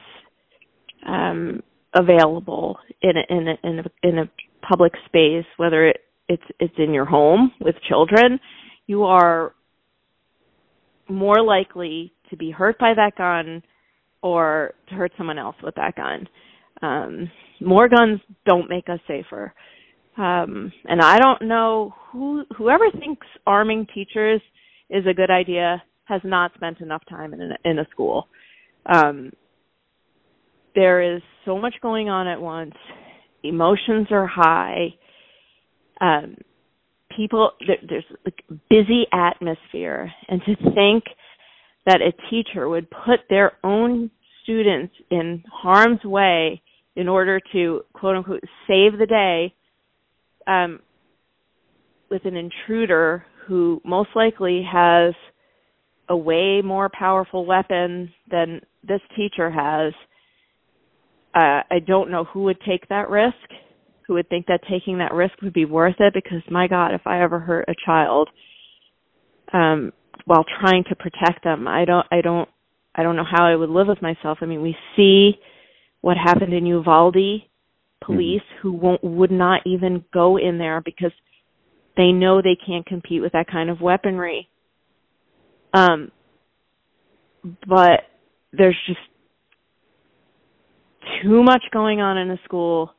um, 1.07 1.63
available 1.95 2.79
in 3.01 3.13
a, 3.17 3.35
in 3.35 3.49
a, 3.49 3.69
in 3.69 3.79
a, 3.79 4.09
in 4.09 4.19
a 4.19 4.31
public 4.67 4.93
space, 5.07 5.45
whether 5.57 5.87
it, 5.87 5.99
it's 6.29 6.43
it's 6.59 6.75
in 6.79 6.93
your 6.93 7.05
home 7.05 7.53
with 7.61 7.77
children, 7.89 8.41
you 8.87 9.05
are 9.05 9.55
more 11.09 11.43
likely 11.43 12.13
to 12.31 12.37
be 12.37 12.51
hurt 12.51 12.79
by 12.79 12.95
that 12.95 13.13
gun 13.17 13.63
or 14.25 14.73
to 14.89 14.95
hurt 14.95 15.13
someone 15.19 15.39
else 15.39 15.55
with 15.63 15.75
that 15.75 15.95
gun. 15.97 16.27
Um, 16.81 17.31
more 17.61 17.91
guns 17.91 18.21
don't 18.47 18.71
make 18.71 18.89
us 18.89 18.99
safer. 19.07 19.53
Um, 20.17 20.73
and 20.87 21.03
I 21.03 21.19
don't 21.19 21.43
know 21.43 21.95
who 22.11 22.45
whoever 22.57 22.87
thinks 22.99 23.27
arming 23.47 23.87
teachers 23.95 24.41
is 24.89 25.05
a 25.07 25.13
good 25.13 25.31
idea 25.31 25.83
has 26.05 26.23
not 26.25 26.55
spent 26.55 26.81
enough 26.81 27.03
time 27.09 27.35
in 27.35 27.41
a, 27.43 27.69
in 27.69 27.79
a 27.79 27.87
school. 27.91 28.29
Um, 28.87 29.31
there 30.75 31.17
is 31.17 31.21
so 31.45 31.59
much 31.59 31.75
going 31.83 32.09
on 32.09 32.27
at 32.27 32.41
once. 32.41 32.75
Emotions 33.43 34.07
are 34.11 34.27
high. 34.27 34.95
Um, 36.01 36.37
people 37.15 37.51
there, 37.67 37.77
there's 37.87 38.05
a 38.27 38.55
busy 38.71 39.07
atmosphere, 39.13 40.11
and 40.29 40.41
to 40.47 40.57
think 40.75 41.05
that 41.87 42.01
a 42.01 42.13
teacher 42.31 42.69
would 42.69 42.89
put 42.91 43.21
their 43.29 43.53
own 43.63 44.11
students 44.43 44.95
in 45.11 45.43
harm's 45.51 46.03
way 46.05 46.63
in 46.97 47.09
order 47.09 47.41
to 47.53 47.83
quote 47.93 48.17
unquote 48.17 48.43
save 48.67 48.99
the 48.99 49.07
day 49.07 49.55
um, 50.47 50.81
with 52.11 52.25
an 52.25 52.37
intruder 52.37 53.25
who 53.47 53.81
most 53.85 54.11
likely 54.15 54.63
has 54.71 55.15
a 56.09 56.17
way 56.17 56.61
more 56.63 56.91
powerful 56.97 57.47
weapon 57.47 58.13
than 58.31 58.61
this 58.87 59.01
teacher 59.17 59.51
has. 59.51 59.93
Uh, 61.35 61.63
I 61.71 61.79
don't 61.85 62.11
know 62.11 62.25
who 62.25 62.45
would 62.45 62.59
take 62.67 62.89
that 62.89 63.09
risk, 63.11 63.35
who 64.07 64.15
would 64.15 64.29
think 64.29 64.47
that 64.47 64.61
taking 64.71 64.99
that 64.99 65.13
risk 65.13 65.35
would 65.43 65.53
be 65.53 65.65
worth 65.65 65.97
it 65.99 66.15
because 66.15 66.43
my 66.51 66.69
God, 66.69 66.95
if 66.95 67.07
I 67.07 67.23
ever 67.23 67.41
hurt 67.41 67.69
a 67.69 67.75
child 67.85 68.29
um, 69.53 69.93
while 70.25 70.45
trying 70.61 70.85
to 70.89 70.95
protect 70.97 71.45
them, 71.45 71.69
I 71.69 71.85
don't, 71.85 72.07
I 72.11 72.21
don't, 72.21 72.49
I 72.95 73.03
don't 73.03 73.17
know 73.17 73.25
how 73.31 73.47
I 73.47 73.57
would 73.57 73.71
live 73.71 73.89
with 73.89 74.01
myself. 74.03 74.39
I 74.41 74.47
mean, 74.47 74.63
we 74.63 74.77
see 74.97 75.33
what 76.01 76.17
happened 76.17 76.53
in 76.53 76.67
Uvalde 76.67 77.43
police 78.05 78.43
mm-hmm. 78.43 78.61
who 78.61 78.73
won't 78.73 79.03
would 79.03 79.31
not 79.31 79.63
even 79.67 80.05
go 80.13 80.37
in 80.37 80.59
there 80.59 80.81
because 80.85 81.13
they 81.97 82.13
know 82.13 82.43
they 82.43 82.57
can't 82.67 82.87
compete 82.87 83.23
with 83.23 83.33
that 83.33 83.47
kind 83.51 83.71
of 83.71 83.81
weaponry. 83.81 84.49
Um 85.73 86.11
but 87.67 88.03
there's 88.53 88.79
just 88.87 88.99
too 91.23 91.43
much 91.43 91.63
going 91.73 92.01
on 92.01 92.17
in 92.19 92.31
a 92.31 92.39
school. 92.45 92.91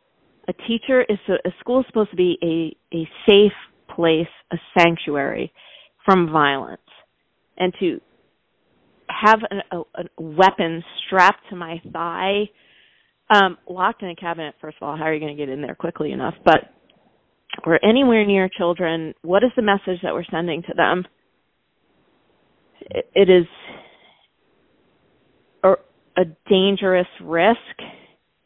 A 0.47 0.53
teacher 0.53 1.03
is 1.03 1.17
a, 1.27 1.47
a 1.47 1.51
school 1.59 1.81
is 1.81 1.85
supposed 1.87 2.11
to 2.11 2.15
be 2.15 2.37
a 2.43 2.95
a 2.95 3.07
safe 3.27 3.53
place, 3.95 4.27
a 4.51 4.57
sanctuary 4.77 5.51
from 6.03 6.31
violence. 6.31 6.81
And 7.57 7.73
to 7.79 8.01
have 9.09 9.39
an, 9.49 9.61
a, 9.71 9.77
a 9.77 10.21
weapon 10.21 10.83
strapped 11.05 11.49
to 11.49 11.55
my 11.55 11.81
thigh, 11.91 12.49
um, 13.29 13.57
locked 13.67 14.03
in 14.03 14.09
a 14.09 14.15
cabinet, 14.15 14.55
first 14.61 14.77
of 14.81 14.87
all, 14.87 14.97
how 14.97 15.03
are 15.03 15.13
you 15.13 15.19
going 15.19 15.35
to 15.35 15.41
get 15.41 15.51
in 15.51 15.61
there 15.61 15.75
quickly 15.75 16.11
enough? 16.11 16.35
But 16.43 16.71
we're 17.65 17.79
anywhere 17.87 18.25
near 18.25 18.49
children. 18.55 19.13
What 19.21 19.43
is 19.43 19.51
the 19.55 19.61
message 19.61 20.01
that 20.03 20.13
we're 20.13 20.25
sending 20.29 20.61
to 20.63 20.73
them? 20.75 21.05
it, 22.89 23.09
it 23.13 23.29
is 23.29 23.45
a, 25.63 25.73
a 26.17 26.25
dangerous 26.49 27.07
risk, 27.21 27.59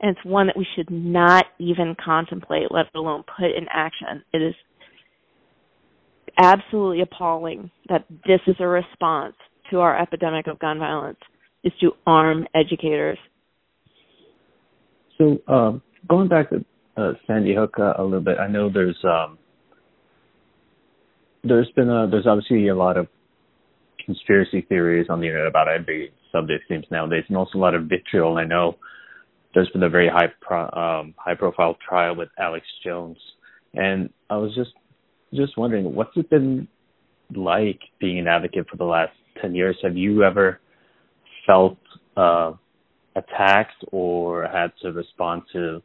and 0.02 0.16
it's 0.16 0.26
one 0.26 0.48
that 0.48 0.58
we 0.58 0.68
should 0.76 0.90
not 0.90 1.46
even 1.60 1.96
contemplate, 2.04 2.72
let 2.72 2.86
alone 2.96 3.24
put 3.38 3.46
in 3.46 3.68
action. 3.72 4.24
It 4.34 4.42
is 4.42 4.56
absolutely 6.40 7.02
appalling 7.02 7.70
that 7.90 8.06
this 8.26 8.40
is 8.48 8.56
a 8.60 8.68
response 8.68 9.36
to 9.70 9.80
our 9.80 10.02
epidemic 10.02 10.48
of 10.48 10.58
gun 10.60 10.80
violence 10.80 11.20
is 11.64 11.74
to 11.82 11.92
arm 12.08 12.48
educators. 12.56 13.18
So 15.18 15.40
um, 15.48 15.82
going 16.08 16.30
back 16.30 16.50
to 16.50 16.66
uh, 16.98 17.14
Sandy 17.28 17.54
Hook 17.54 17.76
uh, 17.78 17.94
a 17.98 18.04
little 18.04 18.22
bit, 18.22 18.38
I 18.40 18.48
know 18.48 18.70
there's 18.72 18.98
um, 19.04 19.38
there's 21.44 21.70
been 21.76 21.90
a, 21.90 22.08
there's 22.10 22.26
obviously 22.26 22.70
a 22.70 22.76
lot 22.76 22.98
of 22.98 23.08
conspiracy 24.06 24.66
theories 24.68 25.08
on 25.10 25.20
the 25.20 25.28
internet 25.28 25.48
about 25.48 25.68
every 25.68 26.12
subject 26.32 26.64
seems 26.68 26.86
nowadays, 26.90 27.24
and 27.28 27.38
also 27.38 27.58
a 27.58 27.60
lot 27.60 27.76
of 27.76 27.84
vitriol. 27.84 28.38
I 28.38 28.46
know 28.46 28.78
there's 29.54 29.70
been 29.70 29.84
a 29.84 29.90
very 29.90 30.10
high 30.10 30.32
pro, 30.42 30.64
um, 30.72 31.14
high 31.18 31.36
profile 31.36 31.78
trial 31.88 32.16
with 32.16 32.30
Alex 32.40 32.66
Jones, 32.84 33.18
and 33.74 34.10
I 34.30 34.38
was 34.38 34.56
just 34.56 34.72
just 35.34 35.58
wondering 35.58 35.94
what's 35.96 36.16
it 36.16 36.30
been 36.30 36.68
like 37.36 37.80
being 38.00 38.20
an 38.20 38.28
advocate 38.28 38.68
for 38.70 38.78
the 38.78 38.84
last 38.84 39.14
10 39.42 39.56
years 39.56 39.78
have 39.84 39.96
you 39.96 40.24
ever 40.24 40.60
felt 41.46 41.78
uh, 42.18 42.52
attacked 43.16 43.84
or 43.92 44.48
had 44.48 44.72
to 44.82 44.92
respond 44.92 45.44
to 45.54 45.82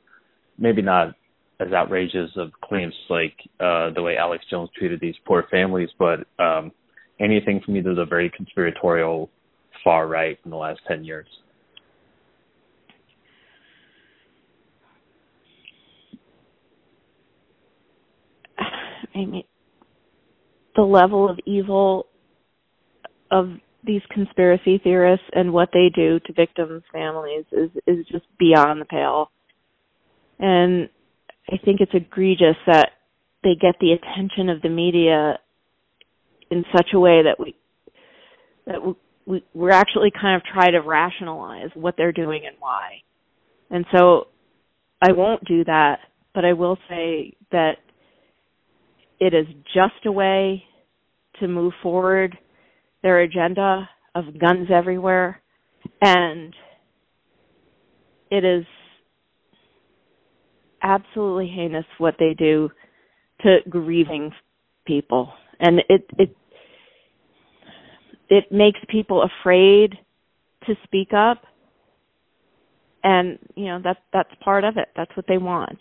maybe 0.58 0.82
not 0.82 1.14
as 1.60 1.72
outrageous 1.72 2.30
of 2.36 2.50
claims 2.62 2.94
like 3.08 3.34
uh, 3.60 3.90
the 3.94 4.02
way 4.02 4.16
Alex 4.16 4.44
Jones 4.50 4.70
treated 4.76 5.00
these 5.00 5.14
poor 5.26 5.44
families, 5.50 5.88
but 5.98 6.26
um, 6.38 6.72
anything 7.20 7.60
from 7.64 7.76
either 7.76 7.94
the 7.94 8.04
very 8.04 8.30
conspiratorial 8.30 9.30
far 9.82 10.06
right 10.08 10.38
in 10.44 10.50
the 10.50 10.56
last 10.56 10.80
10 10.88 11.04
years? 11.04 11.26
I 19.14 19.18
mean, 19.18 19.44
the 20.76 20.82
level 20.82 21.28
of 21.28 21.38
evil 21.46 22.06
of 23.30 23.50
these 23.84 24.02
conspiracy 24.10 24.80
theorists 24.82 25.26
and 25.32 25.52
what 25.52 25.68
they 25.72 25.90
do 25.94 26.18
to 26.20 26.32
victims' 26.32 26.82
families 26.92 27.44
is 27.52 27.70
is 27.86 28.06
just 28.10 28.24
beyond 28.38 28.80
the 28.80 28.86
pale. 28.86 29.30
And 30.38 30.88
I 31.50 31.58
think 31.64 31.80
it's 31.80 31.92
egregious 31.94 32.56
that 32.66 32.90
they 33.42 33.54
get 33.60 33.76
the 33.80 33.92
attention 33.92 34.48
of 34.48 34.62
the 34.62 34.68
media 34.68 35.38
in 36.50 36.64
such 36.74 36.88
a 36.94 36.98
way 36.98 37.22
that 37.22 37.38
we 37.38 37.54
that 38.66 38.80
we 39.26 39.44
we're 39.54 39.70
actually 39.70 40.10
kind 40.10 40.36
of 40.36 40.42
try 40.44 40.70
to 40.70 40.80
rationalize 40.80 41.70
what 41.74 41.94
they're 41.96 42.12
doing 42.12 42.42
and 42.46 42.56
why. 42.58 43.02
And 43.70 43.86
so 43.94 44.28
I 45.00 45.12
won't 45.12 45.44
do 45.44 45.64
that, 45.64 46.00
but 46.34 46.44
I 46.44 46.52
will 46.52 46.78
say 46.88 47.34
that 47.50 47.78
it 49.20 49.34
is 49.34 49.46
just 49.74 50.06
a 50.06 50.12
way 50.12 50.64
to 51.40 51.48
move 51.48 51.72
forward 51.82 52.36
their 53.02 53.20
agenda 53.20 53.88
of 54.14 54.38
guns 54.38 54.68
everywhere. 54.72 55.40
And 56.00 56.54
it 58.30 58.44
is 58.44 58.64
absolutely 60.82 61.52
heinous 61.54 61.84
what 61.98 62.14
they 62.18 62.34
do 62.36 62.70
to 63.42 63.58
grieving 63.68 64.30
people. 64.86 65.32
And 65.60 65.80
it 65.88 66.06
it 66.18 66.36
it 68.28 68.50
makes 68.50 68.80
people 68.88 69.22
afraid 69.22 69.94
to 70.66 70.74
speak 70.84 71.12
up. 71.12 71.42
And 73.02 73.38
you 73.54 73.66
know 73.66 73.80
that 73.84 73.98
that's 74.12 74.30
part 74.42 74.64
of 74.64 74.76
it. 74.76 74.88
That's 74.96 75.14
what 75.16 75.26
they 75.28 75.38
want. 75.38 75.80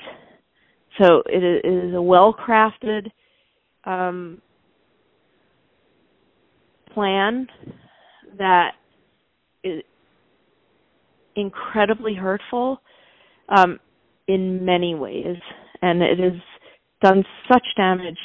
So 1.01 1.23
it 1.25 1.65
is 1.65 1.93
a 1.93 2.01
well 2.01 2.34
crafted 2.34 3.09
um, 3.86 4.41
plan 6.93 7.47
that 8.38 8.71
is 9.63 9.81
incredibly 11.36 12.13
hurtful 12.13 12.81
um, 13.49 13.79
in 14.27 14.63
many 14.63 14.95
ways, 14.95 15.38
and 15.81 16.01
it 16.01 16.19
has 16.19 16.39
done 17.01 17.23
such 17.51 17.65
damage 17.75 18.17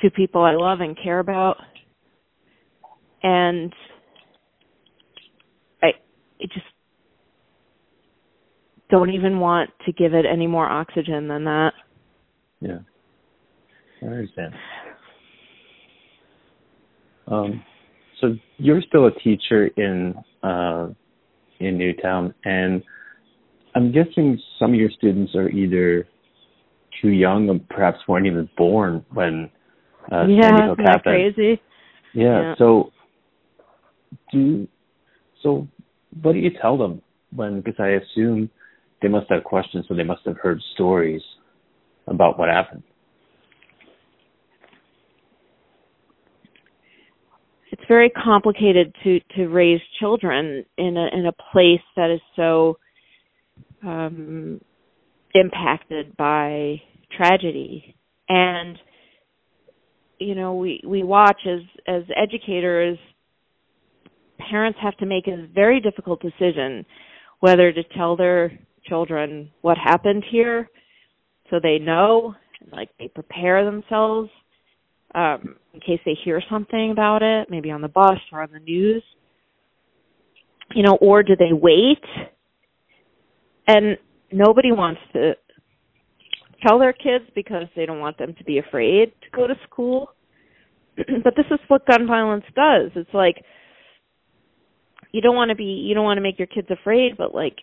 to 0.00 0.10
people 0.10 0.42
I 0.42 0.54
love 0.54 0.80
and 0.80 0.96
care 1.00 1.18
about, 1.18 1.56
and 3.22 3.72
I, 5.82 5.88
I 6.40 6.44
just 6.52 6.66
don't 8.90 9.10
even 9.10 9.40
want 9.40 9.70
to 9.86 9.92
give 9.92 10.12
it 10.12 10.26
any 10.30 10.46
more 10.46 10.68
oxygen 10.68 11.28
than 11.28 11.44
that. 11.44 11.72
Yeah. 12.60 12.78
I 14.02 14.06
understand. 14.06 14.54
Um, 17.28 17.62
so 18.20 18.34
you're 18.58 18.82
still 18.82 19.06
a 19.06 19.12
teacher 19.12 19.68
in 19.76 20.14
uh, 20.42 20.88
in 21.60 21.78
Newtown, 21.78 22.34
and 22.44 22.82
I'm 23.74 23.92
guessing 23.92 24.40
some 24.58 24.72
of 24.72 24.76
your 24.78 24.90
students 24.90 25.34
are 25.34 25.48
either 25.48 26.06
too 27.00 27.10
young 27.10 27.48
or 27.48 27.60
perhaps 27.70 27.98
weren't 28.08 28.26
even 28.26 28.48
born 28.56 29.04
when 29.12 29.50
uh, 30.10 30.26
yeah, 30.26 30.42
Sandy 30.42 30.62
Hook 30.68 30.78
happened. 30.84 31.02
crazy. 31.02 31.60
Yeah, 32.14 32.42
yeah. 32.42 32.54
So 32.58 32.92
do 34.32 34.68
so. 35.42 35.68
What 36.22 36.32
do 36.32 36.38
you 36.38 36.50
tell 36.60 36.76
them 36.76 37.02
when? 37.34 37.60
Because 37.60 37.78
I 37.78 37.98
assume 38.02 38.50
they 39.00 39.08
must 39.08 39.26
have 39.30 39.44
questions, 39.44 39.86
so 39.88 39.94
they 39.94 40.04
must 40.04 40.22
have 40.26 40.36
heard 40.38 40.60
stories 40.74 41.22
about 42.06 42.38
what 42.38 42.48
happened. 42.48 42.82
It's 47.82 47.88
very 47.88 48.10
complicated 48.10 48.94
to 49.02 49.18
to 49.36 49.48
raise 49.48 49.80
children 49.98 50.64
in 50.78 50.96
a 50.96 51.18
in 51.18 51.26
a 51.26 51.32
place 51.52 51.80
that 51.96 52.10
is 52.10 52.20
so 52.36 52.78
um 53.84 54.60
impacted 55.34 56.16
by 56.16 56.80
tragedy. 57.16 57.96
And 58.28 58.78
you 60.20 60.36
know 60.36 60.54
we 60.54 60.80
we 60.86 61.02
watch 61.02 61.40
as 61.46 61.60
as 61.88 62.02
educators 62.16 62.98
parents 64.38 64.78
have 64.80 64.96
to 64.98 65.06
make 65.06 65.26
a 65.26 65.48
very 65.52 65.80
difficult 65.80 66.20
decision 66.22 66.84
whether 67.40 67.72
to 67.72 67.82
tell 67.96 68.16
their 68.16 68.56
children 68.84 69.50
what 69.62 69.76
happened 69.78 70.24
here 70.30 70.68
so 71.50 71.58
they 71.60 71.78
know 71.78 72.34
like 72.72 72.90
they 72.98 73.08
prepare 73.08 73.64
themselves 73.64 74.30
um, 75.14 75.56
in 75.74 75.80
case 75.80 76.00
they 76.04 76.16
hear 76.24 76.42
something 76.50 76.90
about 76.90 77.22
it, 77.22 77.48
maybe 77.50 77.70
on 77.70 77.82
the 77.82 77.88
bus 77.88 78.18
or 78.32 78.42
on 78.42 78.50
the 78.52 78.60
news. 78.60 79.02
You 80.74 80.82
know, 80.82 80.96
or 81.00 81.22
do 81.22 81.36
they 81.36 81.52
wait? 81.52 82.02
And 83.66 83.98
nobody 84.30 84.72
wants 84.72 85.00
to 85.12 85.34
tell 86.66 86.78
their 86.78 86.92
kids 86.92 87.24
because 87.34 87.66
they 87.76 87.86
don't 87.86 88.00
want 88.00 88.18
them 88.18 88.34
to 88.38 88.44
be 88.44 88.58
afraid 88.58 89.12
to 89.22 89.36
go 89.36 89.46
to 89.46 89.54
school. 89.68 90.10
but 90.96 91.34
this 91.36 91.46
is 91.50 91.58
what 91.68 91.86
gun 91.86 92.06
violence 92.06 92.44
does. 92.54 92.90
It's 92.94 93.12
like 93.12 93.44
you 95.12 95.20
don't 95.20 95.36
want 95.36 95.50
to 95.50 95.54
be 95.54 95.64
you 95.64 95.94
don't 95.94 96.04
want 96.04 96.18
to 96.18 96.22
make 96.22 96.38
your 96.38 96.46
kids 96.46 96.68
afraid, 96.70 97.16
but 97.18 97.34
like 97.34 97.56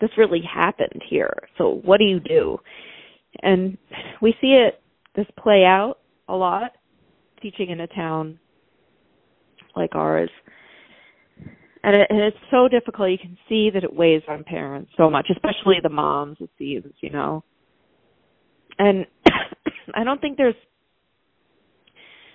this 0.00 0.10
really 0.18 0.42
happened 0.42 1.02
here. 1.08 1.34
So 1.56 1.80
what 1.84 1.98
do 1.98 2.04
you 2.04 2.20
do? 2.20 2.58
And 3.42 3.78
we 4.20 4.34
see 4.40 4.48
it 4.48 4.80
this 5.14 5.26
play 5.38 5.64
out 5.64 5.96
a 6.28 6.34
lot 6.34 6.72
teaching 7.40 7.70
in 7.70 7.80
a 7.80 7.86
town 7.86 8.38
like 9.74 9.94
ours. 9.94 10.30
and, 11.82 11.96
it, 11.96 12.06
and 12.08 12.20
it's 12.20 12.36
so 12.50 12.68
difficult. 12.68 13.10
You 13.10 13.18
can 13.18 13.36
see 13.48 13.70
that 13.72 13.84
it 13.84 13.94
weighs 13.94 14.22
on 14.28 14.42
parents 14.44 14.90
so 14.96 15.10
much, 15.10 15.28
especially 15.30 15.76
the 15.82 15.90
moms. 15.90 16.38
It 16.40 16.50
seems, 16.58 16.92
you 17.00 17.10
know, 17.10 17.44
and 18.78 19.06
I 19.94 20.04
don't 20.04 20.20
think 20.20 20.36
there's 20.36 20.54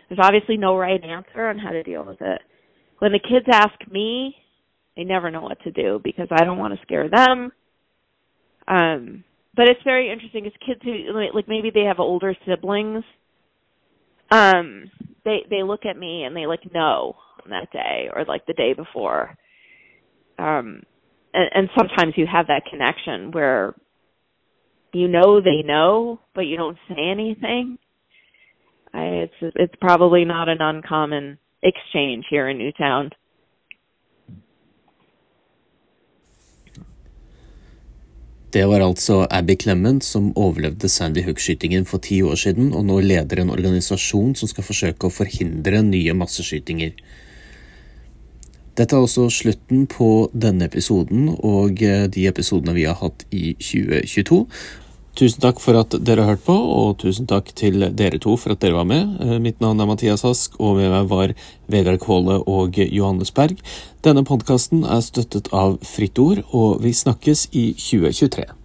there's 0.09 0.19
obviously 0.21 0.57
no 0.57 0.77
right 0.77 1.01
answer 1.01 1.47
on 1.47 1.57
how 1.57 1.71
to 1.71 1.83
deal 1.83 2.03
with 2.05 2.21
it. 2.21 2.41
When 2.99 3.13
the 3.13 3.19
kids 3.19 3.45
ask 3.49 3.73
me, 3.89 4.35
they 4.95 5.05
never 5.05 5.31
know 5.31 5.41
what 5.41 5.61
to 5.63 5.71
do 5.71 6.01
because 6.03 6.27
I 6.31 6.43
don't 6.43 6.57
want 6.57 6.73
to 6.73 6.81
scare 6.81 7.09
them. 7.09 7.51
Um, 8.67 9.23
but 9.55 9.69
it's 9.69 9.81
very 9.83 10.11
interesting 10.11 10.45
as 10.45 10.51
kids 10.65 10.81
who 10.83 11.13
like 11.33 11.47
maybe 11.47 11.71
they 11.73 11.83
have 11.83 11.99
older 11.99 12.35
siblings. 12.47 13.03
Um, 14.31 14.89
they 15.25 15.45
they 15.49 15.63
look 15.63 15.85
at 15.85 15.97
me 15.97 16.23
and 16.23 16.35
they 16.35 16.47
like 16.47 16.73
know 16.73 17.15
on 17.43 17.51
that 17.51 17.71
day 17.71 18.09
or 18.13 18.25
like 18.25 18.45
the 18.45 18.53
day 18.53 18.73
before. 18.73 19.35
Um, 20.39 20.83
and, 21.33 21.49
and 21.53 21.69
sometimes 21.77 22.13
you 22.15 22.25
have 22.31 22.47
that 22.47 22.63
connection 22.69 23.31
where 23.31 23.75
you 24.93 25.07
know 25.07 25.41
they 25.41 25.63
know, 25.63 26.19
but 26.33 26.41
you 26.41 26.57
don't 26.57 26.77
say 26.87 26.95
anything. 26.97 27.77
I, 28.93 29.01
it's 29.01 29.53
it's 29.55 29.75
probably 29.79 30.25
not 30.25 30.49
an 30.49 30.61
uncommon 30.61 31.37
exchange 31.61 32.25
here 32.29 32.49
in 32.49 32.57
Newtown. 32.57 33.11
Det 38.51 38.65
var 38.67 38.83
altså 38.83 39.21
Abby 39.31 39.55
Clement 39.55 40.03
som 40.03 40.33
overlevde 40.35 40.89
Sandy 40.91 41.23
Hook-skytingen 41.23 41.85
for 41.87 42.03
ti 42.03 42.19
år 42.21 42.35
siden, 42.35 42.73
og 42.75 42.83
nå 42.85 42.97
leder 42.99 43.39
en 43.39 43.53
organisasjon 43.53 44.33
som 44.35 44.49
skal 44.51 44.65
forsøke 44.67 45.07
å 45.07 45.13
forhindre 45.13 45.79
nye 45.87 46.15
masseskytinger. 46.19 46.97
Dette 48.75 48.95
er 48.95 49.05
også 49.05 49.29
slutten 49.31 49.85
på 49.91 50.09
denne 50.33 50.67
episoden 50.67 51.29
og 51.31 51.79
eh, 51.83 52.07
de 52.11 52.27
episodene 52.27 52.75
vi 52.75 52.85
har 52.87 52.99
hatt 52.99 53.23
i 53.31 53.53
2022. 53.59 54.41
Tusen 55.17 55.41
takk 55.43 55.59
for 55.59 55.75
at 55.75 55.95
dere 56.07 56.23
har 56.23 56.37
hørt 56.37 56.45
på, 56.45 56.55
og 56.55 57.01
tusen 57.03 57.27
takk 57.27 57.51
til 57.57 57.83
dere 57.99 58.19
to 58.21 58.37
for 58.39 58.55
at 58.55 58.61
dere 58.63 58.77
var 58.79 58.87
med. 58.87 59.17
Eh, 59.19 59.39
mitt 59.43 59.59
navn 59.59 59.79
er 59.83 59.89
Mathias 59.89 60.23
Ask, 60.27 60.55
og 60.59 60.79
med 60.79 60.91
meg 60.93 61.09
var 61.11 61.35
Vegard 61.71 61.99
Kvåle 62.03 62.39
og 62.47 62.79
Johannes 62.79 63.35
Berg. 63.35 63.59
Denne 64.07 64.23
podkasten 64.23 64.85
er 64.87 65.03
støttet 65.03 65.51
av 65.51 65.77
Fritt 65.83 66.19
Ord, 66.19 66.45
og 66.55 66.81
vi 66.85 66.95
snakkes 66.95 67.49
i 67.51 67.71
2023. 67.75 68.60